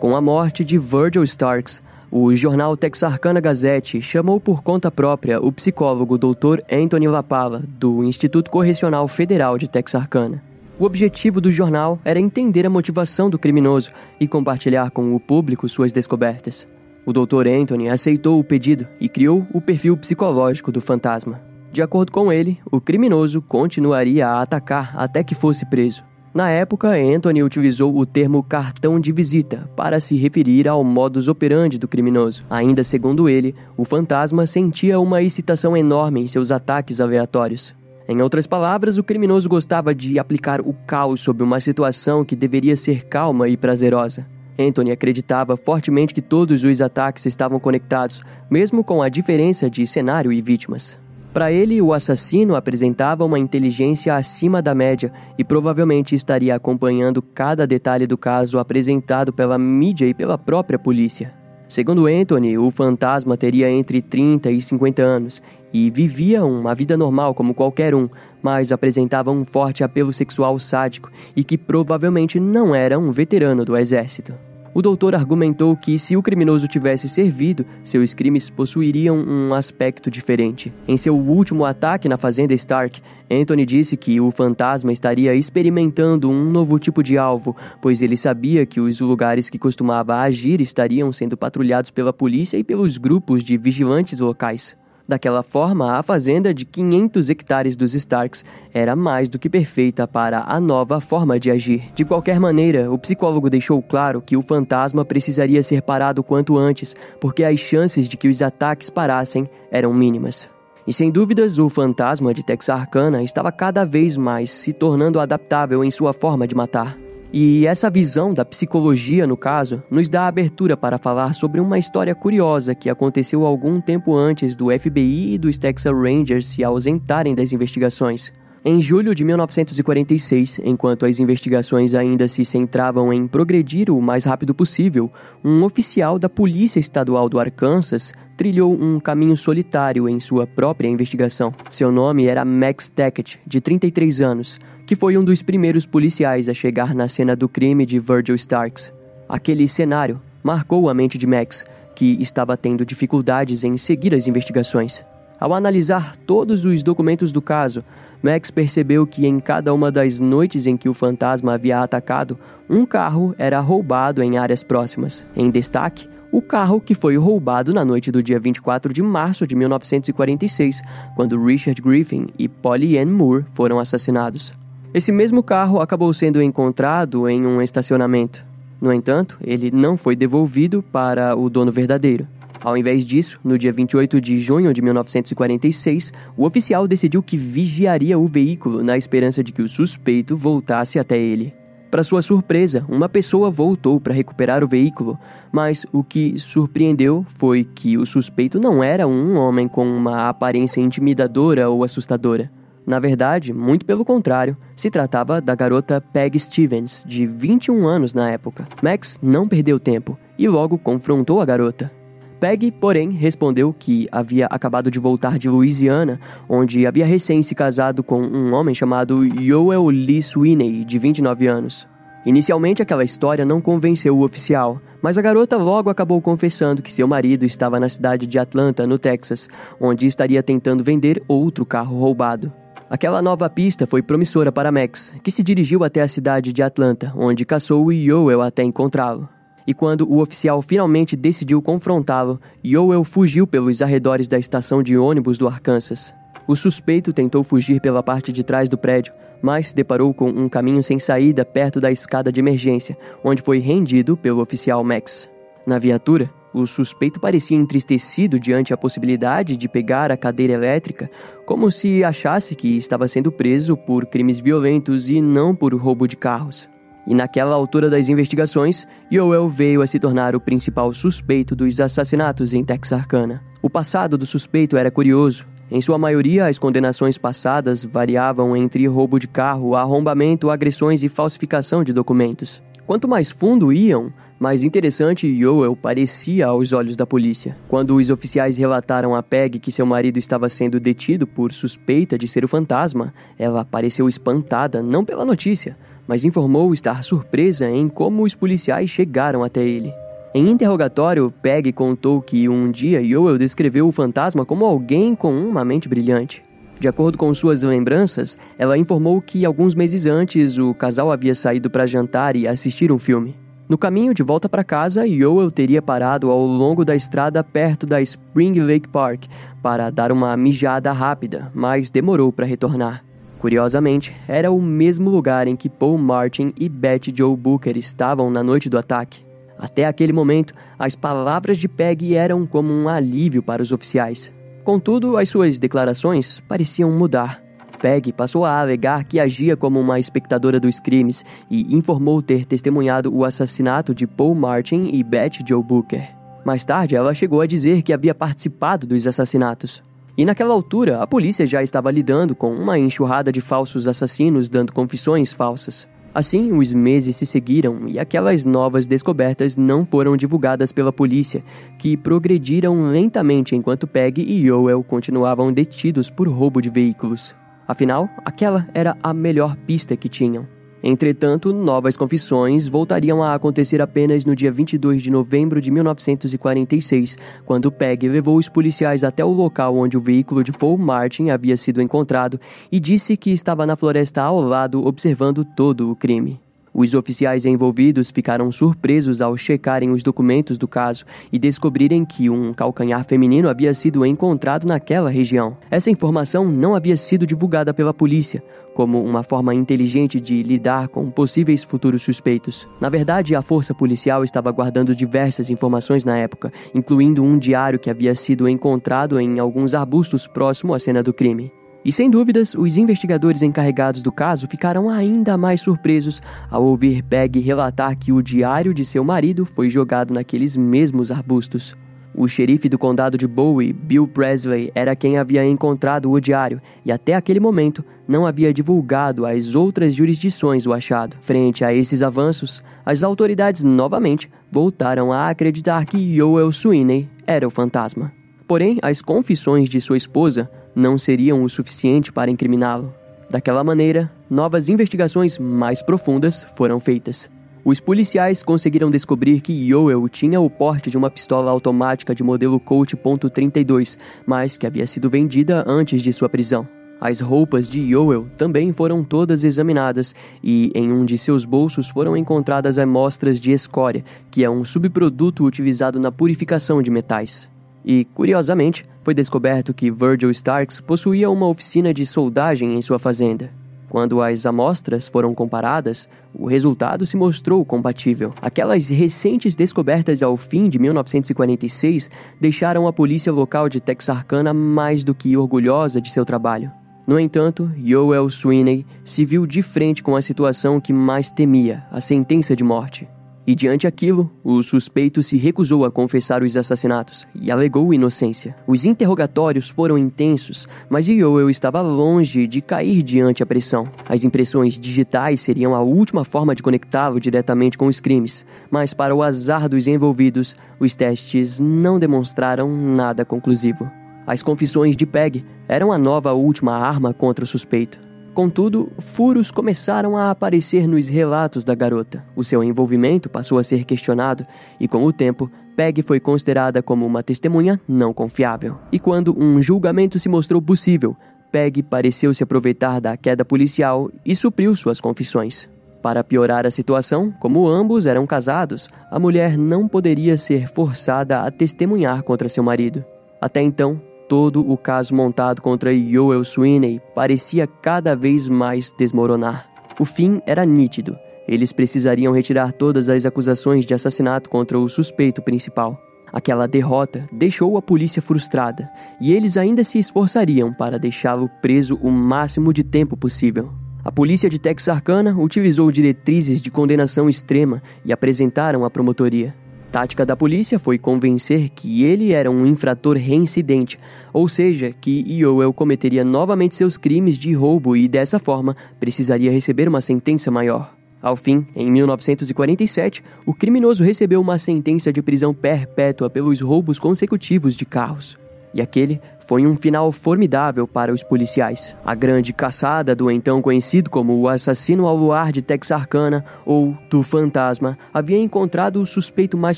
Com 0.03 0.17
a 0.17 0.19
morte 0.19 0.65
de 0.65 0.77
Virgil 0.77 1.23
Starks, 1.23 1.81
o 2.11 2.35
jornal 2.35 2.75
Texarkana 2.75 3.39
Gazette 3.39 4.01
chamou 4.01 4.37
por 4.37 4.61
conta 4.61 4.91
própria 4.91 5.39
o 5.39 5.49
psicólogo 5.49 6.17
Dr. 6.17 6.59
Anthony 6.69 7.07
Lapala, 7.07 7.63
do 7.65 8.03
Instituto 8.03 8.51
Correcional 8.51 9.07
Federal 9.07 9.57
de 9.57 9.65
Texarkana. 9.65 10.43
O 10.77 10.83
objetivo 10.83 11.39
do 11.39 11.49
jornal 11.49 12.01
era 12.03 12.19
entender 12.19 12.65
a 12.65 12.69
motivação 12.69 13.29
do 13.29 13.39
criminoso 13.39 13.91
e 14.19 14.27
compartilhar 14.27 14.91
com 14.91 15.15
o 15.15 15.19
público 15.21 15.69
suas 15.69 15.93
descobertas. 15.93 16.67
O 17.05 17.13
Dr. 17.13 17.47
Anthony 17.47 17.87
aceitou 17.87 18.37
o 18.37 18.43
pedido 18.43 18.85
e 18.99 19.07
criou 19.07 19.47
o 19.53 19.61
perfil 19.61 19.95
psicológico 19.95 20.69
do 20.69 20.81
fantasma. 20.81 21.41
De 21.71 21.81
acordo 21.81 22.11
com 22.11 22.29
ele, 22.29 22.59
o 22.69 22.81
criminoso 22.81 23.41
continuaria 23.41 24.27
a 24.27 24.41
atacar 24.41 24.93
até 24.97 25.23
que 25.23 25.33
fosse 25.33 25.65
preso. 25.65 26.03
Na 26.33 26.49
época, 26.49 26.89
Anthony 26.89 27.43
utilizou 27.43 27.95
o 27.95 28.07
termo 28.07 28.41
cartão 28.41 28.99
de 28.99 29.11
visita 29.11 29.69
para 29.75 29.99
se 29.99 30.15
referir 30.15 30.67
ao 30.67 30.83
modus 30.83 31.27
operandi 31.27 31.77
do 31.77 31.87
criminoso. 31.87 32.43
Ainda 32.49 32.83
segundo 32.83 33.29
ele, 33.29 33.53
o 33.77 33.85
fantasma 33.85 34.47
sentia 34.47 34.99
uma 34.99 35.21
excitação 35.21 35.77
enorme 35.77 36.21
em 36.21 36.27
seus 36.27 36.51
ataques 36.51 36.99
aleatórios. 36.99 37.75
Em 38.09 38.19
outras 38.19 38.47
palavras, 38.47 38.97
o 38.97 39.03
criminoso 39.03 39.47
gostava 39.47 39.93
de 39.93 40.17
aplicar 40.17 40.59
o 40.59 40.73
caos 40.73 41.21
sobre 41.21 41.43
uma 41.43 41.59
situação 41.59 42.25
que 42.25 42.35
deveria 42.35 42.75
ser 42.75 43.05
calma 43.05 43.47
e 43.47 43.55
prazerosa. 43.55 44.25
Anthony 44.57 44.91
acreditava 44.91 45.55
fortemente 45.55 46.15
que 46.15 46.21
todos 46.21 46.63
os 46.63 46.81
ataques 46.81 47.27
estavam 47.27 47.59
conectados, 47.59 48.21
mesmo 48.49 48.83
com 48.83 49.03
a 49.03 49.09
diferença 49.09 49.69
de 49.69 49.85
cenário 49.85 50.33
e 50.33 50.41
vítimas. 50.41 50.97
Para 51.33 51.51
ele, 51.51 51.81
o 51.81 51.93
assassino 51.93 52.55
apresentava 52.55 53.25
uma 53.25 53.39
inteligência 53.39 54.15
acima 54.15 54.61
da 54.61 54.75
média 54.75 55.11
e 55.35 55.43
provavelmente 55.43 56.13
estaria 56.13 56.53
acompanhando 56.53 57.23
cada 57.23 57.65
detalhe 57.65 58.05
do 58.05 58.15
caso 58.15 58.59
apresentado 58.59 59.33
pela 59.33 59.57
mídia 59.57 60.05
e 60.05 60.13
pela 60.13 60.37
própria 60.37 60.77
polícia. 60.77 61.33
Segundo 61.67 62.05
Anthony, 62.05 62.55
o 62.55 62.69
fantasma 62.69 63.35
teria 63.35 63.67
entre 63.67 63.99
30 63.99 64.51
e 64.51 64.61
50 64.61 65.01
anos 65.01 65.41
e 65.73 65.89
vivia 65.89 66.45
uma 66.45 66.75
vida 66.75 66.95
normal 66.95 67.33
como 67.33 67.55
qualquer 67.55 67.95
um, 67.95 68.07
mas 68.39 68.71
apresentava 68.71 69.31
um 69.31 69.43
forte 69.43 69.83
apelo 69.83 70.13
sexual 70.13 70.59
sádico 70.59 71.09
e 71.35 71.43
que 71.43 71.57
provavelmente 71.57 72.39
não 72.39 72.75
era 72.75 72.99
um 72.99 73.11
veterano 73.11 73.65
do 73.65 73.75
exército. 73.75 74.35
O 74.75 74.81
doutor 74.81 75.13
argumentou 75.13 75.77
que, 75.77 75.99
se 75.99 76.17
o 76.17 76.23
criminoso 76.23 76.67
tivesse 76.67 77.07
servido, 77.07 77.63
seus 77.83 78.15
crimes 78.15 78.49
possuiriam 78.49 79.15
um 79.15 79.53
aspecto 79.53 80.09
diferente. 80.09 80.73
Em 80.87 80.97
seu 80.97 81.15
último 81.15 81.63
ataque 81.63 82.09
na 82.09 82.17
fazenda 82.17 82.55
Stark, 82.55 82.99
Anthony 83.29 83.67
disse 83.67 83.95
que 83.95 84.19
o 84.19 84.31
fantasma 84.31 84.91
estaria 84.91 85.35
experimentando 85.35 86.27
um 86.27 86.49
novo 86.49 86.79
tipo 86.79 87.03
de 87.03 87.19
alvo, 87.19 87.55
pois 87.79 88.01
ele 88.01 88.17
sabia 88.17 88.65
que 88.65 88.79
os 88.79 88.99
lugares 88.99 89.47
que 89.47 89.59
costumava 89.59 90.17
agir 90.21 90.59
estariam 90.59 91.13
sendo 91.13 91.37
patrulhados 91.37 91.91
pela 91.91 92.11
polícia 92.11 92.57
e 92.57 92.63
pelos 92.63 92.97
grupos 92.97 93.43
de 93.43 93.55
vigilantes 93.57 94.17
locais. 94.19 94.75
Daquela 95.07 95.43
forma, 95.43 95.97
a 95.97 96.03
fazenda 96.03 96.53
de 96.53 96.63
500 96.63 97.29
hectares 97.29 97.75
dos 97.75 97.93
Starks 97.93 98.45
era 98.73 98.95
mais 98.95 99.27
do 99.27 99.37
que 99.37 99.49
perfeita 99.49 100.07
para 100.07 100.43
a 100.47 100.59
nova 100.61 101.01
forma 101.01 101.37
de 101.37 101.51
agir. 101.51 101.83
De 101.93 102.05
qualquer 102.05 102.39
maneira, 102.39 102.89
o 102.89 102.97
psicólogo 102.97 103.49
deixou 103.49 103.81
claro 103.81 104.21
que 104.21 104.37
o 104.37 104.41
fantasma 104.41 105.03
precisaria 105.03 105.61
ser 105.61 105.81
parado 105.81 106.23
quanto 106.23 106.57
antes, 106.57 106.95
porque 107.19 107.43
as 107.43 107.59
chances 107.59 108.07
de 108.07 108.15
que 108.15 108.29
os 108.29 108.41
ataques 108.41 108.89
parassem 108.89 109.49
eram 109.69 109.93
mínimas. 109.93 110.49
E 110.87 110.93
sem 110.93 111.11
dúvidas, 111.11 111.59
o 111.59 111.69
fantasma 111.69 112.33
de 112.33 112.43
Texarkana 112.43 113.23
estava 113.23 113.51
cada 113.51 113.85
vez 113.85 114.15
mais 114.15 114.51
se 114.51 114.71
tornando 114.71 115.19
adaptável 115.19 115.83
em 115.83 115.91
sua 115.91 116.13
forma 116.13 116.47
de 116.47 116.55
matar. 116.55 116.97
E 117.35 117.65
essa 117.65 117.89
visão 117.89 118.31
da 118.31 118.45
psicologia, 118.45 119.25
no 119.25 119.35
caso, 119.35 119.81
nos 119.89 120.07
dá 120.07 120.27
abertura 120.27 120.77
para 120.77 120.99
falar 120.99 121.33
sobre 121.33 121.59
uma 121.59 121.79
história 121.79 122.13
curiosa 122.13 122.75
que 122.75 122.91
aconteceu 122.91 123.43
algum 123.43 123.81
tempo 123.81 124.15
antes 124.15 124.55
do 124.55 124.67
FBI 124.69 125.33
e 125.33 125.37
dos 125.39 125.57
Texas 125.57 125.91
Rangers 125.91 126.45
se 126.45 126.63
ausentarem 126.63 127.33
das 127.33 127.51
investigações. 127.51 128.31
Em 128.65 128.79
julho 128.79 129.13
de 129.13 129.25
1946, 129.25 130.61
enquanto 130.63 131.05
as 131.05 131.19
investigações 131.19 131.93
ainda 131.93 132.29
se 132.29 132.45
centravam 132.45 133.11
em 133.11 133.27
progredir 133.27 133.91
o 133.91 134.01
mais 134.01 134.23
rápido 134.23 134.55
possível, 134.55 135.11
um 135.43 135.63
oficial 135.63 136.17
da 136.17 136.29
Polícia 136.29 136.79
Estadual 136.79 137.27
do 137.27 137.41
Arkansas 137.41 138.13
trilhou 138.37 138.73
um 138.73 139.01
caminho 139.01 139.35
solitário 139.35 140.07
em 140.07 140.17
sua 140.17 140.47
própria 140.47 140.87
investigação. 140.87 141.53
Seu 141.69 141.91
nome 141.91 142.25
era 142.25 142.45
Max 142.45 142.89
Tackett, 142.89 143.37
de 143.45 143.59
33 143.59 144.21
anos, 144.21 144.57
que 144.87 144.95
foi 144.95 145.17
um 145.17 145.25
dos 145.25 145.43
primeiros 145.43 145.85
policiais 145.85 146.47
a 146.47 146.53
chegar 146.53 146.95
na 146.95 147.09
cena 147.09 147.35
do 147.35 147.49
crime 147.49 147.85
de 147.85 147.99
Virgil 147.99 148.35
Starks. 148.35 148.93
Aquele 149.27 149.67
cenário 149.67 150.21
marcou 150.41 150.89
a 150.89 150.93
mente 150.93 151.17
de 151.17 151.27
Max, 151.27 151.65
que 151.93 152.17
estava 152.21 152.55
tendo 152.55 152.85
dificuldades 152.85 153.65
em 153.65 153.75
seguir 153.75 154.15
as 154.15 154.25
investigações. 154.25 155.03
Ao 155.37 155.53
analisar 155.53 156.15
todos 156.15 156.63
os 156.63 156.83
documentos 156.83 157.33
do 157.33 157.41
caso, 157.41 157.83
Max 158.23 158.49
percebeu 158.49 159.05
que 159.05 159.27
em 159.27 159.37
cada 159.37 159.73
uma 159.73 159.91
das 159.91 160.17
noites 160.21 160.65
em 160.65 160.77
que 160.77 160.87
o 160.87 160.93
fantasma 160.93 161.55
havia 161.55 161.81
atacado, 161.81 162.39
um 162.69 162.85
carro 162.85 163.35
era 163.37 163.59
roubado 163.59 164.23
em 164.23 164.37
áreas 164.37 164.63
próximas. 164.63 165.25
Em 165.35 165.51
destaque, 165.51 166.07
o 166.31 166.41
carro 166.41 166.79
que 166.79 166.95
foi 166.95 167.17
roubado 167.17 167.73
na 167.73 167.83
noite 167.83 168.13
do 168.13 168.23
dia 168.23 168.39
24 168.39 168.93
de 168.93 169.01
março 169.01 169.45
de 169.45 169.57
1946, 169.57 170.81
quando 171.17 171.43
Richard 171.43 171.81
Griffin 171.81 172.27
e 172.39 172.47
Polly 172.47 172.97
Ann 172.97 173.11
Moore 173.11 173.43
foram 173.51 173.77
assassinados. 173.77 174.53
Esse 174.93 175.11
mesmo 175.11 175.43
carro 175.43 175.81
acabou 175.81 176.13
sendo 176.13 176.41
encontrado 176.41 177.27
em 177.27 177.45
um 177.45 177.61
estacionamento. 177.61 178.45
No 178.79 178.93
entanto, 178.93 179.37
ele 179.41 179.69
não 179.69 179.97
foi 179.97 180.15
devolvido 180.15 180.81
para 180.81 181.35
o 181.35 181.49
dono 181.49 181.73
verdadeiro. 181.73 182.25
Ao 182.63 182.77
invés 182.77 183.05
disso, 183.05 183.39
no 183.43 183.57
dia 183.59 183.73
28 183.73 184.21
de 184.21 184.39
junho 184.39 184.73
de 184.73 184.81
1946, 184.81 186.13
o 186.37 186.45
oficial 186.45 186.87
decidiu 186.87 187.21
que 187.21 187.35
vigiaria 187.35 188.17
o 188.17 188.25
veículo 188.25 188.81
na 188.81 188.97
esperança 188.97 189.43
de 189.43 189.51
que 189.51 189.61
o 189.61 189.67
suspeito 189.67 190.37
voltasse 190.37 190.97
até 190.97 191.17
ele. 191.17 191.53
Para 191.91 192.05
sua 192.05 192.21
surpresa, 192.21 192.85
uma 192.87 193.09
pessoa 193.09 193.51
voltou 193.51 193.99
para 193.99 194.13
recuperar 194.13 194.63
o 194.63 194.67
veículo, 194.67 195.19
mas 195.51 195.85
o 195.91 196.03
que 196.03 196.39
surpreendeu 196.39 197.25
foi 197.27 197.65
que 197.65 197.97
o 197.97 198.05
suspeito 198.05 198.59
não 198.59 198.81
era 198.81 199.05
um 199.05 199.37
homem 199.37 199.67
com 199.67 199.85
uma 199.85 200.29
aparência 200.29 200.79
intimidadora 200.79 201.69
ou 201.69 201.83
assustadora. 201.83 202.49
Na 202.85 202.99
verdade, 202.99 203.53
muito 203.53 203.85
pelo 203.85 204.03
contrário, 204.03 204.57
se 204.75 204.89
tratava 204.89 205.39
da 205.39 205.53
garota 205.53 206.01
Peg 206.01 206.39
Stevens, 206.39 207.03
de 207.05 207.25
21 207.25 207.85
anos 207.85 208.13
na 208.13 208.29
época. 208.29 208.67
Max 208.81 209.19
não 209.21 209.47
perdeu 209.47 209.79
tempo 209.79 210.17
e 210.37 210.47
logo 210.47 210.77
confrontou 210.77 211.41
a 211.41 211.45
garota. 211.45 212.02
Peg, 212.43 212.71
porém, 212.73 213.09
respondeu 213.11 213.71
que 213.71 214.05
havia 214.11 214.47
acabado 214.47 214.91
de 214.91 214.99
voltar 214.99 215.39
de 215.39 215.47
Louisiana, 215.47 216.19
onde 216.49 216.85
havia 216.85 217.05
recém 217.05 217.41
se 217.41 217.55
casado 217.55 218.03
com 218.03 218.21
um 218.21 218.53
homem 218.53 218.75
chamado 218.75 219.23
Yoel 219.23 219.87
Lee 219.87 220.21
Sweeney, 220.21 220.83
de 220.83 220.99
29 220.99 221.47
anos. 221.47 221.87
Inicialmente, 222.25 222.81
aquela 222.81 223.05
história 223.05 223.45
não 223.45 223.61
convenceu 223.61 224.17
o 224.17 224.25
oficial, 224.25 224.81
mas 225.01 225.17
a 225.17 225.21
garota 225.21 225.55
logo 225.55 225.89
acabou 225.89 226.21
confessando 226.21 226.81
que 226.81 226.91
seu 226.91 227.07
marido 227.07 227.45
estava 227.45 227.79
na 227.79 227.87
cidade 227.87 228.27
de 228.27 228.37
Atlanta, 228.37 228.85
no 228.85 228.99
Texas, 228.99 229.47
onde 229.79 230.05
estaria 230.05 230.43
tentando 230.43 230.83
vender 230.83 231.23
outro 231.29 231.65
carro 231.65 231.97
roubado. 231.97 232.51
Aquela 232.89 233.21
nova 233.21 233.49
pista 233.49 233.87
foi 233.87 234.01
promissora 234.01 234.51
para 234.51 234.69
Max, 234.69 235.15
que 235.23 235.31
se 235.31 235.43
dirigiu 235.43 235.81
até 235.81 236.01
a 236.01 236.09
cidade 236.09 236.51
de 236.51 236.61
Atlanta, 236.61 237.13
onde 237.15 237.45
caçou 237.45 237.89
Yoel 237.89 238.41
até 238.41 238.63
encontrá-lo 238.63 239.29
e 239.65 239.73
quando 239.73 240.09
o 240.09 240.19
oficial 240.19 240.61
finalmente 240.61 241.15
decidiu 241.15 241.61
confrontá-lo, 241.61 242.39
Yoel 242.65 243.03
fugiu 243.03 243.47
pelos 243.47 243.81
arredores 243.81 244.27
da 244.27 244.37
estação 244.37 244.83
de 244.83 244.97
ônibus 244.97 245.37
do 245.37 245.47
Arkansas. 245.47 246.13
O 246.47 246.55
suspeito 246.55 247.13
tentou 247.13 247.43
fugir 247.43 247.79
pela 247.79 248.03
parte 248.03 248.31
de 248.33 248.43
trás 248.43 248.69
do 248.69 248.77
prédio, 248.77 249.13
mas 249.41 249.69
se 249.69 249.75
deparou 249.75 250.13
com 250.13 250.29
um 250.29 250.49
caminho 250.49 250.83
sem 250.83 250.99
saída 250.99 251.45
perto 251.45 251.79
da 251.79 251.91
escada 251.91 252.31
de 252.31 252.39
emergência, 252.39 252.97
onde 253.23 253.41
foi 253.41 253.59
rendido 253.59 254.15
pelo 254.17 254.41
oficial 254.41 254.83
Max. 254.83 255.29
Na 255.65 255.79
viatura, 255.79 256.29
o 256.53 256.67
suspeito 256.67 257.19
parecia 257.19 257.57
entristecido 257.57 258.39
diante 258.39 258.73
a 258.73 258.77
possibilidade 258.77 259.57
de 259.57 259.67
pegar 259.67 260.11
a 260.11 260.17
cadeira 260.17 260.53
elétrica, 260.53 261.09
como 261.45 261.71
se 261.71 262.03
achasse 262.03 262.55
que 262.55 262.77
estava 262.77 263.07
sendo 263.07 263.31
preso 263.31 263.75
por 263.75 264.05
crimes 264.05 264.39
violentos 264.39 265.09
e 265.09 265.19
não 265.19 265.55
por 265.55 265.73
roubo 265.73 266.07
de 266.07 266.15
carros. 266.15 266.69
E 267.05 267.13
naquela 267.13 267.53
altura 267.53 267.89
das 267.89 268.09
investigações, 268.09 268.87
Yoel 269.11 269.49
veio 269.49 269.81
a 269.81 269.87
se 269.87 269.99
tornar 269.99 270.35
o 270.35 270.39
principal 270.39 270.93
suspeito 270.93 271.55
dos 271.55 271.79
assassinatos 271.79 272.53
em 272.53 272.63
Texarkana. 272.63 273.43
O 273.61 273.69
passado 273.69 274.17
do 274.17 274.25
suspeito 274.25 274.77
era 274.77 274.89
curioso. 274.89 275.45
Em 275.69 275.81
sua 275.81 275.97
maioria, 275.97 276.47
as 276.47 276.59
condenações 276.59 277.17
passadas 277.17 277.83
variavam 277.83 278.55
entre 278.55 278.87
roubo 278.87 279.19
de 279.19 279.27
carro, 279.27 279.75
arrombamento, 279.75 280.49
agressões 280.49 281.03
e 281.03 281.09
falsificação 281.09 281.83
de 281.83 281.91
documentos. 281.91 282.61
Quanto 282.85 283.07
mais 283.07 283.31
fundo 283.31 283.71
iam, 283.71 284.11
mais 284.37 284.61
interessante 284.61 285.25
Yoel 285.25 285.73
parecia 285.73 286.47
aos 286.47 286.73
olhos 286.73 286.97
da 286.97 287.05
polícia. 287.05 287.55
Quando 287.69 287.95
os 287.95 288.09
oficiais 288.09 288.57
relataram 288.57 289.15
a 289.15 289.23
Peg 289.23 289.57
que 289.57 289.71
seu 289.71 289.85
marido 289.85 290.19
estava 290.19 290.49
sendo 290.49 290.81
detido 290.81 291.25
por 291.25 291.53
suspeita 291.53 292.17
de 292.17 292.27
ser 292.27 292.43
o 292.43 292.47
fantasma, 292.47 293.13
ela 293.39 293.63
pareceu 293.63 294.09
espantada 294.09 294.83
não 294.83 295.05
pela 295.05 295.23
notícia, 295.23 295.77
mas 296.07 296.23
informou 296.23 296.73
estar 296.73 297.03
surpresa 297.03 297.69
em 297.69 297.87
como 297.87 298.23
os 298.23 298.35
policiais 298.35 298.89
chegaram 298.89 299.43
até 299.43 299.63
ele. 299.63 299.93
Em 300.35 300.49
interrogatório, 300.49 301.31
Peg 301.41 301.71
contou 301.71 302.21
que 302.21 302.49
um 302.49 302.71
dia 302.71 303.01
Yoel 303.01 303.37
descreveu 303.37 303.87
o 303.87 303.91
fantasma 303.91 304.43
como 304.43 304.65
alguém 304.65 305.15
com 305.15 305.31
uma 305.37 305.63
mente 305.63 305.87
brilhante. 305.87 306.43
De 306.79 306.87
acordo 306.87 307.17
com 307.17 307.33
suas 307.33 307.61
lembranças, 307.61 308.37
ela 308.57 308.77
informou 308.77 309.21
que 309.21 309.45
alguns 309.45 309.75
meses 309.75 310.05
antes 310.05 310.57
o 310.57 310.73
casal 310.73 311.11
havia 311.11 311.35
saído 311.35 311.69
para 311.69 311.85
jantar 311.85 312.35
e 312.35 312.47
assistir 312.47 312.91
um 312.91 312.97
filme. 312.97 313.35
No 313.69 313.77
caminho 313.77 314.13
de 314.13 314.21
volta 314.21 314.49
para 314.49 314.63
casa, 314.63 315.07
Yoel 315.07 315.49
teria 315.49 315.81
parado 315.81 316.29
ao 316.29 316.45
longo 316.45 316.83
da 316.83 316.95
estrada 316.95 317.43
perto 317.43 317.85
da 317.85 318.01
Spring 318.01 318.59
Lake 318.59 318.89
Park 318.89 319.25
para 319.61 319.89
dar 319.89 320.11
uma 320.11 320.35
mijada 320.35 320.91
rápida, 320.91 321.49
mas 321.53 321.89
demorou 321.89 322.31
para 322.31 322.45
retornar. 322.45 323.03
Curiosamente, 323.43 324.15
era 324.25 324.49
o 324.49 324.61
mesmo 324.61 325.09
lugar 325.09 325.49
em 325.49 325.55
que 325.57 325.67
Paul 325.67 325.97
Martin 325.97 326.53
e 326.57 326.69
Betty 326.69 327.13
Joe 327.13 327.35
Booker 327.35 327.75
estavam 327.75 328.31
na 328.31 328.41
noite 328.41 328.69
do 328.69 328.77
ataque. 328.77 329.25
Até 329.59 329.83
aquele 329.83 330.13
momento, 330.13 330.53
as 330.79 330.95
palavras 330.95 331.57
de 331.57 331.67
Peggy 331.67 332.15
eram 332.15 332.45
como 332.47 332.71
um 332.71 332.87
alívio 332.87 333.43
para 333.43 333.61
os 333.61 333.73
oficiais. 333.73 334.33
Contudo, 334.63 335.17
as 335.17 335.27
suas 335.27 335.59
declarações 335.59 336.39
pareciam 336.47 336.89
mudar. 336.89 337.43
Peggy 337.81 338.13
passou 338.13 338.45
a 338.45 338.61
alegar 338.61 339.03
que 339.03 339.19
agia 339.19 339.57
como 339.57 339.77
uma 339.77 339.99
espectadora 339.99 340.57
dos 340.57 340.79
crimes 340.79 341.25
e 341.51 341.75
informou 341.75 342.21
ter 342.21 342.45
testemunhado 342.45 343.13
o 343.13 343.25
assassinato 343.25 343.93
de 343.93 344.07
Paul 344.07 344.35
Martin 344.35 344.89
e 344.93 345.03
Betty 345.03 345.43
Joe 345.45 345.61
Booker. 345.61 346.15
Mais 346.45 346.63
tarde, 346.63 346.95
ela 346.95 347.13
chegou 347.13 347.41
a 347.41 347.45
dizer 347.45 347.81
que 347.81 347.91
havia 347.91 348.15
participado 348.15 348.87
dos 348.87 349.05
assassinatos. 349.05 349.83
E 350.15 350.25
naquela 350.25 350.53
altura, 350.53 351.01
a 351.01 351.07
polícia 351.07 351.45
já 351.45 351.63
estava 351.63 351.89
lidando 351.89 352.35
com 352.35 352.53
uma 352.53 352.77
enxurrada 352.77 353.31
de 353.31 353.41
falsos 353.41 353.87
assassinos 353.87 354.47
dando 354.47 354.71
confissões 354.71 355.33
falsas. 355.33 355.87
Assim, 356.13 356.51
os 356.51 356.71
meses 356.71 357.15
se 357.17 357.25
seguiram 357.25 357.87
e 357.87 357.97
aquelas 357.97 358.45
novas 358.45 358.85
descobertas 358.85 359.55
não 359.57 359.83
foram 359.83 360.15
divulgadas 360.15 360.71
pela 360.71 360.93
polícia, 360.93 361.43
que 361.79 361.97
progrediram 361.97 362.91
lentamente 362.91 363.55
enquanto 363.55 363.87
Peg 363.87 364.21
e 364.21 364.47
Yoel 364.47 364.83
continuavam 364.83 365.51
detidos 365.51 366.11
por 366.11 366.27
roubo 366.27 366.61
de 366.61 366.69
veículos. 366.69 367.35
Afinal, 367.67 368.07
aquela 368.23 368.67
era 368.75 368.95
a 369.01 369.11
melhor 369.11 369.55
pista 369.55 369.97
que 369.97 370.07
tinham. 370.07 370.47
Entretanto, 370.85 371.53
novas 371.53 371.95
confissões 371.95 372.67
voltariam 372.67 373.23
a 373.23 373.33
acontecer 373.33 373.81
apenas 373.81 374.25
no 374.25 374.35
dia 374.35 374.51
22 374.51 375.01
de 375.01 375.09
novembro 375.09 375.61
de 375.61 375.71
1946, 375.71 377.17
quando 377.45 377.71
Peg 377.71 378.09
levou 378.09 378.35
os 378.35 378.49
policiais 378.49 379.01
até 379.01 379.23
o 379.23 379.31
local 379.31 379.77
onde 379.77 379.95
o 379.95 380.01
veículo 380.01 380.43
de 380.43 380.51
Paul 380.51 380.77
Martin 380.77 381.29
havia 381.29 381.55
sido 381.55 381.81
encontrado 381.81 382.37
e 382.69 382.81
disse 382.81 383.15
que 383.15 383.31
estava 383.31 383.65
na 383.65 383.77
floresta 383.77 384.21
ao 384.21 384.41
lado 384.41 384.85
observando 384.85 385.45
todo 385.45 385.89
o 385.89 385.95
crime. 385.95 386.37
Os 386.73 386.93
oficiais 386.95 387.45
envolvidos 387.45 388.09
ficaram 388.09 388.51
surpresos 388.51 389.21
ao 389.21 389.37
checarem 389.37 389.91
os 389.91 390.01
documentos 390.01 390.57
do 390.57 390.67
caso 390.67 391.05
e 391.31 391.37
descobrirem 391.37 392.03
que 392.03 392.31
um 392.31 392.51
calcanhar 392.51 393.05
feminino 393.05 393.47
havia 393.47 393.73
sido 393.75 394.03
encontrado 394.03 394.65
naquela 394.65 395.09
região. 395.09 395.55
Essa 395.69 395.91
informação 395.91 396.45
não 396.45 396.73
havia 396.73 396.97
sido 396.97 397.27
divulgada 397.27 397.73
pela 397.75 397.93
polícia, 397.93 398.43
como 398.73 399.03
uma 399.03 399.23
forma 399.23 399.53
inteligente 399.53 400.19
de 400.19 400.41
lidar 400.43 400.87
com 400.87 401.09
possíveis 401.09 401.63
futuros 401.63 402.01
suspeitos. 402.01 402.67
Na 402.81 402.89
verdade, 402.89 403.35
a 403.35 403.41
força 403.41 403.73
policial 403.73 404.23
estava 404.23 404.51
guardando 404.51 404.95
diversas 404.95 405.49
informações 405.49 406.03
na 406.03 406.17
época, 406.17 406.51
incluindo 406.73 407.23
um 407.23 407.37
diário 407.37 407.79
que 407.79 407.89
havia 407.89 408.15
sido 408.15 408.47
encontrado 408.47 409.19
em 409.19 409.39
alguns 409.39 409.73
arbustos 409.73 410.27
próximo 410.27 410.73
à 410.73 410.79
cena 410.79 411.03
do 411.03 411.13
crime. 411.13 411.51
E 411.85 411.91
sem 411.91 412.09
dúvidas, 412.09 412.55
os 412.55 412.77
investigadores 412.77 413.41
encarregados 413.41 414.01
do 414.01 414.11
caso 414.11 414.47
ficaram 414.47 414.89
ainda 414.89 415.37
mais 415.37 415.61
surpresos 415.61 416.21
ao 416.49 416.63
ouvir 416.63 417.03
Peg 417.03 417.39
relatar 417.41 417.97
que 417.97 418.13
o 418.13 418.21
diário 418.21 418.73
de 418.73 418.85
seu 418.85 419.03
marido 419.03 419.45
foi 419.45 419.69
jogado 419.69 420.13
naqueles 420.13 420.55
mesmos 420.55 421.11
arbustos. 421.11 421.75
O 422.15 422.27
xerife 422.27 422.69
do 422.69 422.77
condado 422.77 423.17
de 423.17 423.27
Bowie, 423.27 423.73
Bill 423.73 424.07
Presley, 424.07 424.71
era 424.75 424.95
quem 424.95 425.17
havia 425.17 425.43
encontrado 425.45 426.11
o 426.11 426.19
diário 426.19 426.61
e 426.85 426.91
até 426.91 427.15
aquele 427.15 427.39
momento 427.39 427.83
não 428.07 428.27
havia 428.27 428.53
divulgado 428.53 429.25
às 429.25 429.55
outras 429.55 429.95
jurisdições 429.95 430.67
o 430.67 430.73
achado. 430.73 431.17
Frente 431.21 431.65
a 431.65 431.73
esses 431.73 432.03
avanços, 432.03 432.63
as 432.85 433.03
autoridades 433.03 433.63
novamente 433.63 434.29
voltaram 434.51 435.11
a 435.11 435.29
acreditar 435.29 435.85
que 435.85 435.97
Yoel 435.97 436.51
Sweeney 436.51 437.09
era 437.25 437.47
o 437.47 437.49
fantasma. 437.49 438.13
Porém, 438.47 438.77
as 438.83 439.01
confissões 439.01 439.67
de 439.67 439.81
sua 439.81 439.97
esposa 439.97 440.49
não 440.75 440.97
seriam 440.97 441.43
o 441.43 441.49
suficiente 441.49 442.11
para 442.11 442.29
incriminá-lo. 442.29 442.93
Daquela 443.29 443.63
maneira, 443.63 444.11
novas 444.29 444.69
investigações 444.69 445.39
mais 445.39 445.81
profundas 445.81 446.45
foram 446.55 446.79
feitas. 446.79 447.29
Os 447.65 447.79
policiais 447.79 448.43
conseguiram 448.43 448.91
descobrir 448.91 449.39
que 449.39 449.53
Yoel 449.53 450.09
tinha 450.09 450.39
o 450.41 450.49
porte 450.49 450.89
de 450.89 450.97
uma 450.97 451.09
pistola 451.09 451.49
automática 451.49 452.13
de 452.13 452.21
modelo 452.21 452.59
Colt 452.59 452.93
.32, 452.93 453.97
mas 454.25 454.57
que 454.57 454.67
havia 454.67 454.85
sido 454.85 455.09
vendida 455.09 455.63
antes 455.65 456.01
de 456.01 456.11
sua 456.11 456.27
prisão. 456.27 456.67
As 456.99 457.21
roupas 457.21 457.65
de 457.65 457.79
Yoel 457.79 458.27
também 458.37 458.73
foram 458.73 459.01
todas 459.01 459.45
examinadas 459.45 460.13
e 460.43 460.71
em 460.75 460.91
um 460.91 461.05
de 461.05 461.17
seus 461.17 461.45
bolsos 461.45 461.89
foram 461.89 462.17
encontradas 462.17 462.77
amostras 462.77 463.39
de 463.39 463.53
escória, 463.53 464.03
que 464.29 464.43
é 464.43 464.49
um 464.49 464.65
subproduto 464.65 465.45
utilizado 465.45 466.01
na 466.01 466.11
purificação 466.11 466.81
de 466.81 466.91
metais. 466.91 467.49
E, 467.85 468.05
curiosamente, 468.13 468.83
foi 469.03 469.13
descoberto 469.13 469.73
que 469.73 469.89
Virgil 469.89 470.31
Starks 470.31 470.81
possuía 470.81 471.29
uma 471.29 471.47
oficina 471.47 471.93
de 471.93 472.05
soldagem 472.05 472.75
em 472.75 472.81
sua 472.81 472.99
fazenda. 472.99 473.62
Quando 473.93 474.23
as 474.23 474.47
amostras 474.47 475.07
foram 475.07 475.35
comparadas, 475.35 476.09
o 476.33 476.47
resultado 476.47 477.05
se 477.05 477.15
mostrou 477.15 477.63
compatível. 477.63 478.33
Aquelas 478.41 478.89
recentes 478.89 479.55
descobertas 479.55 480.23
ao 480.23 480.35
fim 480.35 480.67
de 480.67 480.79
1946 480.79 482.09
deixaram 482.41 482.87
a 482.87 482.91
polícia 482.91 483.31
local 483.31 483.69
de 483.69 483.79
Texarkana 483.79 484.51
mais 484.51 485.03
do 485.03 485.13
que 485.13 485.37
orgulhosa 485.37 486.01
de 486.01 486.11
seu 486.11 486.25
trabalho. 486.25 486.71
No 487.05 487.19
entanto, 487.19 487.71
Yoel 487.77 488.31
Sweeney 488.31 488.83
se 489.05 489.23
viu 489.23 489.45
de 489.45 489.61
frente 489.61 490.01
com 490.01 490.15
a 490.15 490.23
situação 490.23 490.79
que 490.79 490.91
mais 490.91 491.29
temia, 491.29 491.85
a 491.91 492.01
sentença 492.01 492.55
de 492.55 492.63
morte. 492.63 493.07
E 493.45 493.53
diante 493.53 493.85
aquilo, 493.85 494.31
o 494.41 494.63
suspeito 494.63 495.21
se 495.21 495.35
recusou 495.35 495.83
a 495.83 495.91
confessar 495.91 496.41
os 496.41 496.55
assassinatos 496.55 497.27
e 497.35 497.51
alegou 497.51 497.93
inocência. 497.93 498.55
Os 498.65 498.85
interrogatórios 498.85 499.69
foram 499.69 499.97
intensos, 499.97 500.65
mas 500.89 501.09
Yoel 501.09 501.49
estava 501.49 501.81
longe 501.81 502.47
de 502.47 502.61
cair 502.61 503.03
diante 503.03 503.43
a 503.43 503.45
pressão. 503.45 503.85
As 504.07 504.23
impressões 504.23 504.79
digitais 504.79 505.41
seriam 505.41 505.75
a 505.75 505.81
última 505.81 506.23
forma 506.23 506.55
de 506.55 506.63
conectá-lo 506.63 507.19
diretamente 507.19 507.77
com 507.77 507.87
os 507.87 507.99
crimes, 507.99 508.45
mas 508.71 508.93
para 508.93 509.13
o 509.13 509.21
azar 509.21 509.67
dos 509.67 509.89
envolvidos, 509.89 510.55
os 510.79 510.95
testes 510.95 511.59
não 511.59 511.99
demonstraram 511.99 512.69
nada 512.69 513.25
conclusivo. 513.25 513.91
As 514.25 514.41
confissões 514.41 514.95
de 514.95 515.05
Peg 515.05 515.43
eram 515.67 515.91
a 515.91 515.97
nova 515.97 516.31
última 516.31 516.77
arma 516.77 517.13
contra 517.13 517.43
o 517.43 517.47
suspeito. 517.47 517.99
Contudo, 518.33 518.91
furos 518.97 519.51
começaram 519.51 520.17
a 520.17 520.31
aparecer 520.31 520.87
nos 520.87 521.07
relatos 521.07 521.63
da 521.63 521.75
garota. 521.75 522.25
O 522.35 522.43
seu 522.43 522.63
envolvimento 522.63 523.29
passou 523.29 523.59
a 523.59 523.63
ser 523.63 523.85
questionado 523.85 524.45
e, 524.79 524.87
com 524.87 525.03
o 525.03 525.13
tempo, 525.13 525.51
Peg 525.75 526.01
foi 526.01 526.19
considerada 526.19 526.81
como 526.81 527.05
uma 527.05 527.21
testemunha 527.21 527.79
não 527.87 528.11
confiável. 528.11 528.79
E 528.91 528.99
quando 528.99 529.37
um 529.37 529.61
julgamento 529.61 530.17
se 530.17 530.29
mostrou 530.29 530.59
possível, 530.59 531.15
Peg 531.51 531.83
pareceu 531.83 532.33
se 532.33 532.41
aproveitar 532.43 532.99
da 532.99 533.15
queda 533.15 533.45
policial 533.45 534.09
e 534.25 534.35
supriu 534.35 534.75
suas 534.75 534.99
confissões. 534.99 535.69
Para 536.01 536.23
piorar 536.23 536.65
a 536.65 536.71
situação, 536.71 537.31
como 537.39 537.67
ambos 537.67 538.07
eram 538.07 538.25
casados, 538.25 538.89
a 539.11 539.19
mulher 539.19 539.57
não 539.57 539.87
poderia 539.87 540.37
ser 540.37 540.67
forçada 540.67 541.41
a 541.41 541.51
testemunhar 541.51 542.23
contra 542.23 542.49
seu 542.49 542.63
marido. 542.63 543.05
Até 543.39 543.61
então, 543.61 544.01
todo 544.33 544.67
o 544.67 544.75
caso 544.75 545.13
montado 545.13 545.61
contra 545.61 545.93
Yoel 545.93 546.43
Sweeney 546.43 546.99
parecia 547.13 547.67
cada 547.67 548.15
vez 548.15 548.47
mais 548.47 548.91
desmoronar. 548.91 549.69
O 549.99 550.05
fim 550.05 550.41
era 550.47 550.65
nítido. 550.65 551.15
Eles 551.47 551.71
precisariam 551.71 552.33
retirar 552.33 552.73
todas 552.73 553.09
as 553.09 553.27
acusações 553.27 553.85
de 553.85 553.93
assassinato 553.93 554.49
contra 554.49 554.79
o 554.79 554.89
suspeito 554.89 555.39
principal. 555.43 556.01
Aquela 556.31 556.67
derrota 556.67 557.29
deixou 557.31 557.77
a 557.77 557.81
polícia 557.83 558.23
frustrada 558.23 558.89
e 559.21 559.31
eles 559.31 559.55
ainda 559.55 559.83
se 559.83 559.99
esforçariam 559.99 560.73
para 560.73 560.97
deixá-lo 560.97 561.47
preso 561.61 561.99
o 562.01 562.09
máximo 562.09 562.73
de 562.73 562.83
tempo 562.83 563.15
possível. 563.15 563.69
A 564.03 564.11
polícia 564.11 564.49
de 564.49 564.57
Texarkana 564.57 565.35
utilizou 565.37 565.91
diretrizes 565.91 566.59
de 566.59 566.71
condenação 566.71 567.29
extrema 567.29 567.83
e 568.03 568.11
apresentaram 568.11 568.83
à 568.83 568.89
promotoria 568.89 569.53
tática 569.93 570.25
da 570.25 570.35
polícia 570.35 570.79
foi 570.79 570.97
convencer 570.97 571.69
que 571.69 572.03
ele 572.03 572.31
era 572.31 572.49
um 572.49 572.65
infrator 572.65 573.15
reincidente, 573.15 573.95
ou 574.33 574.49
seja, 574.49 574.91
que 574.99 575.23
Yoel 575.31 575.71
cometeria 575.71 576.25
novamente 576.25 576.73
seus 576.73 576.97
crimes 576.97 577.37
de 577.37 577.53
roubo 577.53 577.95
e, 577.95 578.07
dessa 578.07 578.39
forma, 578.39 578.75
precisaria 578.99 579.51
receber 579.51 579.87
uma 579.87 580.01
sentença 580.01 580.49
maior. 580.49 580.95
Ao 581.21 581.35
fim, 581.35 581.67
em 581.75 581.91
1947, 581.91 583.23
o 583.45 583.53
criminoso 583.53 584.03
recebeu 584.03 584.41
uma 584.41 584.57
sentença 584.57 585.13
de 585.13 585.21
prisão 585.21 585.53
perpétua 585.53 586.27
pelos 586.27 586.59
roubos 586.59 586.97
consecutivos 586.97 587.75
de 587.75 587.85
carros. 587.85 588.35
E 588.73 588.81
aquele 588.81 589.21
foi 589.39 589.67
um 589.67 589.75
final 589.75 590.11
formidável 590.11 590.87
para 590.87 591.13
os 591.13 591.21
policiais. 591.21 591.95
A 592.03 592.15
grande 592.15 592.53
caçada 592.53 593.15
do 593.15 593.29
então 593.29 593.61
conhecido 593.61 594.09
como 594.09 594.39
o 594.39 594.47
assassino 594.47 595.05
ao 595.05 595.15
luar 595.15 595.51
de 595.51 595.61
Texarkana 595.61 596.43
ou 596.65 596.97
do 597.09 597.21
fantasma 597.21 597.97
havia 598.13 598.37
encontrado 598.37 599.01
o 599.01 599.05
suspeito 599.05 599.57
mais 599.57 599.77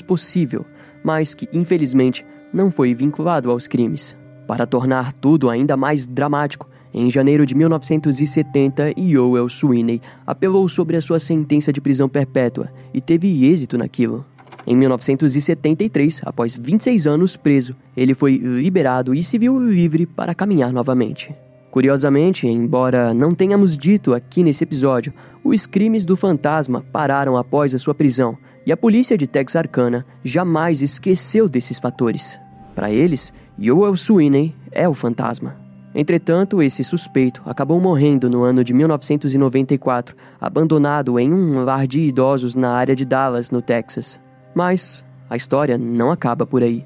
possível, 0.00 0.64
mas 1.04 1.34
que 1.34 1.48
infelizmente 1.52 2.24
não 2.52 2.70
foi 2.70 2.94
vinculado 2.94 3.50
aos 3.50 3.66
crimes. 3.66 4.16
Para 4.46 4.66
tornar 4.66 5.12
tudo 5.12 5.50
ainda 5.50 5.76
mais 5.76 6.06
dramático, 6.06 6.68
em 6.94 7.10
janeiro 7.10 7.44
de 7.44 7.54
1970, 7.54 8.94
Yoel 8.98 9.48
Sweeney 9.48 10.00
apelou 10.26 10.66
sobre 10.68 10.96
a 10.96 11.00
sua 11.02 11.20
sentença 11.20 11.70
de 11.70 11.80
prisão 11.80 12.08
perpétua 12.08 12.70
e 12.94 13.02
teve 13.02 13.44
êxito 13.44 13.76
naquilo. 13.76 14.24
Em 14.66 14.76
1973, 14.76 16.22
após 16.24 16.56
26 16.56 17.06
anos 17.06 17.36
preso, 17.36 17.76
ele 17.96 18.14
foi 18.14 18.36
liberado 18.36 19.14
e 19.14 19.22
se 19.22 19.38
viu 19.38 19.58
livre 19.58 20.06
para 20.06 20.34
caminhar 20.34 20.72
novamente. 20.72 21.32
Curiosamente, 21.70 22.48
embora 22.48 23.14
não 23.14 23.34
tenhamos 23.34 23.76
dito 23.76 24.12
aqui 24.14 24.42
nesse 24.42 24.64
episódio, 24.64 25.12
os 25.44 25.66
crimes 25.66 26.04
do 26.04 26.16
fantasma 26.16 26.84
pararam 26.90 27.36
após 27.36 27.74
a 27.74 27.78
sua 27.78 27.94
prisão 27.94 28.36
e 28.66 28.72
a 28.72 28.76
polícia 28.76 29.16
de 29.16 29.26
Texarkana 29.26 30.04
jamais 30.24 30.82
esqueceu 30.82 31.48
desses 31.48 31.78
fatores. 31.78 32.36
Para 32.74 32.90
eles, 32.90 33.32
Yoel 33.60 33.96
Sweeney 33.96 34.54
é 34.72 34.88
o 34.88 34.94
fantasma. 34.94 35.56
Entretanto, 35.94 36.60
esse 36.60 36.82
suspeito 36.82 37.40
acabou 37.46 37.80
morrendo 37.80 38.28
no 38.28 38.42
ano 38.42 38.64
de 38.64 38.74
1994, 38.74 40.16
abandonado 40.40 41.18
em 41.18 41.32
um 41.32 41.64
lar 41.64 41.86
de 41.86 42.00
idosos 42.00 42.54
na 42.54 42.72
área 42.72 42.96
de 42.96 43.04
Dallas, 43.04 43.50
no 43.50 43.62
Texas. 43.62 44.20
Mas 44.56 45.04
a 45.28 45.36
história 45.36 45.76
não 45.76 46.10
acaba 46.10 46.46
por 46.46 46.62
aí. 46.62 46.82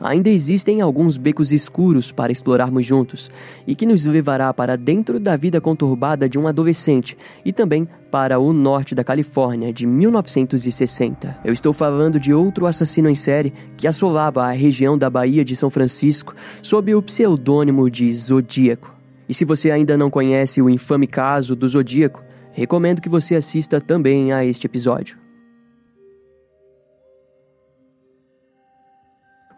Ainda 0.00 0.28
existem 0.28 0.80
alguns 0.80 1.16
becos 1.16 1.52
escuros 1.52 2.10
para 2.10 2.32
explorarmos 2.32 2.84
juntos 2.84 3.30
e 3.64 3.76
que 3.76 3.86
nos 3.86 4.04
levará 4.04 4.52
para 4.52 4.76
dentro 4.76 5.20
da 5.20 5.36
vida 5.36 5.60
conturbada 5.60 6.28
de 6.28 6.36
um 6.36 6.48
adolescente 6.48 7.16
e 7.44 7.52
também 7.52 7.86
para 8.10 8.40
o 8.40 8.52
norte 8.52 8.92
da 8.92 9.04
Califórnia 9.04 9.72
de 9.72 9.86
1960. 9.86 11.38
Eu 11.44 11.52
estou 11.52 11.72
falando 11.72 12.18
de 12.18 12.34
outro 12.34 12.66
assassino 12.66 13.08
em 13.08 13.14
série 13.14 13.52
que 13.76 13.86
assolava 13.86 14.42
a 14.42 14.50
região 14.50 14.98
da 14.98 15.08
Baía 15.08 15.44
de 15.44 15.54
São 15.54 15.70
Francisco 15.70 16.34
sob 16.60 16.92
o 16.92 17.00
pseudônimo 17.00 17.88
de 17.88 18.12
Zodíaco. 18.12 18.92
E 19.28 19.34
se 19.34 19.44
você 19.44 19.70
ainda 19.70 19.96
não 19.96 20.10
conhece 20.10 20.60
o 20.60 20.68
infame 20.68 21.06
caso 21.06 21.54
do 21.54 21.68
Zodíaco, 21.68 22.20
recomendo 22.50 23.00
que 23.00 23.08
você 23.08 23.36
assista 23.36 23.80
também 23.80 24.32
a 24.32 24.44
este 24.44 24.66
episódio. 24.66 25.22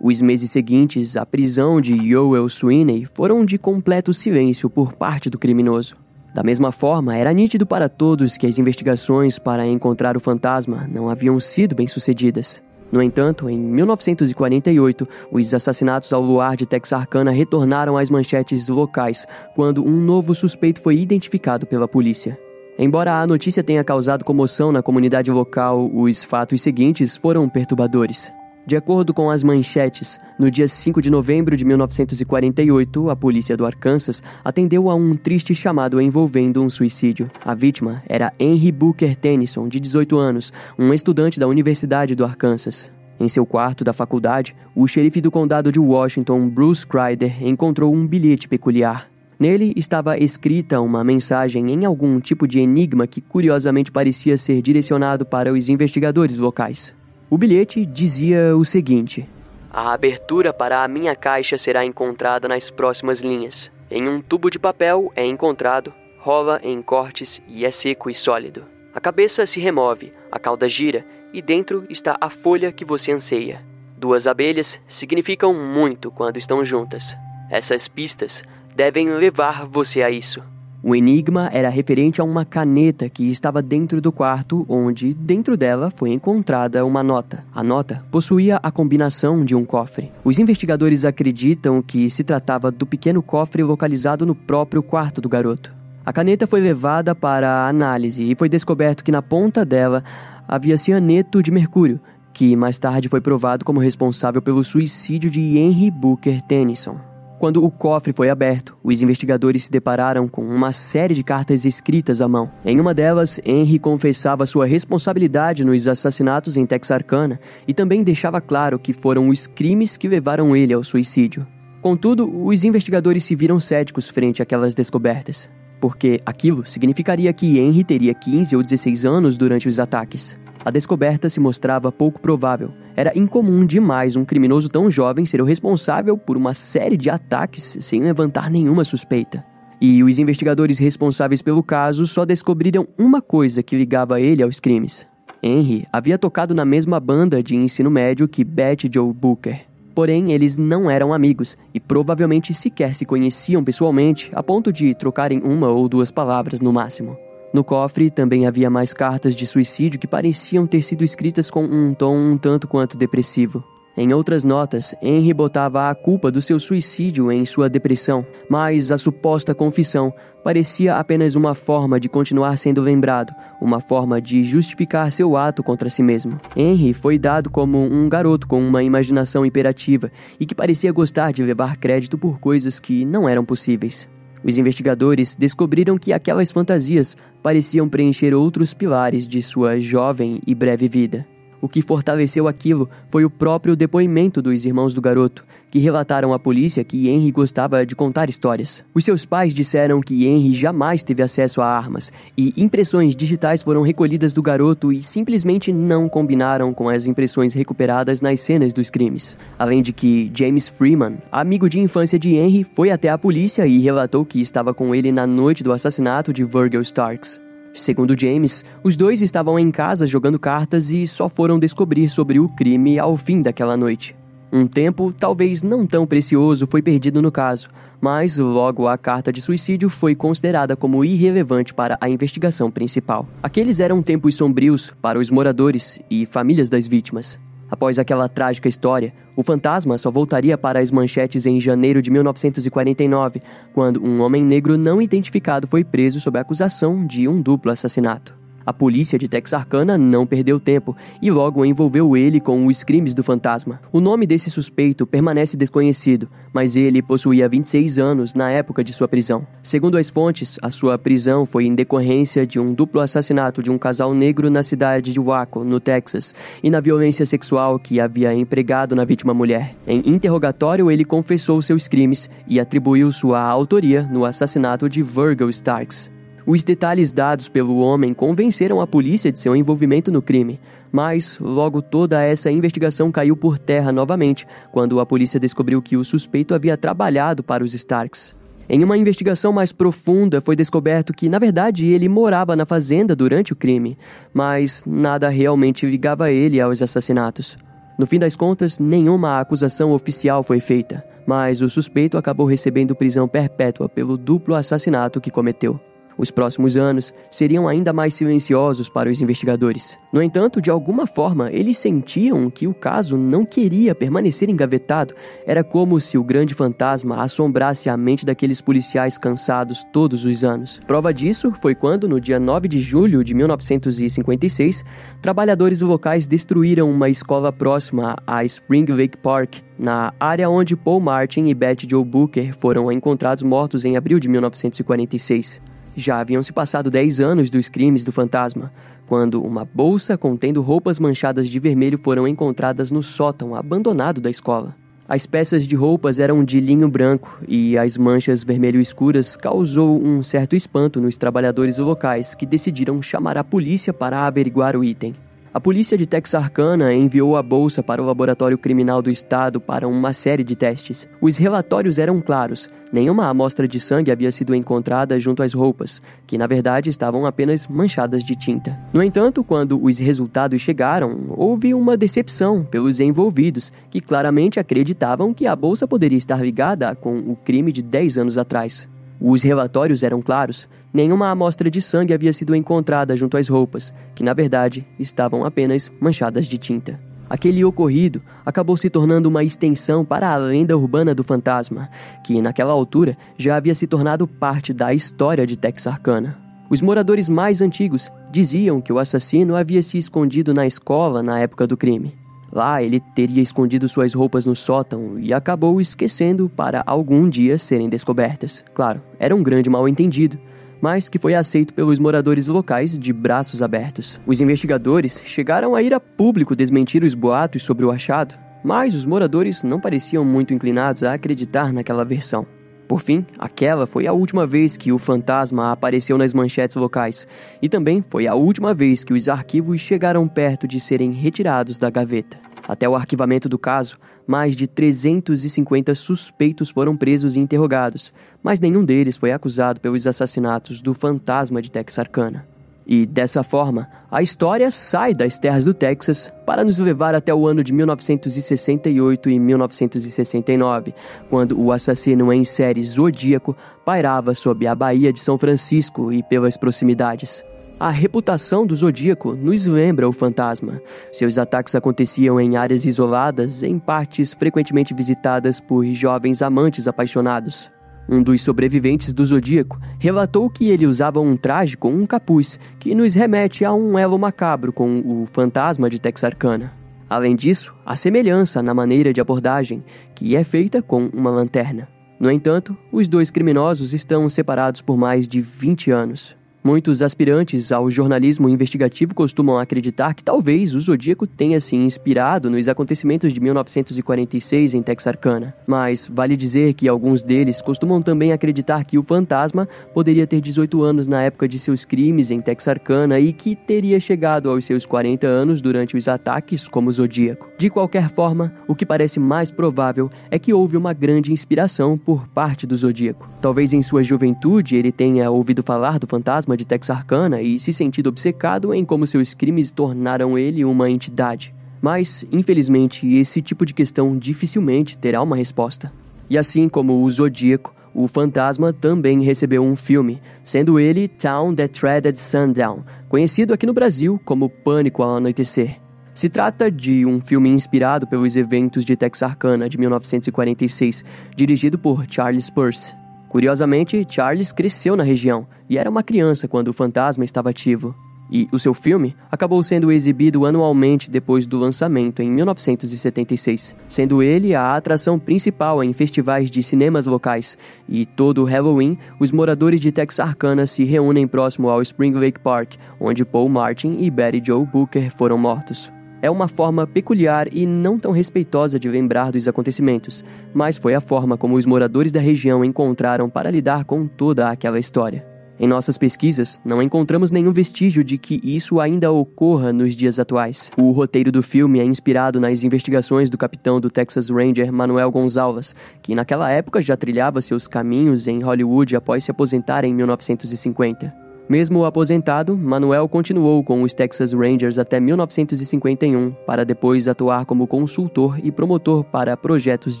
Os 0.00 0.20
meses 0.20 0.50
seguintes 0.50 1.16
à 1.16 1.24
prisão 1.24 1.80
de 1.80 1.94
Yoel 1.94 2.48
Sweeney 2.48 3.06
foram 3.14 3.44
de 3.44 3.56
completo 3.58 4.12
silêncio 4.12 4.68
por 4.68 4.92
parte 4.92 5.30
do 5.30 5.38
criminoso. 5.38 5.96
Da 6.34 6.42
mesma 6.42 6.72
forma, 6.72 7.16
era 7.16 7.32
nítido 7.32 7.64
para 7.64 7.88
todos 7.88 8.36
que 8.36 8.46
as 8.46 8.58
investigações 8.58 9.38
para 9.38 9.66
encontrar 9.66 10.16
o 10.16 10.20
fantasma 10.20 10.88
não 10.92 11.08
haviam 11.08 11.38
sido 11.38 11.76
bem-sucedidas. 11.76 12.60
No 12.90 13.02
entanto, 13.02 13.48
em 13.48 13.58
1948, 13.58 15.08
os 15.30 15.54
assassinatos 15.54 16.12
ao 16.12 16.20
luar 16.20 16.56
de 16.56 16.66
Texarkana 16.66 17.30
retornaram 17.30 17.96
às 17.96 18.10
manchetes 18.10 18.68
locais 18.68 19.26
quando 19.54 19.84
um 19.84 19.96
novo 20.00 20.34
suspeito 20.34 20.80
foi 20.80 20.98
identificado 20.98 21.66
pela 21.66 21.88
polícia. 21.88 22.38
Embora 22.78 23.20
a 23.20 23.26
notícia 23.26 23.62
tenha 23.62 23.84
causado 23.84 24.24
comoção 24.24 24.72
na 24.72 24.82
comunidade 24.82 25.30
local, 25.30 25.88
os 25.94 26.24
fatos 26.24 26.60
seguintes 26.60 27.16
foram 27.16 27.48
perturbadores. 27.48 28.32
De 28.66 28.76
acordo 28.76 29.12
com 29.12 29.30
as 29.30 29.44
manchetes, 29.44 30.18
no 30.38 30.50
dia 30.50 30.66
5 30.66 31.02
de 31.02 31.10
novembro 31.10 31.54
de 31.54 31.66
1948, 31.66 33.10
a 33.10 33.16
polícia 33.16 33.58
do 33.58 33.66
Arkansas 33.66 34.22
atendeu 34.42 34.88
a 34.88 34.94
um 34.94 35.14
triste 35.14 35.54
chamado 35.54 36.00
envolvendo 36.00 36.62
um 36.62 36.70
suicídio. 36.70 37.30
A 37.44 37.54
vítima 37.54 38.02
era 38.08 38.32
Henry 38.38 38.72
Booker 38.72 39.14
Tennyson, 39.16 39.68
de 39.68 39.78
18 39.78 40.16
anos, 40.16 40.50
um 40.78 40.94
estudante 40.94 41.38
da 41.38 41.46
Universidade 41.46 42.14
do 42.14 42.24
Arkansas. 42.24 42.90
Em 43.20 43.28
seu 43.28 43.44
quarto 43.44 43.84
da 43.84 43.92
faculdade, 43.92 44.56
o 44.74 44.88
xerife 44.88 45.20
do 45.20 45.30
condado 45.30 45.70
de 45.70 45.78
Washington, 45.78 46.48
Bruce 46.48 46.86
Crider, 46.86 47.46
encontrou 47.46 47.94
um 47.94 48.06
bilhete 48.06 48.48
peculiar. 48.48 49.10
Nele 49.38 49.74
estava 49.76 50.16
escrita 50.16 50.80
uma 50.80 51.04
mensagem 51.04 51.70
em 51.70 51.84
algum 51.84 52.18
tipo 52.18 52.48
de 52.48 52.60
enigma 52.60 53.06
que 53.06 53.20
curiosamente 53.20 53.92
parecia 53.92 54.38
ser 54.38 54.62
direcionado 54.62 55.26
para 55.26 55.52
os 55.52 55.68
investigadores 55.68 56.38
locais. 56.38 56.94
O 57.34 57.36
bilhete 57.36 57.84
dizia 57.84 58.56
o 58.56 58.64
seguinte: 58.64 59.28
A 59.68 59.92
abertura 59.92 60.52
para 60.52 60.84
a 60.84 60.86
minha 60.86 61.16
caixa 61.16 61.58
será 61.58 61.84
encontrada 61.84 62.46
nas 62.46 62.70
próximas 62.70 63.22
linhas. 63.22 63.72
Em 63.90 64.08
um 64.08 64.22
tubo 64.22 64.48
de 64.48 64.56
papel 64.56 65.12
é 65.16 65.26
encontrado, 65.26 65.92
rola 66.20 66.60
em 66.62 66.80
cortes 66.80 67.42
e 67.48 67.66
é 67.66 67.72
seco 67.72 68.08
e 68.08 68.14
sólido. 68.14 68.64
A 68.94 69.00
cabeça 69.00 69.44
se 69.46 69.58
remove, 69.58 70.12
a 70.30 70.38
cauda 70.38 70.68
gira 70.68 71.04
e 71.32 71.42
dentro 71.42 71.84
está 71.90 72.16
a 72.20 72.30
folha 72.30 72.70
que 72.70 72.84
você 72.84 73.10
anseia. 73.10 73.60
Duas 73.98 74.28
abelhas 74.28 74.78
significam 74.86 75.52
muito 75.52 76.12
quando 76.12 76.36
estão 76.36 76.64
juntas. 76.64 77.16
Essas 77.50 77.88
pistas 77.88 78.44
devem 78.76 79.10
levar 79.10 79.66
você 79.66 80.04
a 80.04 80.08
isso. 80.08 80.40
O 80.86 80.94
enigma 80.94 81.48
era 81.50 81.70
referente 81.70 82.20
a 82.20 82.24
uma 82.24 82.44
caneta 82.44 83.08
que 83.08 83.30
estava 83.30 83.62
dentro 83.62 84.02
do 84.02 84.12
quarto, 84.12 84.66
onde, 84.68 85.14
dentro 85.14 85.56
dela, 85.56 85.90
foi 85.90 86.10
encontrada 86.10 86.84
uma 86.84 87.02
nota. 87.02 87.42
A 87.54 87.64
nota 87.64 88.04
possuía 88.10 88.60
a 88.62 88.70
combinação 88.70 89.46
de 89.46 89.54
um 89.54 89.64
cofre. 89.64 90.12
Os 90.22 90.38
investigadores 90.38 91.06
acreditam 91.06 91.80
que 91.80 92.10
se 92.10 92.22
tratava 92.22 92.70
do 92.70 92.84
pequeno 92.84 93.22
cofre 93.22 93.62
localizado 93.62 94.26
no 94.26 94.34
próprio 94.34 94.82
quarto 94.82 95.22
do 95.22 95.28
garoto. 95.28 95.72
A 96.04 96.12
caneta 96.12 96.46
foi 96.46 96.60
levada 96.60 97.14
para 97.14 97.66
análise 97.66 98.22
e 98.22 98.34
foi 98.34 98.50
descoberto 98.50 99.02
que 99.02 99.10
na 99.10 99.22
ponta 99.22 99.64
dela 99.64 100.04
havia 100.46 100.76
cianeto 100.76 101.42
de 101.42 101.50
mercúrio, 101.50 101.98
que 102.30 102.54
mais 102.54 102.78
tarde 102.78 103.08
foi 103.08 103.22
provado 103.22 103.64
como 103.64 103.80
responsável 103.80 104.42
pelo 104.42 104.62
suicídio 104.62 105.30
de 105.30 105.56
Henry 105.56 105.90
Booker 105.90 106.42
Tennyson. 106.42 107.13
Quando 107.38 107.64
o 107.64 107.70
cofre 107.70 108.12
foi 108.12 108.30
aberto, 108.30 108.76
os 108.82 109.02
investigadores 109.02 109.64
se 109.64 109.70
depararam 109.70 110.28
com 110.28 110.42
uma 110.42 110.72
série 110.72 111.14
de 111.14 111.24
cartas 111.24 111.64
escritas 111.64 112.20
à 112.20 112.28
mão. 112.28 112.48
Em 112.64 112.80
uma 112.80 112.94
delas, 112.94 113.40
Henry 113.44 113.78
confessava 113.78 114.46
sua 114.46 114.66
responsabilidade 114.66 115.64
nos 115.64 115.86
assassinatos 115.88 116.56
em 116.56 116.64
Texarkana 116.64 117.40
e 117.66 117.74
também 117.74 118.04
deixava 118.04 118.40
claro 118.40 118.78
que 118.78 118.92
foram 118.92 119.28
os 119.28 119.46
crimes 119.46 119.96
que 119.96 120.08
levaram 120.08 120.56
ele 120.56 120.72
ao 120.72 120.84
suicídio. 120.84 121.46
Contudo, 121.82 122.30
os 122.46 122.64
investigadores 122.64 123.24
se 123.24 123.34
viram 123.34 123.60
céticos 123.60 124.08
frente 124.08 124.40
àquelas 124.40 124.74
descobertas, 124.74 125.50
porque 125.80 126.18
aquilo 126.24 126.64
significaria 126.64 127.32
que 127.32 127.58
Henry 127.58 127.84
teria 127.84 128.14
15 128.14 128.56
ou 128.56 128.62
16 128.62 129.04
anos 129.04 129.36
durante 129.36 129.68
os 129.68 129.78
ataques. 129.78 130.38
A 130.64 130.70
descoberta 130.70 131.28
se 131.28 131.40
mostrava 131.40 131.92
pouco 131.92 132.18
provável. 132.18 132.72
Era 132.96 133.12
incomum 133.14 133.66
demais 133.66 134.16
um 134.16 134.24
criminoso 134.24 134.68
tão 134.68 134.90
jovem 134.90 135.26
ser 135.26 135.42
o 135.42 135.44
responsável 135.44 136.16
por 136.16 136.36
uma 136.38 136.54
série 136.54 136.96
de 136.96 137.10
ataques 137.10 137.76
sem 137.80 138.02
levantar 138.02 138.50
nenhuma 138.50 138.82
suspeita. 138.82 139.44
E 139.78 140.02
os 140.02 140.18
investigadores 140.18 140.78
responsáveis 140.78 141.42
pelo 141.42 141.62
caso 141.62 142.06
só 142.06 142.24
descobriram 142.24 142.88
uma 142.98 143.20
coisa 143.20 143.62
que 143.62 143.76
ligava 143.76 144.20
ele 144.20 144.42
aos 144.42 144.58
crimes. 144.58 145.06
Henry 145.42 145.84
havia 145.92 146.16
tocado 146.16 146.54
na 146.54 146.64
mesma 146.64 146.98
banda 146.98 147.42
de 147.42 147.54
ensino 147.54 147.90
médio 147.90 148.26
que 148.26 148.42
Betty 148.42 148.90
Joe 148.92 149.12
Booker. 149.12 149.66
Porém, 149.94 150.32
eles 150.32 150.56
não 150.56 150.90
eram 150.90 151.12
amigos 151.12 151.58
e 151.74 151.78
provavelmente 151.78 152.54
sequer 152.54 152.94
se 152.94 153.04
conheciam 153.04 153.62
pessoalmente 153.62 154.30
a 154.34 154.42
ponto 154.42 154.72
de 154.72 154.94
trocarem 154.94 155.40
uma 155.44 155.68
ou 155.68 155.88
duas 155.88 156.10
palavras 156.10 156.60
no 156.60 156.72
máximo. 156.72 157.16
No 157.54 157.62
cofre 157.62 158.10
também 158.10 158.48
havia 158.48 158.68
mais 158.68 158.92
cartas 158.92 159.36
de 159.36 159.46
suicídio 159.46 160.00
que 160.00 160.08
pareciam 160.08 160.66
ter 160.66 160.82
sido 160.82 161.04
escritas 161.04 161.52
com 161.52 161.62
um 161.62 161.94
tom 161.94 162.16
um 162.16 162.36
tanto 162.36 162.66
quanto 162.66 162.98
depressivo. 162.98 163.62
Em 163.96 164.12
outras 164.12 164.42
notas, 164.42 164.92
Henry 165.00 165.32
botava 165.32 165.88
a 165.88 165.94
culpa 165.94 166.32
do 166.32 166.42
seu 166.42 166.58
suicídio 166.58 167.30
em 167.30 167.46
sua 167.46 167.68
depressão, 167.68 168.26
mas 168.50 168.90
a 168.90 168.98
suposta 168.98 169.54
confissão 169.54 170.12
parecia 170.42 170.96
apenas 170.96 171.36
uma 171.36 171.54
forma 171.54 172.00
de 172.00 172.08
continuar 172.08 172.58
sendo 172.58 172.80
lembrado, 172.80 173.32
uma 173.60 173.78
forma 173.78 174.20
de 174.20 174.42
justificar 174.42 175.12
seu 175.12 175.36
ato 175.36 175.62
contra 175.62 175.88
si 175.88 176.02
mesmo. 176.02 176.40
Henry 176.56 176.92
foi 176.92 177.20
dado 177.20 177.48
como 177.50 177.78
um 177.78 178.08
garoto 178.08 178.48
com 178.48 178.60
uma 178.60 178.82
imaginação 178.82 179.46
imperativa 179.46 180.10
e 180.40 180.44
que 180.44 180.56
parecia 180.56 180.90
gostar 180.90 181.32
de 181.32 181.44
levar 181.44 181.76
crédito 181.76 182.18
por 182.18 182.40
coisas 182.40 182.80
que 182.80 183.04
não 183.04 183.28
eram 183.28 183.44
possíveis. 183.44 184.12
Os 184.44 184.58
investigadores 184.58 185.34
descobriram 185.34 185.96
que 185.96 186.12
aquelas 186.12 186.52
fantasias 186.52 187.16
pareciam 187.42 187.88
preencher 187.88 188.34
outros 188.34 188.74
pilares 188.74 189.26
de 189.26 189.42
sua 189.42 189.80
jovem 189.80 190.40
e 190.46 190.54
breve 190.54 190.86
vida. 190.86 191.26
O 191.64 191.68
que 191.68 191.80
fortaleceu 191.80 192.46
aquilo 192.46 192.90
foi 193.08 193.24
o 193.24 193.30
próprio 193.30 193.74
depoimento 193.74 194.42
dos 194.42 194.66
irmãos 194.66 194.92
do 194.92 195.00
garoto, 195.00 195.46
que 195.70 195.78
relataram 195.78 196.34
à 196.34 196.38
polícia 196.38 196.84
que 196.84 197.08
Henry 197.08 197.30
gostava 197.30 197.86
de 197.86 197.96
contar 197.96 198.28
histórias. 198.28 198.84
Os 198.92 199.02
seus 199.02 199.24
pais 199.24 199.54
disseram 199.54 200.02
que 200.02 200.26
Henry 200.26 200.52
jamais 200.52 201.02
teve 201.02 201.22
acesso 201.22 201.62
a 201.62 201.66
armas 201.66 202.12
e 202.36 202.52
impressões 202.54 203.16
digitais 203.16 203.62
foram 203.62 203.80
recolhidas 203.80 204.34
do 204.34 204.42
garoto 204.42 204.92
e 204.92 205.02
simplesmente 205.02 205.72
não 205.72 206.06
combinaram 206.06 206.74
com 206.74 206.90
as 206.90 207.06
impressões 207.06 207.54
recuperadas 207.54 208.20
nas 208.20 208.40
cenas 208.40 208.74
dos 208.74 208.90
crimes. 208.90 209.34
Além 209.58 209.82
de 209.82 209.94
que 209.94 210.30
James 210.34 210.68
Freeman, 210.68 211.16
amigo 211.32 211.66
de 211.70 211.80
infância 211.80 212.18
de 212.18 212.34
Henry, 212.34 212.66
foi 212.74 212.90
até 212.90 213.08
a 213.08 213.16
polícia 213.16 213.66
e 213.66 213.78
relatou 213.78 214.22
que 214.26 214.38
estava 214.38 214.74
com 214.74 214.94
ele 214.94 215.10
na 215.10 215.26
noite 215.26 215.64
do 215.64 215.72
assassinato 215.72 216.30
de 216.30 216.44
Virgil 216.44 216.82
Starks. 216.82 217.40
Segundo 217.74 218.18
James, 218.18 218.64
os 218.84 218.96
dois 218.96 219.20
estavam 219.20 219.58
em 219.58 219.70
casa 219.70 220.06
jogando 220.06 220.38
cartas 220.38 220.92
e 220.92 221.06
só 221.08 221.28
foram 221.28 221.58
descobrir 221.58 222.08
sobre 222.08 222.38
o 222.38 222.48
crime 222.48 223.00
ao 223.00 223.16
fim 223.16 223.42
daquela 223.42 223.76
noite. 223.76 224.16
Um 224.52 224.68
tempo, 224.68 225.12
talvez 225.12 225.64
não 225.64 225.84
tão 225.84 226.06
precioso, 226.06 226.68
foi 226.68 226.80
perdido 226.80 227.20
no 227.20 227.32
caso, 227.32 227.68
mas 228.00 228.38
logo 228.38 228.86
a 228.86 228.96
carta 228.96 229.32
de 229.32 229.42
suicídio 229.42 229.90
foi 229.90 230.14
considerada 230.14 230.76
como 230.76 231.04
irrelevante 231.04 231.74
para 231.74 231.98
a 232.00 232.08
investigação 232.08 232.70
principal. 232.70 233.26
Aqueles 233.42 233.80
eram 233.80 234.00
tempos 234.00 234.36
sombrios 234.36 234.92
para 235.02 235.18
os 235.18 235.28
moradores 235.28 235.98
e 236.08 236.24
famílias 236.24 236.70
das 236.70 236.86
vítimas. 236.86 237.36
Após 237.70 237.98
aquela 237.98 238.28
trágica 238.28 238.68
história, 238.68 239.12
o 239.36 239.42
fantasma 239.42 239.98
só 239.98 240.10
voltaria 240.10 240.56
para 240.56 240.80
as 240.80 240.90
manchetes 240.90 241.46
em 241.46 241.58
janeiro 241.58 242.00
de 242.00 242.10
1949, 242.10 243.40
quando 243.72 244.04
um 244.04 244.20
homem 244.20 244.44
negro 244.44 244.76
não 244.76 245.00
identificado 245.00 245.66
foi 245.66 245.82
preso 245.82 246.20
sob 246.20 246.38
a 246.38 246.42
acusação 246.42 247.06
de 247.06 247.26
um 247.26 247.40
duplo 247.40 247.72
assassinato. 247.72 248.43
A 248.66 248.72
polícia 248.72 249.18
de 249.18 249.28
Texarkana 249.28 249.98
não 249.98 250.26
perdeu 250.26 250.58
tempo 250.58 250.96
e 251.20 251.30
logo 251.30 251.64
envolveu 251.64 252.16
ele 252.16 252.40
com 252.40 252.66
os 252.66 252.82
crimes 252.82 253.14
do 253.14 253.22
fantasma. 253.22 253.80
O 253.92 254.00
nome 254.00 254.26
desse 254.26 254.50
suspeito 254.50 255.06
permanece 255.06 255.56
desconhecido, 255.56 256.28
mas 256.52 256.76
ele 256.76 257.02
possuía 257.02 257.48
26 257.48 257.98
anos 257.98 258.34
na 258.34 258.50
época 258.50 258.82
de 258.82 258.92
sua 258.92 259.08
prisão. 259.08 259.46
Segundo 259.62 259.98
as 259.98 260.08
fontes, 260.08 260.58
a 260.62 260.70
sua 260.70 260.96
prisão 260.96 261.44
foi 261.44 261.66
em 261.66 261.74
decorrência 261.74 262.46
de 262.46 262.58
um 262.58 262.72
duplo 262.72 263.00
assassinato 263.00 263.62
de 263.62 263.70
um 263.70 263.76
casal 263.76 264.14
negro 264.14 264.48
na 264.48 264.62
cidade 264.62 265.12
de 265.12 265.20
Waco, 265.20 265.64
no 265.64 265.78
Texas, 265.80 266.34
e 266.62 266.70
na 266.70 266.80
violência 266.80 267.26
sexual 267.26 267.78
que 267.78 268.00
havia 268.00 268.32
empregado 268.32 268.94
na 268.94 269.04
vítima 269.04 269.34
mulher. 269.34 269.74
Em 269.86 270.02
interrogatório, 270.06 270.90
ele 270.90 271.04
confessou 271.04 271.60
seus 271.60 271.88
crimes 271.88 272.30
e 272.46 272.58
atribuiu 272.58 273.12
sua 273.12 273.40
autoria 273.40 274.02
no 274.04 274.24
assassinato 274.24 274.88
de 274.88 275.02
Virgil 275.02 275.50
Starks. 275.50 276.13
Os 276.46 276.62
detalhes 276.62 277.10
dados 277.10 277.48
pelo 277.48 277.78
homem 277.78 278.12
convenceram 278.12 278.78
a 278.78 278.86
polícia 278.86 279.32
de 279.32 279.38
seu 279.38 279.56
envolvimento 279.56 280.12
no 280.12 280.20
crime, 280.20 280.60
mas 280.92 281.38
logo 281.40 281.80
toda 281.80 282.22
essa 282.22 282.50
investigação 282.50 283.10
caiu 283.10 283.34
por 283.34 283.58
terra 283.58 283.90
novamente 283.90 284.46
quando 284.70 285.00
a 285.00 285.06
polícia 285.06 285.40
descobriu 285.40 285.80
que 285.80 285.96
o 285.96 286.04
suspeito 286.04 286.54
havia 286.54 286.76
trabalhado 286.76 287.42
para 287.42 287.64
os 287.64 287.72
Starks. 287.72 288.36
Em 288.68 288.84
uma 288.84 288.96
investigação 288.96 289.54
mais 289.54 289.72
profunda, 289.72 290.38
foi 290.40 290.54
descoberto 290.54 291.14
que, 291.14 291.30
na 291.30 291.38
verdade, 291.38 291.86
ele 291.86 292.10
morava 292.10 292.54
na 292.54 292.66
fazenda 292.66 293.16
durante 293.16 293.54
o 293.54 293.56
crime, 293.56 293.96
mas 294.32 294.84
nada 294.86 295.30
realmente 295.30 295.86
ligava 295.86 296.30
ele 296.30 296.60
aos 296.60 296.82
assassinatos. 296.82 297.56
No 297.98 298.06
fim 298.06 298.18
das 298.18 298.36
contas, 298.36 298.78
nenhuma 298.78 299.40
acusação 299.40 299.92
oficial 299.92 300.42
foi 300.42 300.60
feita, 300.60 301.02
mas 301.26 301.62
o 301.62 301.70
suspeito 301.70 302.18
acabou 302.18 302.46
recebendo 302.46 302.94
prisão 302.94 303.26
perpétua 303.26 303.88
pelo 303.88 304.18
duplo 304.18 304.54
assassinato 304.54 305.20
que 305.20 305.30
cometeu. 305.30 305.80
Os 306.16 306.30
próximos 306.30 306.76
anos 306.76 307.12
seriam 307.30 307.66
ainda 307.66 307.92
mais 307.92 308.14
silenciosos 308.14 308.88
para 308.88 309.10
os 309.10 309.20
investigadores. 309.20 309.98
No 310.12 310.22
entanto, 310.22 310.60
de 310.60 310.70
alguma 310.70 311.06
forma, 311.06 311.50
eles 311.52 311.78
sentiam 311.78 312.48
que 312.48 312.66
o 312.66 312.74
caso 312.74 313.16
não 313.16 313.44
queria 313.44 313.94
permanecer 313.94 314.48
engavetado. 314.48 315.14
Era 315.46 315.64
como 315.64 316.00
se 316.00 316.16
o 316.16 316.24
grande 316.24 316.54
fantasma 316.54 317.22
assombrasse 317.22 317.88
a 317.88 317.96
mente 317.96 318.24
daqueles 318.24 318.60
policiais 318.60 319.18
cansados 319.18 319.84
todos 319.92 320.24
os 320.24 320.44
anos. 320.44 320.80
Prova 320.86 321.12
disso 321.12 321.52
foi 321.60 321.74
quando, 321.74 322.08
no 322.08 322.20
dia 322.20 322.38
9 322.38 322.68
de 322.68 322.80
julho 322.80 323.24
de 323.24 323.34
1956, 323.34 324.84
trabalhadores 325.20 325.80
locais 325.80 326.26
destruíram 326.26 326.90
uma 326.90 327.08
escola 327.08 327.52
próxima 327.52 328.16
a 328.26 328.44
Spring 328.44 328.86
Lake 328.92 329.18
Park, 329.18 329.56
na 329.78 330.12
área 330.20 330.48
onde 330.48 330.76
Paul 330.76 331.00
Martin 331.00 331.48
e 331.48 331.54
Betty 331.54 331.86
Joe 331.90 332.04
Booker 332.04 332.52
foram 332.52 332.90
encontrados 332.92 333.42
mortos 333.42 333.84
em 333.84 333.96
abril 333.96 334.20
de 334.20 334.28
1946. 334.28 335.73
Já 335.96 336.20
haviam 336.20 336.42
se 336.42 336.52
passado 336.52 336.90
10 336.90 337.20
anos 337.20 337.50
dos 337.50 337.68
crimes 337.68 338.04
do 338.04 338.10
fantasma, 338.10 338.72
quando 339.06 339.42
uma 339.42 339.64
bolsa 339.64 340.18
contendo 340.18 340.60
roupas 340.60 340.98
manchadas 340.98 341.48
de 341.48 341.58
vermelho 341.60 341.98
foram 342.02 342.26
encontradas 342.26 342.90
no 342.90 343.02
sótão 343.02 343.54
abandonado 343.54 344.20
da 344.20 344.30
escola. 344.30 344.74
As 345.06 345.26
peças 345.26 345.68
de 345.68 345.76
roupas 345.76 346.18
eram 346.18 346.42
de 346.42 346.58
linho 346.60 346.88
branco 346.88 347.38
e 347.46 347.76
as 347.76 347.96
manchas 347.96 348.42
vermelho 348.42 348.80
escuras 348.80 349.36
causou 349.36 350.02
um 350.02 350.22
certo 350.22 350.56
espanto 350.56 351.00
nos 351.00 351.18
trabalhadores 351.18 351.76
locais 351.76 352.34
que 352.34 352.46
decidiram 352.46 353.02
chamar 353.02 353.36
a 353.36 353.44
polícia 353.44 353.92
para 353.92 354.26
averiguar 354.26 354.76
o 354.76 354.82
item. 354.82 355.14
A 355.54 355.60
polícia 355.60 355.96
de 355.96 356.04
Texarkana 356.04 356.92
enviou 356.92 357.36
a 357.36 357.42
bolsa 357.42 357.80
para 357.80 358.02
o 358.02 358.04
laboratório 358.04 358.58
criminal 358.58 359.00
do 359.00 359.08
estado 359.08 359.60
para 359.60 359.86
uma 359.86 360.12
série 360.12 360.42
de 360.42 360.56
testes. 360.56 361.08
Os 361.20 361.38
relatórios 361.38 361.96
eram 361.96 362.20
claros: 362.20 362.68
nenhuma 362.92 363.28
amostra 363.28 363.68
de 363.68 363.78
sangue 363.78 364.10
havia 364.10 364.32
sido 364.32 364.52
encontrada 364.52 365.16
junto 365.20 365.44
às 365.44 365.54
roupas, 365.54 366.02
que 366.26 366.36
na 366.36 366.48
verdade 366.48 366.90
estavam 366.90 367.24
apenas 367.24 367.68
manchadas 367.68 368.24
de 368.24 368.34
tinta. 368.34 368.76
No 368.92 369.00
entanto, 369.00 369.44
quando 369.44 369.80
os 369.80 369.96
resultados 369.98 370.60
chegaram, 370.60 371.26
houve 371.28 371.72
uma 371.72 371.96
decepção 371.96 372.64
pelos 372.64 372.98
envolvidos, 372.98 373.72
que 373.90 374.00
claramente 374.00 374.58
acreditavam 374.58 375.32
que 375.32 375.46
a 375.46 375.54
bolsa 375.54 375.86
poderia 375.86 376.18
estar 376.18 376.42
ligada 376.42 376.96
com 376.96 377.16
o 377.16 377.36
crime 377.36 377.70
de 377.70 377.80
10 377.80 378.18
anos 378.18 378.36
atrás. 378.36 378.88
Os 379.26 379.42
relatórios 379.42 380.02
eram 380.02 380.20
claros: 380.20 380.68
nenhuma 380.92 381.30
amostra 381.30 381.70
de 381.70 381.80
sangue 381.80 382.12
havia 382.12 382.30
sido 382.30 382.54
encontrada 382.54 383.16
junto 383.16 383.38
às 383.38 383.48
roupas, 383.48 383.94
que 384.14 384.22
na 384.22 384.34
verdade 384.34 384.86
estavam 384.98 385.46
apenas 385.46 385.90
manchadas 385.98 386.46
de 386.46 386.58
tinta. 386.58 387.00
Aquele 387.30 387.64
ocorrido 387.64 388.20
acabou 388.44 388.76
se 388.76 388.90
tornando 388.90 389.30
uma 389.30 389.42
extensão 389.42 390.04
para 390.04 390.30
a 390.30 390.36
lenda 390.36 390.76
urbana 390.76 391.14
do 391.14 391.24
fantasma, 391.24 391.88
que 392.22 392.42
naquela 392.42 392.74
altura 392.74 393.16
já 393.38 393.56
havia 393.56 393.74
se 393.74 393.86
tornado 393.86 394.28
parte 394.28 394.74
da 394.74 394.92
história 394.92 395.46
de 395.46 395.56
Texarkana. 395.56 396.38
Os 396.68 396.82
moradores 396.82 397.26
mais 397.26 397.62
antigos 397.62 398.12
diziam 398.30 398.78
que 398.78 398.92
o 398.92 398.98
assassino 398.98 399.56
havia 399.56 399.82
se 399.82 399.96
escondido 399.96 400.52
na 400.52 400.66
escola 400.66 401.22
na 401.22 401.38
época 401.38 401.66
do 401.66 401.78
crime. 401.78 402.23
Lá 402.52 402.82
ele 402.82 403.00
teria 403.00 403.42
escondido 403.42 403.88
suas 403.88 404.14
roupas 404.14 404.46
no 404.46 404.54
sótão 404.54 405.18
e 405.18 405.32
acabou 405.32 405.80
esquecendo 405.80 406.48
para 406.48 406.82
algum 406.86 407.28
dia 407.28 407.58
serem 407.58 407.88
descobertas. 407.88 408.64
Claro, 408.72 409.02
era 409.18 409.34
um 409.34 409.42
grande 409.42 409.68
mal-entendido, 409.68 410.38
mas 410.80 411.08
que 411.08 411.18
foi 411.18 411.34
aceito 411.34 411.74
pelos 411.74 411.98
moradores 411.98 412.46
locais 412.46 412.98
de 412.98 413.12
braços 413.12 413.62
abertos. 413.62 414.20
Os 414.26 414.40
investigadores 414.40 415.22
chegaram 415.26 415.74
a 415.74 415.82
ir 415.82 415.94
a 415.94 416.00
público 416.00 416.54
desmentir 416.54 417.02
os 417.02 417.14
boatos 417.14 417.62
sobre 417.62 417.84
o 417.84 417.90
achado, 417.90 418.34
mas 418.62 418.94
os 418.94 419.04
moradores 419.04 419.62
não 419.62 419.80
pareciam 419.80 420.24
muito 420.24 420.54
inclinados 420.54 421.02
a 421.02 421.12
acreditar 421.12 421.72
naquela 421.72 422.04
versão. 422.04 422.46
Por 422.86 423.00
fim, 423.00 423.24
aquela 423.38 423.86
foi 423.86 424.06
a 424.06 424.12
última 424.12 424.46
vez 424.46 424.76
que 424.76 424.92
o 424.92 424.98
fantasma 424.98 425.72
apareceu 425.72 426.18
nas 426.18 426.34
manchetes 426.34 426.76
locais, 426.76 427.26
e 427.62 427.68
também 427.68 428.04
foi 428.08 428.26
a 428.26 428.34
última 428.34 428.74
vez 428.74 429.02
que 429.02 429.14
os 429.14 429.28
arquivos 429.28 429.80
chegaram 429.80 430.28
perto 430.28 430.68
de 430.68 430.78
serem 430.78 431.12
retirados 431.12 431.78
da 431.78 431.88
gaveta. 431.88 432.38
Até 432.66 432.88
o 432.88 432.94
arquivamento 432.94 433.48
do 433.48 433.58
caso, 433.58 433.98
mais 434.26 434.56
de 434.56 434.66
350 434.66 435.94
suspeitos 435.94 436.70
foram 436.70 436.96
presos 436.96 437.36
e 437.36 437.40
interrogados, 437.40 438.12
mas 438.42 438.60
nenhum 438.60 438.84
deles 438.84 439.16
foi 439.16 439.32
acusado 439.32 439.80
pelos 439.80 440.06
assassinatos 440.06 440.80
do 440.80 440.94
fantasma 440.94 441.60
de 441.60 441.70
Texarkana. 441.70 442.53
E 442.86 443.06
dessa 443.06 443.42
forma, 443.42 443.88
a 444.10 444.20
história 444.20 444.70
sai 444.70 445.14
das 445.14 445.38
terras 445.38 445.64
do 445.64 445.72
Texas 445.72 446.30
para 446.44 446.64
nos 446.64 446.78
levar 446.78 447.14
até 447.14 447.34
o 447.34 447.46
ano 447.46 447.64
de 447.64 447.72
1968 447.72 449.30
e 449.30 449.38
1969, 449.38 450.94
quando 451.30 451.58
o 451.58 451.72
assassino 451.72 452.30
em 452.32 452.44
série 452.44 452.82
Zodíaco 452.82 453.56
pairava 453.84 454.34
sob 454.34 454.66
a 454.66 454.74
Baía 454.74 455.12
de 455.12 455.20
São 455.20 455.38
Francisco 455.38 456.12
e 456.12 456.22
pelas 456.22 456.58
proximidades. 456.58 457.42
A 457.80 457.90
reputação 457.90 458.64
do 458.64 458.76
Zodíaco 458.76 459.34
nos 459.34 459.66
lembra 459.66 460.08
o 460.08 460.12
fantasma. 460.12 460.80
Seus 461.10 461.38
ataques 461.38 461.74
aconteciam 461.74 462.40
em 462.40 462.56
áreas 462.56 462.84
isoladas, 462.84 463.62
em 463.62 463.78
partes 463.78 464.32
frequentemente 464.32 464.94
visitadas 464.94 465.58
por 465.58 465.84
jovens 465.86 466.40
amantes 466.40 466.86
apaixonados. 466.86 467.70
Um 468.08 468.22
dos 468.22 468.42
sobreviventes 468.42 469.14
do 469.14 469.24
Zodíaco 469.24 469.80
relatou 469.98 470.50
que 470.50 470.68
ele 470.68 470.86
usava 470.86 471.20
um 471.20 471.36
traje 471.36 471.76
com 471.76 471.90
um 471.90 472.06
capuz, 472.06 472.58
que 472.78 472.94
nos 472.94 473.14
remete 473.14 473.64
a 473.64 473.72
um 473.72 473.98
elo 473.98 474.18
macabro 474.18 474.72
com 474.72 475.00
o 475.00 475.26
fantasma 475.26 475.88
de 475.88 475.98
Texarkana. 475.98 476.72
Além 477.08 477.36
disso, 477.36 477.74
a 477.84 477.96
semelhança 477.96 478.62
na 478.62 478.74
maneira 478.74 479.12
de 479.12 479.20
abordagem, 479.20 479.84
que 480.14 480.36
é 480.36 480.44
feita 480.44 480.82
com 480.82 481.08
uma 481.14 481.30
lanterna. 481.30 481.88
No 482.18 482.30
entanto, 482.30 482.76
os 482.92 483.08
dois 483.08 483.30
criminosos 483.30 483.92
estão 483.92 484.28
separados 484.28 484.80
por 484.80 484.96
mais 484.96 485.26
de 485.26 485.40
20 485.40 485.90
anos. 485.90 486.36
Muitos 486.66 487.02
aspirantes 487.02 487.70
ao 487.70 487.90
jornalismo 487.90 488.48
investigativo 488.48 489.14
costumam 489.14 489.58
acreditar 489.58 490.14
que 490.14 490.24
talvez 490.24 490.74
o 490.74 490.80
Zodíaco 490.80 491.26
tenha 491.26 491.60
se 491.60 491.76
inspirado 491.76 492.48
nos 492.48 492.66
acontecimentos 492.70 493.34
de 493.34 493.38
1946 493.38 494.72
em 494.72 494.82
Texarkana, 494.82 495.54
mas 495.66 496.10
vale 496.10 496.34
dizer 496.34 496.72
que 496.72 496.88
alguns 496.88 497.22
deles 497.22 497.60
costumam 497.60 498.00
também 498.00 498.32
acreditar 498.32 498.82
que 498.84 498.96
o 498.96 499.02
fantasma 499.02 499.68
poderia 499.92 500.26
ter 500.26 500.40
18 500.40 500.82
anos 500.82 501.06
na 501.06 501.22
época 501.22 501.46
de 501.46 501.58
seus 501.58 501.84
crimes 501.84 502.30
em 502.30 502.40
Texarkana 502.40 503.20
e 503.20 503.34
que 503.34 503.54
teria 503.54 504.00
chegado 504.00 504.48
aos 504.48 504.64
seus 504.64 504.86
40 504.86 505.26
anos 505.26 505.60
durante 505.60 505.98
os 505.98 506.08
ataques 506.08 506.66
como 506.66 506.90
Zodíaco. 506.90 507.46
De 507.58 507.68
qualquer 507.68 508.08
forma, 508.08 508.54
o 508.66 508.74
que 508.74 508.86
parece 508.86 509.20
mais 509.20 509.50
provável 509.50 510.10
é 510.30 510.38
que 510.38 510.54
houve 510.54 510.78
uma 510.78 510.94
grande 510.94 511.30
inspiração 511.30 511.98
por 511.98 512.26
parte 512.26 512.66
do 512.66 512.74
Zodíaco. 512.74 513.28
Talvez 513.42 513.74
em 513.74 513.82
sua 513.82 514.02
juventude 514.02 514.76
ele 514.76 514.90
tenha 514.90 515.30
ouvido 515.30 515.62
falar 515.62 515.98
do 515.98 516.06
fantasma 516.06 516.53
de 516.56 516.64
Texarkana 516.64 517.40
e 517.40 517.58
se 517.58 517.72
sentido 517.72 518.08
obcecado 518.08 518.72
em 518.72 518.84
como 518.84 519.06
seus 519.06 519.34
crimes 519.34 519.72
tornaram 519.72 520.38
ele 520.38 520.64
uma 520.64 520.90
entidade. 520.90 521.54
Mas, 521.80 522.24
infelizmente, 522.32 523.06
esse 523.16 523.42
tipo 523.42 523.66
de 523.66 523.74
questão 523.74 524.16
dificilmente 524.16 524.96
terá 524.96 525.20
uma 525.22 525.36
resposta. 525.36 525.92
E 526.30 526.38
assim 526.38 526.68
como 526.68 527.02
o 527.02 527.10
Zodíaco, 527.10 527.74
o 527.94 528.08
Fantasma 528.08 528.72
também 528.72 529.22
recebeu 529.22 529.62
um 529.62 529.76
filme, 529.76 530.20
sendo 530.42 530.80
ele 530.80 531.06
Town 531.06 531.54
That 531.54 531.78
Treaded 531.78 532.18
Sundown, 532.18 532.84
conhecido 533.08 533.52
aqui 533.54 533.66
no 533.66 533.72
Brasil 533.72 534.20
como 534.24 534.48
Pânico 534.48 535.02
ao 535.02 535.16
Anoitecer. 535.16 535.78
Se 536.14 536.28
trata 536.28 536.70
de 536.70 537.04
um 537.04 537.20
filme 537.20 537.48
inspirado 537.48 538.06
pelos 538.06 538.36
eventos 538.36 538.84
de 538.84 538.96
Texarkana 538.96 539.68
de 539.68 539.78
1946, 539.78 541.04
dirigido 541.36 541.78
por 541.78 542.04
Charles 542.08 542.50
Peirce. 542.50 543.03
Curiosamente, 543.34 544.06
Charles 544.08 544.52
cresceu 544.52 544.94
na 544.94 545.02
região 545.02 545.44
e 545.68 545.76
era 545.76 545.90
uma 545.90 546.04
criança 546.04 546.46
quando 546.46 546.68
o 546.68 546.72
fantasma 546.72 547.24
estava 547.24 547.50
ativo. 547.50 547.92
E 548.30 548.48
o 548.52 548.60
seu 548.60 548.72
filme 548.72 549.16
acabou 549.28 549.60
sendo 549.60 549.90
exibido 549.90 550.46
anualmente 550.46 551.10
depois 551.10 551.44
do 551.44 551.58
lançamento 551.58 552.22
em 552.22 552.30
1976, 552.30 553.74
sendo 553.88 554.22
ele 554.22 554.54
a 554.54 554.76
atração 554.76 555.18
principal 555.18 555.82
em 555.82 555.92
festivais 555.92 556.48
de 556.48 556.62
cinemas 556.62 557.06
locais. 557.06 557.58
E 557.88 558.06
todo 558.06 558.44
Halloween, 558.44 558.96
os 559.18 559.32
moradores 559.32 559.80
de 559.80 559.90
Texarkana 559.90 560.64
se 560.64 560.84
reúnem 560.84 561.26
próximo 561.26 561.68
ao 561.68 561.82
Spring 561.82 562.12
Lake 562.12 562.38
Park, 562.38 562.74
onde 563.00 563.24
Paul 563.24 563.48
Martin 563.48 563.96
e 563.98 564.12
Betty 564.12 564.40
Joe 564.46 564.64
Booker 564.64 565.10
foram 565.10 565.36
mortos 565.36 565.92
é 566.24 566.30
uma 566.30 566.48
forma 566.48 566.86
peculiar 566.86 567.48
e 567.52 567.66
não 567.66 567.98
tão 567.98 568.10
respeitosa 568.10 568.78
de 568.78 568.88
lembrar 568.88 569.30
dos 569.30 569.46
acontecimentos, 569.46 570.24
mas 570.54 570.78
foi 570.78 570.94
a 570.94 571.00
forma 571.00 571.36
como 571.36 571.54
os 571.54 571.66
moradores 571.66 572.12
da 572.12 572.18
região 572.18 572.64
encontraram 572.64 573.28
para 573.28 573.50
lidar 573.50 573.84
com 573.84 574.06
toda 574.06 574.48
aquela 574.48 574.78
história. 574.78 575.22
Em 575.60 575.66
nossas 575.66 575.98
pesquisas, 575.98 576.58
não 576.64 576.80
encontramos 576.80 577.30
nenhum 577.30 577.52
vestígio 577.52 578.02
de 578.02 578.16
que 578.16 578.40
isso 578.42 578.80
ainda 578.80 579.12
ocorra 579.12 579.70
nos 579.70 579.94
dias 579.94 580.18
atuais. 580.18 580.70
O 580.78 580.92
roteiro 580.92 581.30
do 581.30 581.42
filme 581.42 581.78
é 581.78 581.84
inspirado 581.84 582.40
nas 582.40 582.64
investigações 582.64 583.28
do 583.28 583.36
capitão 583.36 583.78
do 583.78 583.90
Texas 583.90 584.30
Ranger 584.30 584.72
Manuel 584.72 585.10
Gonzalez, 585.10 585.76
que 586.00 586.14
naquela 586.14 586.50
época 586.50 586.80
já 586.80 586.96
trilhava 586.96 587.42
seus 587.42 587.68
caminhos 587.68 588.26
em 588.26 588.42
Hollywood 588.42 588.96
após 588.96 589.24
se 589.24 589.30
aposentar 589.30 589.84
em 589.84 589.92
1950. 589.92 591.23
Mesmo 591.48 591.84
aposentado, 591.84 592.56
Manuel 592.56 593.06
continuou 593.06 593.62
com 593.62 593.82
os 593.82 593.92
Texas 593.92 594.32
Rangers 594.32 594.78
até 594.78 594.98
1951, 594.98 596.30
para 596.46 596.64
depois 596.64 597.06
atuar 597.06 597.44
como 597.44 597.66
consultor 597.66 598.38
e 598.42 598.50
promotor 598.50 599.04
para 599.04 599.36
projetos 599.36 600.00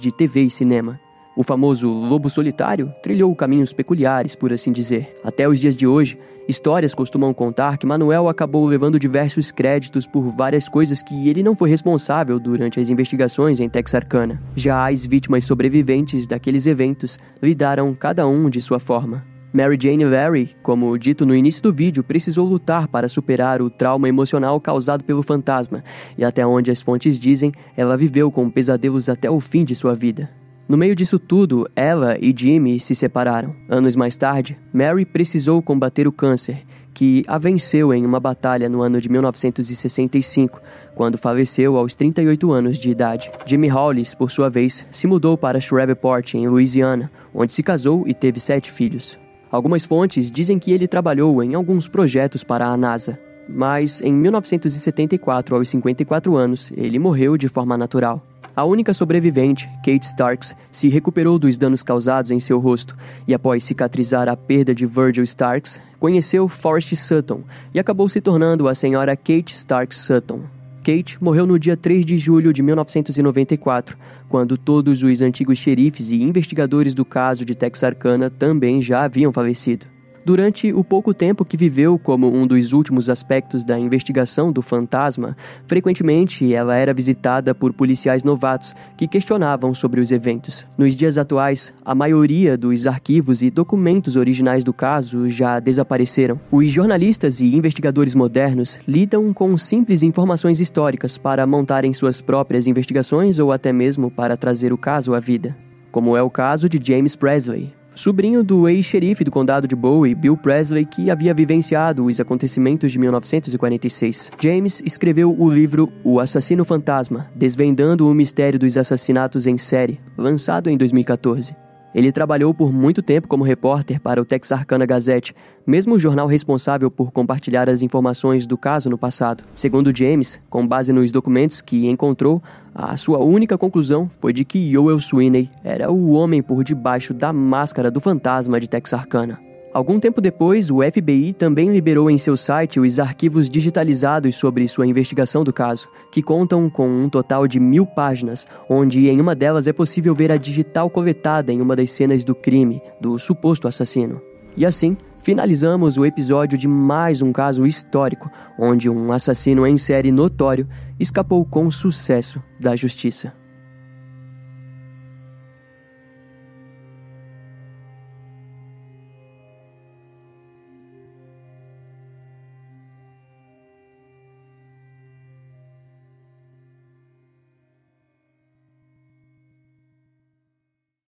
de 0.00 0.10
TV 0.10 0.44
e 0.44 0.50
cinema. 0.50 0.98
O 1.36 1.42
famoso 1.42 1.88
Lobo 1.88 2.30
Solitário 2.30 2.94
trilhou 3.02 3.34
caminhos 3.34 3.74
peculiares, 3.74 4.34
por 4.34 4.52
assim 4.52 4.72
dizer. 4.72 5.12
Até 5.22 5.46
os 5.46 5.60
dias 5.60 5.76
de 5.76 5.86
hoje, 5.86 6.18
histórias 6.48 6.94
costumam 6.94 7.34
contar 7.34 7.76
que 7.76 7.86
Manuel 7.86 8.28
acabou 8.28 8.64
levando 8.64 8.98
diversos 8.98 9.50
créditos 9.50 10.06
por 10.06 10.30
várias 10.30 10.68
coisas 10.68 11.02
que 11.02 11.28
ele 11.28 11.42
não 11.42 11.54
foi 11.54 11.68
responsável 11.68 12.38
durante 12.38 12.80
as 12.80 12.88
investigações 12.88 13.60
em 13.60 13.68
Texarkana. 13.68 14.40
Já 14.56 14.88
as 14.88 15.04
vítimas 15.04 15.44
sobreviventes 15.44 16.26
daqueles 16.26 16.66
eventos 16.66 17.18
lidaram 17.42 17.92
cada 17.94 18.26
um 18.26 18.48
de 18.48 18.62
sua 18.62 18.78
forma. 18.78 19.33
Mary 19.56 19.78
Jane 19.80 20.04
Larry, 20.04 20.50
como 20.64 20.98
dito 20.98 21.24
no 21.24 21.32
início 21.32 21.62
do 21.62 21.72
vídeo, 21.72 22.02
precisou 22.02 22.44
lutar 22.44 22.88
para 22.88 23.08
superar 23.08 23.62
o 23.62 23.70
trauma 23.70 24.08
emocional 24.08 24.60
causado 24.60 25.04
pelo 25.04 25.22
fantasma, 25.22 25.84
e 26.18 26.24
até 26.24 26.44
onde 26.44 26.72
as 26.72 26.82
fontes 26.82 27.16
dizem, 27.16 27.52
ela 27.76 27.96
viveu 27.96 28.32
com 28.32 28.50
pesadelos 28.50 29.08
até 29.08 29.30
o 29.30 29.38
fim 29.38 29.64
de 29.64 29.76
sua 29.76 29.94
vida. 29.94 30.28
No 30.68 30.76
meio 30.76 30.96
disso 30.96 31.20
tudo, 31.20 31.68
ela 31.76 32.18
e 32.20 32.34
Jimmy 32.36 32.80
se 32.80 32.96
separaram. 32.96 33.54
Anos 33.68 33.94
mais 33.94 34.16
tarde, 34.16 34.58
Mary 34.72 35.04
precisou 35.04 35.62
combater 35.62 36.08
o 36.08 36.12
câncer, 36.12 36.64
que 36.92 37.22
a 37.28 37.38
venceu 37.38 37.94
em 37.94 38.04
uma 38.04 38.18
batalha 38.18 38.68
no 38.68 38.82
ano 38.82 39.00
de 39.00 39.08
1965, 39.08 40.60
quando 40.96 41.16
faleceu 41.16 41.76
aos 41.76 41.94
38 41.94 42.50
anos 42.50 42.76
de 42.76 42.90
idade. 42.90 43.30
Jimmy 43.46 43.68
Hollis, 43.68 44.16
por 44.16 44.32
sua 44.32 44.50
vez, 44.50 44.84
se 44.90 45.06
mudou 45.06 45.38
para 45.38 45.60
Shreveport, 45.60 46.34
em 46.34 46.48
Louisiana, 46.48 47.08
onde 47.32 47.52
se 47.52 47.62
casou 47.62 48.02
e 48.08 48.12
teve 48.12 48.40
sete 48.40 48.68
filhos. 48.68 49.22
Algumas 49.54 49.84
fontes 49.84 50.32
dizem 50.32 50.58
que 50.58 50.72
ele 50.72 50.88
trabalhou 50.88 51.40
em 51.40 51.54
alguns 51.54 51.86
projetos 51.86 52.42
para 52.42 52.66
a 52.66 52.76
NASA, 52.76 53.16
mas 53.48 54.02
em 54.02 54.12
1974, 54.12 55.54
aos 55.54 55.68
54 55.68 56.34
anos, 56.34 56.72
ele 56.76 56.98
morreu 56.98 57.36
de 57.36 57.48
forma 57.48 57.78
natural. 57.78 58.20
A 58.56 58.64
única 58.64 58.92
sobrevivente, 58.92 59.68
Kate 59.76 60.06
Starks, 60.06 60.56
se 60.72 60.88
recuperou 60.88 61.38
dos 61.38 61.56
danos 61.56 61.84
causados 61.84 62.32
em 62.32 62.40
seu 62.40 62.58
rosto 62.58 62.96
e, 63.28 63.32
após 63.32 63.62
cicatrizar 63.62 64.28
a 64.28 64.36
perda 64.36 64.74
de 64.74 64.86
Virgil 64.86 65.22
Starks, 65.22 65.80
conheceu 66.00 66.48
Forrest 66.48 66.96
Sutton 66.96 67.42
e 67.72 67.78
acabou 67.78 68.08
se 68.08 68.20
tornando 68.20 68.66
a 68.66 68.74
senhora 68.74 69.14
Kate 69.14 69.54
Starks 69.54 69.98
Sutton. 69.98 70.40
Kate 70.84 71.16
morreu 71.18 71.46
no 71.46 71.58
dia 71.58 71.78
3 71.78 72.04
de 72.04 72.18
julho 72.18 72.52
de 72.52 72.62
1994, 72.62 73.96
quando 74.28 74.58
todos 74.58 75.02
os 75.02 75.22
antigos 75.22 75.58
xerifes 75.58 76.10
e 76.10 76.22
investigadores 76.22 76.94
do 76.94 77.06
caso 77.06 77.42
de 77.42 77.54
Texarkana 77.54 78.28
também 78.28 78.82
já 78.82 79.02
haviam 79.02 79.32
falecido. 79.32 79.93
Durante 80.24 80.72
o 80.72 80.82
pouco 80.82 81.12
tempo 81.12 81.44
que 81.44 81.54
viveu 81.54 81.98
como 81.98 82.34
um 82.34 82.46
dos 82.46 82.72
últimos 82.72 83.10
aspectos 83.10 83.62
da 83.62 83.78
investigação 83.78 84.50
do 84.50 84.62
fantasma, 84.62 85.36
frequentemente 85.66 86.54
ela 86.54 86.74
era 86.74 86.94
visitada 86.94 87.54
por 87.54 87.74
policiais 87.74 88.24
novatos 88.24 88.74
que 88.96 89.06
questionavam 89.06 89.74
sobre 89.74 90.00
os 90.00 90.10
eventos. 90.10 90.66
Nos 90.78 90.96
dias 90.96 91.18
atuais, 91.18 91.74
a 91.84 91.94
maioria 91.94 92.56
dos 92.56 92.86
arquivos 92.86 93.42
e 93.42 93.50
documentos 93.50 94.16
originais 94.16 94.64
do 94.64 94.72
caso 94.72 95.28
já 95.28 95.60
desapareceram. 95.60 96.40
Os 96.50 96.72
jornalistas 96.72 97.40
e 97.40 97.54
investigadores 97.54 98.14
modernos 98.14 98.78
lidam 98.88 99.30
com 99.30 99.58
simples 99.58 100.02
informações 100.02 100.58
históricas 100.58 101.18
para 101.18 101.46
montarem 101.46 101.92
suas 101.92 102.22
próprias 102.22 102.66
investigações 102.66 103.38
ou 103.38 103.52
até 103.52 103.74
mesmo 103.74 104.10
para 104.10 104.38
trazer 104.38 104.72
o 104.72 104.78
caso 104.78 105.12
à 105.12 105.20
vida. 105.20 105.54
Como 105.92 106.16
é 106.16 106.22
o 106.22 106.30
caso 106.30 106.66
de 106.68 106.80
James 106.82 107.14
Presley, 107.14 107.72
sobrinho 107.94 108.42
do 108.42 108.68
ex-xerife 108.68 109.24
do 109.24 109.30
condado 109.30 109.66
de 109.66 109.74
Bowie, 109.74 110.14
Bill 110.14 110.36
Presley, 110.36 110.84
que 110.84 111.10
havia 111.10 111.34
vivenciado 111.34 112.04
os 112.04 112.20
acontecimentos 112.20 112.92
de 112.92 112.98
1946. 112.98 114.30
James 114.40 114.82
escreveu 114.84 115.34
o 115.38 115.48
livro 115.48 115.92
O 116.02 116.20
Assassino 116.20 116.64
Fantasma, 116.64 117.30
desvendando 117.34 118.08
o 118.08 118.14
mistério 118.14 118.58
dos 118.58 118.76
assassinatos 118.76 119.46
em 119.46 119.56
série, 119.56 120.00
lançado 120.16 120.68
em 120.68 120.76
2014. 120.76 121.63
Ele 121.94 122.10
trabalhou 122.10 122.52
por 122.52 122.72
muito 122.72 123.00
tempo 123.02 123.28
como 123.28 123.44
repórter 123.44 124.00
para 124.00 124.20
o 124.20 124.24
Texarkana 124.24 124.84
Gazette, 124.84 125.34
mesmo 125.64 125.94
o 125.94 125.98
jornal 125.98 126.26
responsável 126.26 126.90
por 126.90 127.12
compartilhar 127.12 127.68
as 127.68 127.82
informações 127.82 128.46
do 128.46 128.58
caso 128.58 128.90
no 128.90 128.98
passado. 128.98 129.44
Segundo 129.54 129.96
James, 129.96 130.40
com 130.50 130.66
base 130.66 130.92
nos 130.92 131.12
documentos 131.12 131.62
que 131.62 131.86
encontrou, 131.86 132.42
a 132.74 132.96
sua 132.96 133.18
única 133.18 133.56
conclusão 133.56 134.10
foi 134.18 134.32
de 134.32 134.44
que 134.44 134.72
Joel 134.72 134.98
Sweeney 134.98 135.48
era 135.62 135.92
o 135.92 136.10
homem 136.10 136.42
por 136.42 136.64
debaixo 136.64 137.14
da 137.14 137.32
máscara 137.32 137.90
do 137.90 138.00
fantasma 138.00 138.58
de 138.58 138.68
Texarkana. 138.68 139.53
Algum 139.74 139.98
tempo 139.98 140.20
depois, 140.20 140.70
o 140.70 140.88
FBI 140.88 141.32
também 141.32 141.68
liberou 141.72 142.08
em 142.08 142.16
seu 142.16 142.36
site 142.36 142.78
os 142.78 143.00
arquivos 143.00 143.48
digitalizados 143.50 144.36
sobre 144.36 144.68
sua 144.68 144.86
investigação 144.86 145.42
do 145.42 145.52
caso, 145.52 145.88
que 146.12 146.22
contam 146.22 146.70
com 146.70 146.88
um 146.88 147.08
total 147.08 147.48
de 147.48 147.58
mil 147.58 147.84
páginas, 147.84 148.46
onde 148.70 149.08
em 149.08 149.20
uma 149.20 149.34
delas 149.34 149.66
é 149.66 149.72
possível 149.72 150.14
ver 150.14 150.30
a 150.30 150.36
digital 150.36 150.88
coletada 150.88 151.52
em 151.52 151.60
uma 151.60 151.74
das 151.74 151.90
cenas 151.90 152.24
do 152.24 152.36
crime, 152.36 152.80
do 153.00 153.18
suposto 153.18 153.66
assassino. 153.66 154.22
E 154.56 154.64
assim, 154.64 154.96
finalizamos 155.24 155.98
o 155.98 156.06
episódio 156.06 156.56
de 156.56 156.68
mais 156.68 157.20
um 157.20 157.32
caso 157.32 157.66
histórico, 157.66 158.30
onde 158.56 158.88
um 158.88 159.10
assassino 159.10 159.66
em 159.66 159.76
série 159.76 160.12
notório 160.12 160.68
escapou 161.00 161.44
com 161.44 161.68
sucesso 161.68 162.40
da 162.60 162.76
justiça. 162.76 163.32